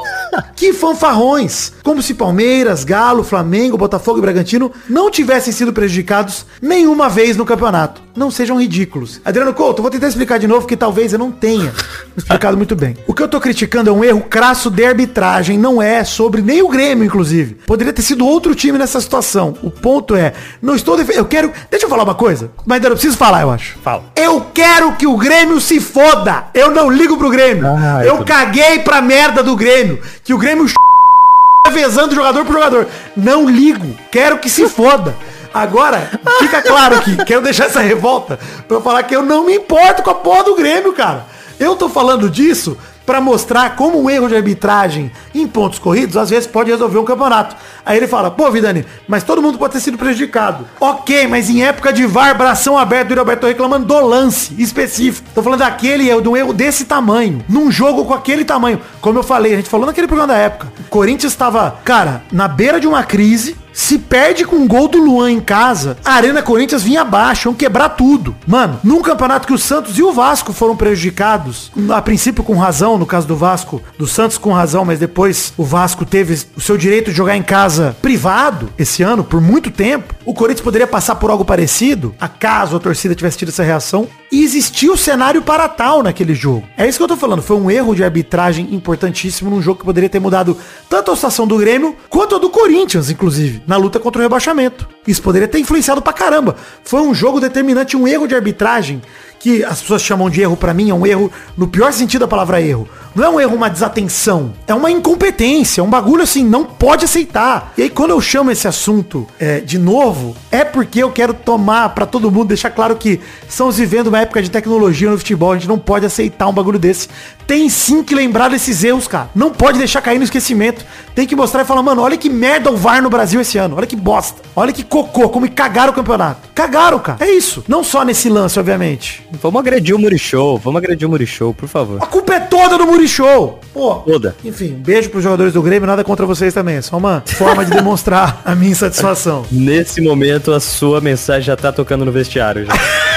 Que 0.55 0.73
fanfarrões! 0.73 1.73
Como 1.84 2.01
se 2.01 2.15
Palmeiras, 2.15 2.84
Galo, 2.84 3.23
Flamengo, 3.23 3.77
Botafogo 3.77 4.17
e 4.17 4.21
Bragantino 4.21 4.71
não 4.89 5.11
tivessem 5.11 5.53
sido 5.53 5.71
prejudicados 5.71 6.45
nenhuma 6.59 7.07
vez 7.07 7.38
no 7.38 7.45
campeonato. 7.45 8.01
Não 8.16 8.30
sejam 8.30 8.59
ridículos. 8.61 9.20
Adriano 9.26 9.53
Couto, 9.53 9.80
eu 9.80 9.82
vou 9.82 9.89
tentar 9.91 10.07
explicar 10.07 10.38
de 10.38 10.47
novo 10.47 10.68
que 10.68 10.78
talvez 10.78 11.14
eu 11.14 11.20
não 11.20 11.32
tenha 11.32 11.74
explicado 12.16 12.55
muito 12.55 12.76
bem. 12.76 12.95
O 13.07 13.14
que 13.14 13.24
eu 13.24 13.28
tô 13.28 13.41
criticando 13.41 13.89
é 13.89 13.93
um 13.93 14.03
erro 14.03 14.22
crasso 14.22 14.70
de 14.70 14.86
arbitragem, 14.86 15.57
não 15.57 15.82
é 15.82 16.03
sobre 16.03 16.41
nem 16.41 16.61
o 16.61 16.68
Grêmio, 16.68 17.03
inclusive. 17.03 17.55
Poderia 17.66 17.91
ter 17.91 18.03
sido 18.03 18.26
outro 18.26 18.53
time 18.53 18.78
nessa 18.78 19.01
situação. 19.01 19.55
O 19.64 19.72
ponto 19.72 20.16
é, 20.16 20.34
não 20.61 20.76
estou 20.76 20.95
defendendo. 20.95 21.20
Eu 21.22 21.26
quero. 21.26 21.51
Deixa 21.72 21.86
eu 21.86 21.89
falar 21.89 22.03
uma 22.03 22.14
coisa. 22.16 22.51
Mas 22.66 22.76
ainda 22.76 22.89
não 22.89 22.95
preciso 22.95 23.18
falar, 23.18 23.41
eu 23.41 23.49
acho. 23.49 23.78
Fala. 23.84 24.03
Eu 24.16 24.45
quero 24.53 24.93
que 24.93 25.07
o 25.07 25.18
Grêmio 25.18 25.59
se 25.59 25.80
foda. 25.80 26.45
Eu 26.53 26.70
não 26.72 26.91
ligo 26.91 27.18
pro 27.18 27.32
Grêmio. 27.32 27.66
Ah, 27.68 28.01
eu 28.03 28.09
eu 28.14 28.18
tô- 28.20 28.26
caguei 28.26 28.80
pra 28.80 29.01
merda 29.01 29.41
do 29.41 29.55
Grêmio. 29.55 29.99
Que 30.24 30.34
o 30.34 30.38
Grêmio 30.38 30.66
vezando 31.74 32.14
jogador 32.14 32.45
por 32.45 32.53
jogador. 32.53 32.88
Não 33.18 33.49
ligo. 33.49 33.95
Quero 34.11 34.38
que 34.38 34.49
se 34.49 34.68
foda. 34.70 35.16
Agora, 35.54 36.10
fica 36.39 36.62
claro 36.62 36.95
aqui, 36.95 37.16
quero 37.26 37.41
deixar 37.41 37.66
essa 37.66 37.80
revolta 37.80 38.39
pra 38.68 38.82
falar 38.82 39.04
que 39.04 39.16
eu 39.16 39.22
não 39.22 39.45
me 39.45 39.56
importo 39.56 40.01
com 40.01 40.10
a 40.10 40.16
porra 40.16 40.45
do 40.45 40.56
Grêmio, 40.56 40.93
cara. 40.93 41.26
Eu 41.60 41.76
tô 41.76 41.88
falando 41.88 42.30
disso 42.30 42.78
pra 43.06 43.22
mostrar 43.22 43.76
como 43.76 44.01
um 44.01 44.10
erro 44.10 44.28
de 44.28 44.36
arbitragem 44.36 45.12
em 45.36 45.47
pontos 45.47 45.80
corridos 45.80 46.16
às 46.16 46.30
vezes 46.30 46.47
pode 46.47 46.72
resolver 46.72 46.97
um 46.97 47.06
campeonato. 47.06 47.56
Aí 47.86 47.97
ele 47.97 48.08
fala, 48.08 48.32
pô, 48.32 48.49
Vidani, 48.49 48.86
mas 49.08 49.24
todo 49.24 49.41
mundo 49.41 49.58
pode 49.58 49.74
ter 49.74 49.80
sido 49.80 49.97
prejudicado. 49.97 50.66
Ok, 50.80 51.28
mas 51.28 51.49
em 51.49 51.64
época 51.64 51.91
de 51.91 52.06
VAR, 52.06 52.38
bração 52.38 52.78
aberto, 52.78 53.12
o 53.12 53.16
Roberto 53.16 53.45
reclamando 53.45 53.86
do 53.86 53.99
lance 53.99 54.54
específico. 54.58 55.28
Tô 55.36 55.43
falando 55.43 55.60
daquele 55.60 56.10
erro, 56.10 56.22
de 56.22 56.30
um 56.30 56.38
erro 56.38 56.54
desse 56.54 56.86
tamanho. 56.86 57.43
Num 57.49 57.70
jogo 57.70 58.06
com 58.06 58.14
aquele 58.14 58.45
tamanho. 58.45 58.80
Como 59.01 59.20
eu 59.20 59.24
falei, 59.24 59.54
a 59.54 59.58
gente 59.58 59.70
falou 59.70 59.86
naquele 59.86 60.08
programa 60.08 60.34
da 60.34 60.39
época. 60.39 60.72
O 60.80 60.89
Corinthians 60.89 61.34
estava, 61.34 61.78
cara, 61.84 62.24
na 62.32 62.47
beira 62.47 62.80
de 62.80 62.88
uma 62.88 63.04
crise. 63.04 63.58
Se 63.74 63.97
perde 63.97 64.45
com 64.45 64.57
um 64.57 64.67
gol 64.67 64.88
do 64.88 64.99
Luan 64.99 65.32
em 65.32 65.39
casa, 65.39 65.97
a 66.05 66.13
Arena 66.13 66.43
Corinthians 66.43 66.84
vinha 66.84 67.01
abaixo, 67.01 67.49
iam 67.49 67.55
quebrar 67.55 67.89
tudo. 67.89 68.36
Mano, 68.45 68.80
num 68.84 69.01
campeonato 69.01 69.47
que 69.47 69.53
o 69.53 69.57
Santos 69.57 69.97
e 69.97 70.03
o 70.03 70.13
Vasco 70.13 70.53
foram 70.53 70.76
prejudicados, 70.76 71.71
a 71.89 72.01
princípio 72.01 72.43
com 72.43 72.55
razão, 72.55 72.99
no 72.99 73.05
caso 73.05 73.28
do 73.28 73.36
Vasco, 73.36 73.82
do 73.97 74.05
Santos 74.05 74.38
com 74.38 74.53
razão, 74.53 74.86
mas 74.86 74.99
depois 74.99 75.53
o 75.57 75.63
Vasco 75.63 76.05
teve 76.05 76.39
o 76.55 76.61
seu 76.61 76.78
direito 76.78 77.09
de 77.09 77.17
jogar 77.17 77.36
em 77.36 77.41
casa 77.41 77.97
privado 77.99 78.69
esse 78.78 79.01
ano, 79.01 79.24
por 79.24 79.41
muito 79.41 79.71
tempo. 79.71 80.13
O 80.24 80.34
Corinthians 80.34 80.63
poderia 80.63 80.88
passar 80.88 81.15
por 81.15 81.32
algo 81.32 81.43
parecido, 81.43 82.13
acaso 82.19 82.76
a 82.76 82.80
torcida 82.80 83.15
tivesse 83.15 83.39
tido 83.39 83.49
essa 83.49 83.63
reação. 83.63 84.07
E 84.32 84.43
existia 84.43 84.91
o 84.91 84.97
cenário 84.97 85.43
para 85.43 85.69
tal 85.69 86.01
naquele 86.01 86.34
jogo. 86.34 86.63
É 86.76 86.88
isso 86.88 86.97
que 86.97 87.03
eu 87.03 87.07
tô 87.07 87.15
falando. 87.15 87.43
Foi 87.43 87.55
um 87.55 87.69
erro 87.69 87.93
de 87.93 88.03
arbitragem 88.03 88.69
importantíssimo 88.71 89.47
num 89.47 89.61
jogo 89.61 89.80
que 89.80 89.86
poderia 89.86 90.09
ter 90.09 90.19
mudado 90.19 90.57
tanto 90.89 91.11
a 91.11 91.15
situação 91.15 91.45
do 91.45 91.55
Grêmio 91.57 91.95
quanto 92.09 92.36
a 92.36 92.39
do 92.39 92.49
Corinthians, 92.49 93.11
inclusive, 93.11 93.61
na 93.66 93.78
luta 93.78 93.99
contra 93.99 94.20
o 94.20 94.24
rebaixamento. 94.24 94.88
Isso 95.07 95.22
poderia 95.22 95.47
ter 95.47 95.59
influenciado 95.59 96.01
pra 96.01 96.14
caramba. 96.14 96.55
Foi 96.84 97.01
um 97.01 97.14
jogo 97.14 97.39
determinante, 97.39 97.97
um 97.97 98.07
erro 98.07 98.28
de 98.28 98.36
arbitragem 98.36 99.01
que 99.43 99.61
as 99.61 99.81
pessoas 99.81 100.01
chamam 100.01 100.29
de 100.29 100.41
erro 100.41 100.55
pra 100.55 100.73
mim, 100.73 100.89
é 100.89 100.93
um 100.93 101.05
erro 101.05 101.29
no 101.57 101.67
pior 101.67 101.91
sentido 101.91 102.21
da 102.21 102.27
palavra 102.29 102.61
erro. 102.61 102.87
Não 103.13 103.25
é 103.25 103.29
um 103.29 103.39
erro, 103.41 103.55
uma 103.57 103.69
desatenção. 103.69 104.53
É 104.65 104.73
uma 104.73 104.89
incompetência, 104.89 105.81
é 105.81 105.83
um 105.83 105.89
bagulho 105.89 106.23
assim, 106.23 106.45
não 106.45 106.63
pode 106.63 107.03
aceitar. 107.03 107.73
E 107.77 107.83
aí 107.83 107.89
quando 107.89 108.11
eu 108.11 108.21
chamo 108.21 108.51
esse 108.51 108.69
assunto 108.69 109.27
é, 109.37 109.59
de 109.59 109.77
novo, 109.77 110.33
é 110.49 110.63
porque 110.63 111.03
eu 111.03 111.11
quero 111.11 111.33
tomar 111.33 111.89
pra 111.89 112.05
todo 112.05 112.31
mundo, 112.31 112.47
deixar 112.47 112.69
claro 112.69 112.95
que 112.95 113.19
estamos 113.47 113.77
vivendo 113.77 114.07
uma 114.07 114.21
época 114.21 114.41
de 114.41 114.49
tecnologia 114.49 115.11
no 115.11 115.17
futebol, 115.17 115.51
a 115.51 115.55
gente 115.55 115.67
não 115.67 115.77
pode 115.77 116.05
aceitar 116.05 116.47
um 116.47 116.53
bagulho 116.53 116.79
desse. 116.79 117.09
Tem 117.45 117.69
sim 117.69 118.01
que 118.01 118.15
lembrar 118.15 118.49
desses 118.49 118.81
erros, 118.83 119.07
cara. 119.07 119.29
Não 119.35 119.51
pode 119.51 119.77
deixar 119.77 120.01
cair 120.01 120.17
no 120.17 120.23
esquecimento. 120.23 120.85
Tem 121.13 121.27
que 121.27 121.35
mostrar 121.35 121.63
e 121.63 121.65
falar, 121.65 121.83
mano, 121.83 122.01
olha 122.01 122.17
que 122.17 122.29
merda 122.29 122.71
o 122.71 122.77
VAR 122.77 123.01
no 123.01 123.09
Brasil 123.09 123.41
esse 123.41 123.57
ano. 123.57 123.75
Olha 123.75 123.85
que 123.85 123.95
bosta. 123.97 124.41
Olha 124.55 124.71
que 124.71 124.83
cocô, 124.83 125.27
como 125.27 125.51
cagaram 125.51 125.91
o 125.91 125.95
campeonato. 125.95 126.49
Cagaram, 126.55 126.99
cara. 126.99 127.17
É 127.23 127.29
isso. 127.29 127.63
Não 127.67 127.83
só 127.83 128.05
nesse 128.05 128.29
lance, 128.29 128.57
obviamente. 128.57 129.27
Vamos 129.41 129.59
agredir 129.59 129.95
o 129.95 129.99
Murichou, 129.99 130.57
vamos 130.57 130.77
agredir 130.77 131.07
o 131.07 131.11
Murichou, 131.11 131.53
por 131.53 131.67
favor. 131.67 132.01
A 132.01 132.05
culpa 132.05 132.36
é 132.36 132.39
toda 132.39 132.77
do 132.77 132.86
Murichou. 132.86 133.59
Pô. 133.73 133.95
Toda. 133.95 134.36
Enfim, 134.43 134.69
beijo 134.69 135.09
pros 135.09 135.23
jogadores 135.23 135.53
do 135.53 135.61
Grêmio, 135.61 135.88
nada 135.88 136.03
contra 136.03 136.25
vocês 136.25 136.53
também. 136.53 136.75
É 136.75 136.81
só 136.81 136.97
uma 136.97 137.23
forma 137.25 137.65
de 137.65 137.71
demonstrar 137.71 138.41
a 138.45 138.53
minha 138.53 138.71
insatisfação. 138.71 139.45
Nesse 139.51 140.01
momento, 140.01 140.51
a 140.51 140.59
sua 140.59 141.01
mensagem 141.01 141.43
já 141.43 141.55
tá 141.55 141.71
tocando 141.71 142.05
no 142.05 142.11
vestiário. 142.11 142.65
Já. 142.65 142.73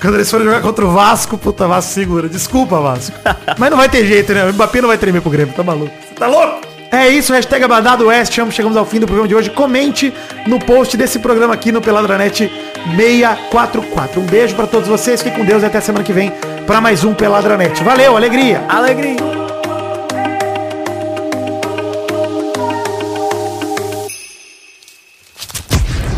Quando 0.00 0.14
eles 0.14 0.30
forem 0.30 0.46
jogar 0.46 0.60
contra 0.60 0.84
o 0.84 0.92
Vasco, 0.92 1.38
puta, 1.38 1.66
Vasco 1.66 1.92
segura. 1.92 2.28
Desculpa, 2.28 2.80
Vasco. 2.80 3.16
Mas 3.58 3.70
não 3.70 3.76
vai 3.76 3.88
ter 3.88 4.06
jeito, 4.06 4.32
né? 4.34 4.44
O 4.44 4.52
Mbappé 4.52 4.80
não 4.80 4.88
vai 4.88 4.98
tremer 4.98 5.22
pro 5.22 5.30
Grêmio, 5.30 5.54
tá 5.54 5.62
maluco? 5.62 5.92
Você 6.06 6.14
tá 6.14 6.26
louco? 6.26 6.67
É 6.90 7.08
isso, 7.08 7.32
hashtag 7.32 7.64
Abadado 7.64 8.06
West. 8.06 8.32
Chegamos 8.50 8.76
ao 8.76 8.86
fim 8.86 8.98
do 8.98 9.06
programa 9.06 9.28
de 9.28 9.34
hoje. 9.34 9.50
Comente 9.50 10.12
no 10.46 10.58
post 10.58 10.96
desse 10.96 11.18
programa 11.18 11.54
aqui 11.54 11.70
no 11.70 11.82
Peladranet 11.82 12.50
644. 12.96 14.20
Um 14.20 14.24
beijo 14.24 14.54
pra 14.56 14.66
todos 14.66 14.88
vocês, 14.88 15.22
fiquem 15.22 15.38
com 15.38 15.44
Deus 15.44 15.62
e 15.62 15.66
até 15.66 15.80
semana 15.80 16.04
que 16.04 16.12
vem 16.12 16.32
pra 16.66 16.80
mais 16.80 17.04
um 17.04 17.14
Peladranet. 17.14 17.82
Valeu, 17.84 18.16
alegria! 18.16 18.64
Alegria! 18.68 19.16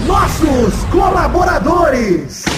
Nossos 0.07 0.75
colaboradores! 0.93 2.50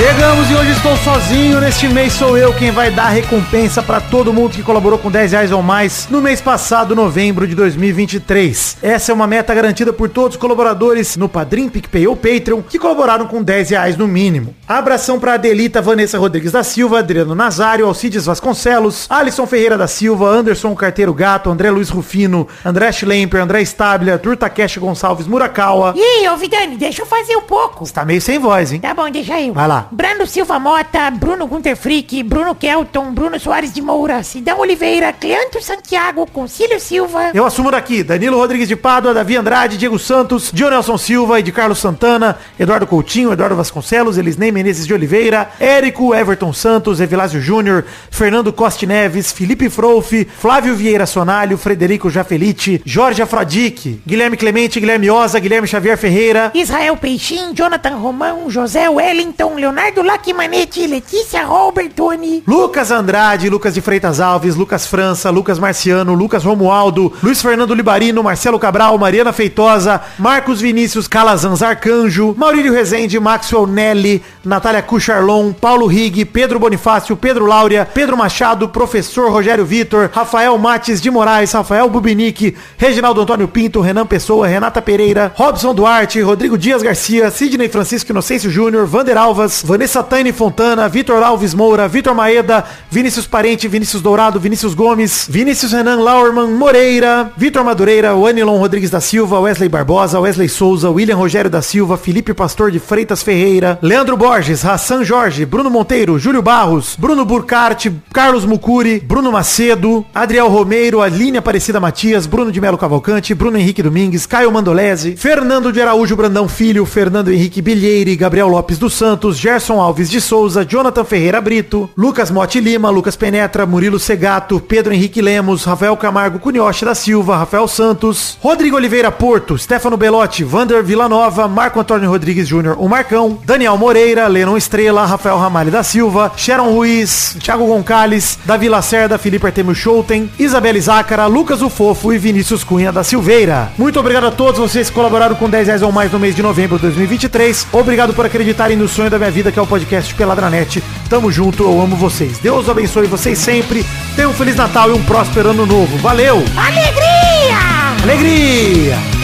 Chegamos 0.00 0.50
e 0.50 0.54
hoje 0.54 0.70
estou 0.70 0.96
sozinho. 0.96 1.60
Neste 1.60 1.86
mês 1.86 2.14
sou 2.14 2.34
eu 2.34 2.54
quem 2.54 2.70
vai 2.70 2.90
dar 2.90 3.10
recompensa 3.10 3.82
para 3.82 4.00
todo 4.00 4.32
mundo 4.32 4.52
que 4.52 4.62
colaborou 4.62 4.98
com 4.98 5.10
10 5.10 5.32
reais 5.32 5.52
ou 5.52 5.62
mais 5.62 6.08
no 6.08 6.22
mês 6.22 6.40
passado, 6.40 6.96
novembro 6.96 7.46
de 7.46 7.54
2023. 7.54 8.78
Essa 8.80 9.12
é 9.12 9.14
uma 9.14 9.26
meta 9.26 9.54
garantida 9.54 9.92
por 9.92 10.08
todos 10.08 10.36
os 10.36 10.40
colaboradores 10.40 11.18
no 11.18 11.28
Padrim, 11.28 11.68
PicPay 11.68 12.06
ou 12.06 12.16
Patreon 12.16 12.62
que 12.62 12.78
colaboraram 12.78 13.26
com 13.26 13.42
10 13.42 13.68
reais 13.68 13.96
no 13.98 14.08
mínimo. 14.08 14.54
Abração 14.66 15.20
para 15.20 15.34
Adelita 15.34 15.82
Vanessa 15.82 16.18
Rodrigues 16.18 16.52
da 16.52 16.64
Silva, 16.64 17.00
Adriano 17.00 17.34
Nazário, 17.34 17.84
Alcides 17.84 18.24
Vasconcelos, 18.24 19.06
Alisson 19.10 19.46
Ferreira 19.46 19.76
da 19.76 19.86
Silva, 19.86 20.30
Anderson 20.30 20.74
Carteiro 20.74 21.12
Gato, 21.12 21.50
André 21.50 21.70
Luiz 21.70 21.90
Rufino, 21.90 22.48
André 22.64 22.90
Schlemper, 22.90 23.42
André 23.42 23.60
Stabler, 23.60 24.14
Arthur 24.14 24.38
Takeshi 24.38 24.80
Gonçalves 24.80 25.26
Murakawa. 25.26 25.92
Aí, 25.94 26.26
ô 26.26 26.38
Vidani, 26.38 26.78
deixa 26.78 27.02
eu 27.02 27.06
fazer 27.06 27.36
um 27.36 27.42
pouco. 27.42 27.86
Tá 27.92 28.02
meio 28.02 28.22
sem 28.22 28.38
voz, 28.38 28.72
hein? 28.72 28.80
Tá 28.80 28.94
bom, 28.94 29.10
deixa 29.10 29.38
eu. 29.38 29.52
Vai 29.52 29.68
lá. 29.68 29.89
Brando 29.92 30.24
Silva 30.24 30.56
Mota, 30.56 31.10
Bruno 31.10 31.48
Gunter 31.48 31.76
Frick, 31.76 32.22
Bruno 32.22 32.54
Kelton, 32.54 33.12
Bruno 33.12 33.40
Soares 33.40 33.72
de 33.72 33.82
Moura, 33.82 34.22
Sidão 34.22 34.60
Oliveira, 34.60 35.12
Cleanto 35.12 35.60
Santiago, 35.60 36.24
Concílio 36.32 36.78
Silva. 36.78 37.32
Eu 37.34 37.44
assumo 37.44 37.72
daqui, 37.72 38.04
Danilo 38.04 38.36
Rodrigues 38.36 38.68
de 38.68 38.76
Pádua, 38.76 39.12
Davi 39.12 39.36
Andrade, 39.36 39.76
Diego 39.76 39.98
Santos, 39.98 40.52
Dionelson 40.52 40.96
Silva 40.96 41.40
e 41.40 41.42
de 41.42 41.50
Carlos 41.50 41.80
Santana, 41.80 42.38
Eduardo 42.56 42.86
Coutinho, 42.86 43.32
Eduardo 43.32 43.56
Vasconcelos, 43.56 44.16
Elisnei 44.16 44.52
Menezes 44.52 44.86
de 44.86 44.94
Oliveira, 44.94 45.50
Érico, 45.58 46.14
Everton 46.14 46.52
Santos, 46.52 47.00
Evilásio 47.00 47.40
Júnior, 47.40 47.84
Fernando 48.12 48.52
Costa 48.52 48.86
Neves, 48.86 49.32
Felipe 49.32 49.68
Frouf, 49.68 50.12
Flávio 50.38 50.76
Vieira 50.76 51.04
Sonalho, 51.04 51.58
Frederico 51.58 52.08
Jafelite, 52.08 52.80
Jorge 52.86 53.22
Afrodic, 53.22 54.00
Guilherme 54.06 54.36
Clemente, 54.36 54.78
Guilherme 54.78 55.10
Oza, 55.10 55.40
Guilherme 55.40 55.66
Xavier 55.66 55.98
Ferreira, 55.98 56.52
Israel 56.54 56.96
Peixinho, 56.96 57.52
Jonathan 57.52 57.96
Romão, 57.96 58.48
José 58.48 58.88
Wellington, 58.88 59.56
Leonardo 59.56 59.79
Lacimanetti, 60.02 60.86
Letícia 60.86 61.42
Robertoni. 61.42 62.42
Lucas 62.46 62.90
Andrade, 62.90 63.48
Lucas 63.48 63.74
de 63.74 63.80
Freitas 63.80 64.20
Alves, 64.20 64.54
Lucas 64.54 64.86
França, 64.86 65.30
Lucas 65.30 65.58
Marciano, 65.58 66.12
Lucas 66.12 66.44
Romualdo, 66.44 67.10
Luiz 67.22 67.40
Fernando 67.40 67.74
Libarino, 67.74 68.22
Marcelo 68.22 68.58
Cabral, 68.58 68.98
Mariana 68.98 69.32
Feitosa, 69.32 70.02
Marcos 70.18 70.60
Vinícius 70.60 71.08
Calazans 71.08 71.62
Arcanjo, 71.62 72.34
Maurílio 72.36 72.74
Rezende, 72.74 73.18
Maxwell 73.18 73.66
Nelly, 73.66 74.22
Natália 74.44 74.82
Cucharlon, 74.82 75.54
Paulo 75.54 75.86
Rig, 75.86 76.26
Pedro 76.26 76.58
Bonifácio, 76.58 77.16
Pedro 77.16 77.46
Láurea, 77.46 77.86
Pedro 77.86 78.18
Machado, 78.18 78.68
Professor 78.68 79.30
Rogério 79.30 79.64
Vitor, 79.64 80.10
Rafael 80.12 80.56
Mates 80.58 81.00
de 81.00 81.10
Moraes, 81.10 81.52
Rafael 81.52 81.88
Bubinique, 81.88 82.54
Reginaldo 82.76 83.22
Antônio 83.22 83.48
Pinto, 83.48 83.80
Renan 83.80 84.06
Pessoa, 84.06 84.46
Renata 84.46 84.82
Pereira, 84.82 85.32
Robson 85.36 85.74
Duarte, 85.74 86.20
Rodrigo 86.20 86.58
Dias 86.58 86.82
Garcia, 86.82 87.30
Sidney 87.30 87.68
Francisco 87.70 88.12
Inocêncio 88.12 88.50
Júnior, 88.50 88.86
Vander 88.86 89.16
Alvas, 89.16 89.59
Vanessa 89.62 90.02
Taine 90.02 90.32
Fontana, 90.32 90.88
Vitor 90.88 91.22
Alves 91.22 91.54
Moura, 91.54 91.88
Vitor 91.88 92.14
Maeda, 92.14 92.64
Vinícius 92.90 93.26
Parente, 93.26 93.68
Vinícius 93.68 94.02
Dourado, 94.02 94.40
Vinícius 94.40 94.74
Gomes, 94.74 95.26
Vinícius 95.28 95.72
Renan 95.72 95.96
Laurman 95.96 96.52
Moreira, 96.52 97.32
Vitor 97.36 97.64
Madureira, 97.64 98.14
Wanilon 98.14 98.58
Rodrigues 98.58 98.90
da 98.90 99.00
Silva, 99.00 99.40
Wesley 99.40 99.68
Barbosa, 99.68 100.20
Wesley 100.20 100.48
Souza, 100.48 100.90
William 100.90 101.16
Rogério 101.16 101.50
da 101.50 101.62
Silva, 101.62 101.96
Felipe 101.96 102.34
Pastor 102.34 102.70
de 102.70 102.78
Freitas 102.78 103.22
Ferreira, 103.22 103.78
Leandro 103.82 104.16
Borges, 104.16 104.64
Hassan 104.64 105.04
Jorge, 105.04 105.46
Bruno 105.46 105.70
Monteiro, 105.70 106.18
Júlio 106.18 106.42
Barros, 106.42 106.96
Bruno 106.98 107.24
Burkart, 107.24 107.86
Carlos 108.12 108.44
Mucuri, 108.44 109.00
Bruno 109.00 109.30
Macedo, 109.32 110.04
Adriel 110.14 110.48
Romeiro, 110.48 111.00
Aline 111.02 111.38
Aparecida 111.38 111.80
Matias, 111.80 112.26
Bruno 112.26 112.50
de 112.50 112.60
Melo 112.60 112.78
Cavalcante, 112.78 113.34
Bruno 113.34 113.58
Henrique 113.58 113.82
Domingues, 113.82 114.26
Caio 114.26 114.50
Mandolese, 114.52 115.16
Fernando 115.16 115.72
de 115.72 115.80
Araújo 115.80 116.16
Brandão 116.16 116.48
Filho, 116.48 116.84
Fernando 116.84 117.30
Henrique 117.30 117.62
Bilheire, 117.62 118.16
Gabriel 118.16 118.48
Lopes 118.48 118.78
dos 118.78 118.94
Santos, 118.94 119.38
Gerson 119.50 119.80
Alves 119.80 120.08
de 120.08 120.20
Souza, 120.20 120.64
Jonathan 120.64 121.04
Ferreira 121.04 121.40
Brito, 121.40 121.90
Lucas 121.96 122.30
Motti 122.30 122.60
Lima, 122.60 122.88
Lucas 122.88 123.16
Penetra, 123.16 123.66
Murilo 123.66 123.98
Segato, 123.98 124.60
Pedro 124.60 124.94
Henrique 124.94 125.20
Lemos, 125.20 125.64
Rafael 125.64 125.96
Camargo 125.96 126.38
Cunhoche 126.38 126.84
da 126.84 126.94
Silva, 126.94 127.36
Rafael 127.36 127.66
Santos, 127.66 128.38
Rodrigo 128.40 128.76
Oliveira 128.76 129.10
Porto, 129.10 129.58
Stefano 129.58 129.96
Belotti, 129.96 130.44
Vander 130.44 130.84
Villanova, 130.84 131.48
Marco 131.48 131.80
Antônio 131.80 132.08
Rodrigues 132.08 132.46
Júnior, 132.46 132.76
o 132.78 132.88
Marcão, 132.88 133.40
Daniel 133.44 133.76
Moreira, 133.76 134.28
Lennon 134.28 134.56
Estrela, 134.56 135.04
Rafael 135.04 135.36
Ramalho 135.36 135.72
da 135.72 135.82
Silva, 135.82 136.30
Sharon 136.36 136.70
Ruiz, 136.70 137.36
Thiago 137.40 137.66
Gonçalves, 137.66 138.38
Davi 138.44 138.68
Lacerda, 138.68 139.18
Felipe 139.18 139.46
Artemio 139.46 139.74
Schouten, 139.74 140.30
Isabelle 140.38 140.80
Zácara, 140.80 141.26
Lucas 141.26 141.60
o 141.60 141.68
Fofo 141.68 142.12
e 142.12 142.18
Vinícius 142.18 142.62
Cunha 142.62 142.92
da 142.92 143.02
Silveira. 143.02 143.72
Muito 143.76 143.98
obrigado 143.98 144.28
a 144.28 144.30
todos 144.30 144.60
vocês 144.60 144.88
que 144.88 144.94
colaboraram 144.94 145.34
com 145.34 145.50
10 145.50 145.66
reais 145.66 145.82
ou 145.82 145.90
mais 145.90 146.12
no 146.12 146.20
mês 146.20 146.36
de 146.36 146.42
novembro 146.42 146.76
de 146.76 146.82
2023. 146.82 147.66
Obrigado 147.72 148.14
por 148.14 148.24
acreditarem 148.24 148.76
no 148.76 148.86
sonho 148.86 149.10
da 149.10 149.18
minha 149.18 149.30
vida, 149.30 149.39
que 149.50 149.58
é 149.58 149.62
o 149.62 149.66
podcast 149.66 150.12
Peladranet. 150.14 150.82
Tamo 151.08 151.30
junto, 151.30 151.62
eu 151.62 151.80
amo 151.80 151.96
vocês. 151.96 152.38
Deus 152.38 152.68
abençoe 152.68 153.06
vocês 153.06 153.38
sempre. 153.38 153.86
Tenham 154.16 154.32
um 154.32 154.34
Feliz 154.34 154.56
Natal 154.56 154.90
e 154.90 154.92
um 154.92 155.02
próspero 155.04 155.50
ano 155.50 155.64
novo. 155.64 155.96
Valeu! 155.98 156.42
Alegria! 156.56 158.02
Alegria! 158.02 159.19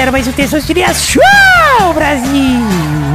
Galera, 0.00 0.12
mais 0.12 0.26
um 0.26 0.32
Testosterinha 0.32 0.94
Show, 0.94 1.22
Brasil. 1.94 2.32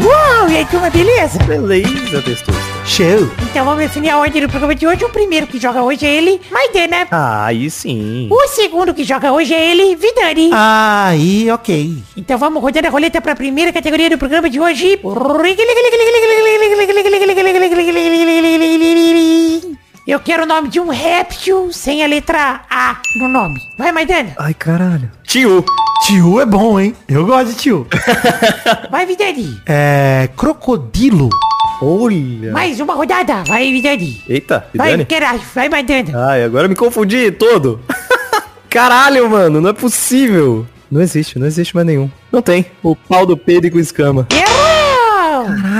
Uou, 0.04 0.50
e 0.50 0.58
aí, 0.58 0.66
turma, 0.66 0.88
beleza? 0.92 1.40
Beleza, 1.44 2.22
testosta. 2.22 2.76
Show! 2.86 3.28
Então 3.42 3.66
vamos 3.66 3.80
definir 3.80 4.12
a 4.12 4.20
ordem 4.20 4.44
do 4.44 4.48
programa 4.48 4.76
de 4.76 4.86
hoje. 4.86 5.04
O 5.04 5.10
primeiro 5.10 5.48
que 5.48 5.60
joga 5.60 5.82
hoje 5.82 6.06
é 6.06 6.14
ele, 6.14 6.40
Maidana. 6.52 7.08
Ah, 7.10 7.46
aí 7.48 7.68
sim. 7.72 8.28
O 8.30 8.48
segundo 8.50 8.94
que 8.94 9.04
joga 9.04 9.32
hoje 9.32 9.56
é 9.56 9.72
ele, 9.72 9.96
Vidani. 9.96 10.52
Aí, 10.54 11.50
ok. 11.50 11.98
Então 12.16 12.38
vamos 12.38 12.62
rodando 12.62 12.88
a 12.88 12.92
roleta 12.92 13.20
para 13.20 13.32
a 13.32 13.36
primeira 13.36 13.74
categoria 13.74 14.08
do 14.08 14.20
programa 14.20 14.48
de 14.48 14.60
hoje. 14.60 15.00
Eu 20.08 20.20
quero 20.20 20.44
o 20.44 20.46
nome 20.46 20.70
de 20.70 20.80
um 20.80 20.90
réptil 20.90 21.74
sem 21.74 22.04
a 22.04 22.08
letra 22.08 22.62
A 22.70 23.02
no 23.16 23.28
nome. 23.28 23.60
Vai, 23.76 23.92
Maidana. 23.92 24.34
Ai, 24.38 24.54
caralho. 24.54 25.10
Tio. 25.24 25.66
Tio 26.06 26.40
é 26.40 26.46
bom, 26.46 26.80
hein? 26.80 26.96
Eu 27.08 27.26
gosto 27.26 27.48
de 27.48 27.56
tio. 27.56 27.88
Vai, 28.92 29.08
Vidani. 29.08 29.60
É. 29.66 30.30
Crocodilo. 30.38 31.30
Olha. 31.82 32.52
Mais 32.52 32.80
uma 32.80 32.94
rodada. 32.94 33.44
Vai, 33.48 33.72
Vidani. 33.72 34.22
Eita, 34.30 34.68
Vai, 34.76 35.04
caralho. 35.06 35.42
Vai, 35.56 35.70
Maidana. 35.70 36.28
Ai, 36.30 36.44
agora 36.44 36.66
eu 36.66 36.70
me 36.70 36.76
confundi 36.76 37.32
todo. 37.32 37.82
Caralho, 38.70 39.28
mano, 39.28 39.60
não 39.60 39.70
é 39.70 39.74
possível. 39.74 40.68
Não 40.92 41.02
existe, 41.02 41.40
não 41.40 41.48
existe 41.48 41.74
mais 41.74 41.88
nenhum. 41.88 42.12
Não 42.32 42.44
tem. 42.44 42.68
O 42.84 42.96
pau 42.96 43.26
do 43.26 43.36
Pedro 43.36 43.72
com 43.72 43.80
escama. 43.80 44.28
Errou! 44.30 44.45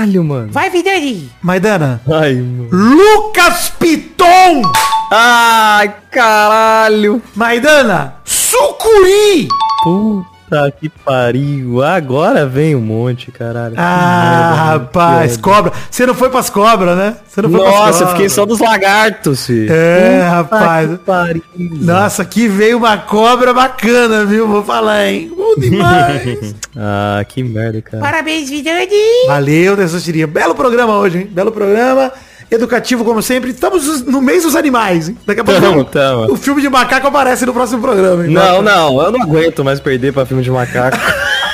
Caralho, 0.06 0.24
mano. 0.24 0.48
Vai, 0.52 0.70
Vidani. 0.70 1.30
Maidana. 1.42 2.00
Ai, 2.06 2.36
mano. 2.36 2.68
Lucas 2.70 3.72
Piton! 3.78 4.62
Ai, 5.10 5.92
caralho. 6.10 7.20
Maidana. 7.34 8.14
Sucuri! 8.24 9.48
Puta 9.82 10.35
que 10.80 10.88
pariu. 10.88 11.82
Agora 11.82 12.46
vem 12.46 12.74
um 12.74 12.80
monte, 12.80 13.30
caralho. 13.30 13.74
Ah, 13.76 14.72
rapaz, 14.72 15.36
cobra. 15.36 15.72
Você 15.90 16.06
não 16.06 16.14
foi 16.14 16.30
pras 16.30 16.48
cobras, 16.50 16.96
né? 16.96 17.16
Você 17.26 17.42
não 17.42 17.50
foi 17.50 17.60
pras 17.60 17.72
Nossa, 17.72 17.86
eu 17.86 17.92
cobras. 17.92 18.10
fiquei 18.12 18.28
só 18.28 18.46
dos 18.46 18.58
lagartos, 18.60 19.46
filho. 19.46 19.72
É, 19.72 20.18
Puta 20.18 20.30
rapaz. 20.30 20.90
que 20.90 20.96
pariu. 20.98 21.42
Nossa, 21.56 22.22
aqui 22.22 22.48
veio 22.48 22.78
uma 22.78 22.96
cobra 22.98 23.52
bacana, 23.52 24.24
viu? 24.24 24.46
Vou 24.46 24.62
falar, 24.62 25.06
hein? 25.08 25.32
Bom 25.36 25.54
demais. 25.58 26.54
Ah, 26.78 27.24
que 27.26 27.42
merda, 27.42 27.80
cara. 27.80 28.02
Parabéns, 28.02 28.50
Vidani. 28.50 28.90
Valeu, 29.26 29.74
Tessostirinha. 29.78 30.26
Belo 30.26 30.54
programa 30.54 30.98
hoje, 30.98 31.20
hein? 31.20 31.26
Belo 31.32 31.50
programa. 31.50 32.12
Educativo, 32.50 33.04
como 33.04 33.20
sempre. 33.22 33.50
Estamos 33.50 34.02
no 34.02 34.20
mês 34.22 34.44
dos 34.44 34.54
animais, 34.54 35.08
hein? 35.08 35.18
Daqui 35.26 35.40
a 35.40 35.44
pouco 35.44 35.60
Tamo, 35.60 35.84
tamo. 35.84 36.32
o 36.32 36.36
filme 36.36 36.62
de 36.62 36.68
macaco 36.68 37.06
aparece 37.06 37.44
no 37.44 37.52
próximo 37.52 37.80
programa, 37.82 38.24
hein? 38.26 38.32
Não, 38.32 38.62
não, 38.62 39.00
eu 39.02 39.10
não 39.10 39.22
aguento 39.22 39.64
mais 39.64 39.80
perder 39.80 40.12
pra 40.12 40.24
filme 40.24 40.42
de 40.42 40.50
macaco. 40.50 40.96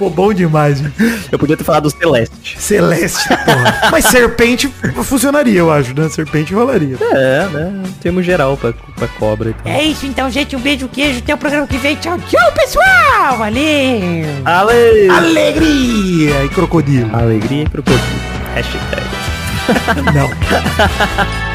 Pô, 0.00 0.08
bom 0.08 0.32
demais, 0.32 0.80
hein? 0.80 0.90
Eu 1.30 1.38
podia 1.38 1.58
ter 1.58 1.62
falado 1.62 1.82
do 1.82 1.90
Celeste. 1.90 2.58
Celeste, 2.58 3.28
porra. 3.28 3.90
Mas 3.92 4.06
serpente 4.06 4.66
funcionaria, 5.04 5.58
eu 5.58 5.70
acho, 5.70 5.94
né? 5.94 6.08
Serpente 6.08 6.54
rolaria. 6.54 6.96
É, 6.98 7.46
né? 7.52 7.82
Termo 8.00 8.22
geral 8.22 8.56
pra, 8.56 8.72
pra 8.96 9.06
cobra 9.06 9.50
e 9.50 9.52
tal. 9.52 9.70
É 9.70 9.84
isso 9.84 10.06
então, 10.06 10.30
gente. 10.30 10.56
Um 10.56 10.60
beijo, 10.60 10.88
queijo. 10.88 11.18
Até 11.18 11.34
o 11.34 11.36
programa 11.36 11.66
que 11.66 11.76
vem. 11.76 11.96
Tchau, 11.96 12.18
tchau, 12.18 12.52
pessoal. 12.52 13.36
Valeu. 13.36 14.24
Ale... 14.46 15.10
Alegria 15.10 16.44
e 16.46 16.48
crocodilo. 16.48 17.14
Alegria 17.14 17.64
e 17.64 17.68
crocodilo. 17.68 18.00
Hashtag. 18.54 19.19
Não. 20.14 21.49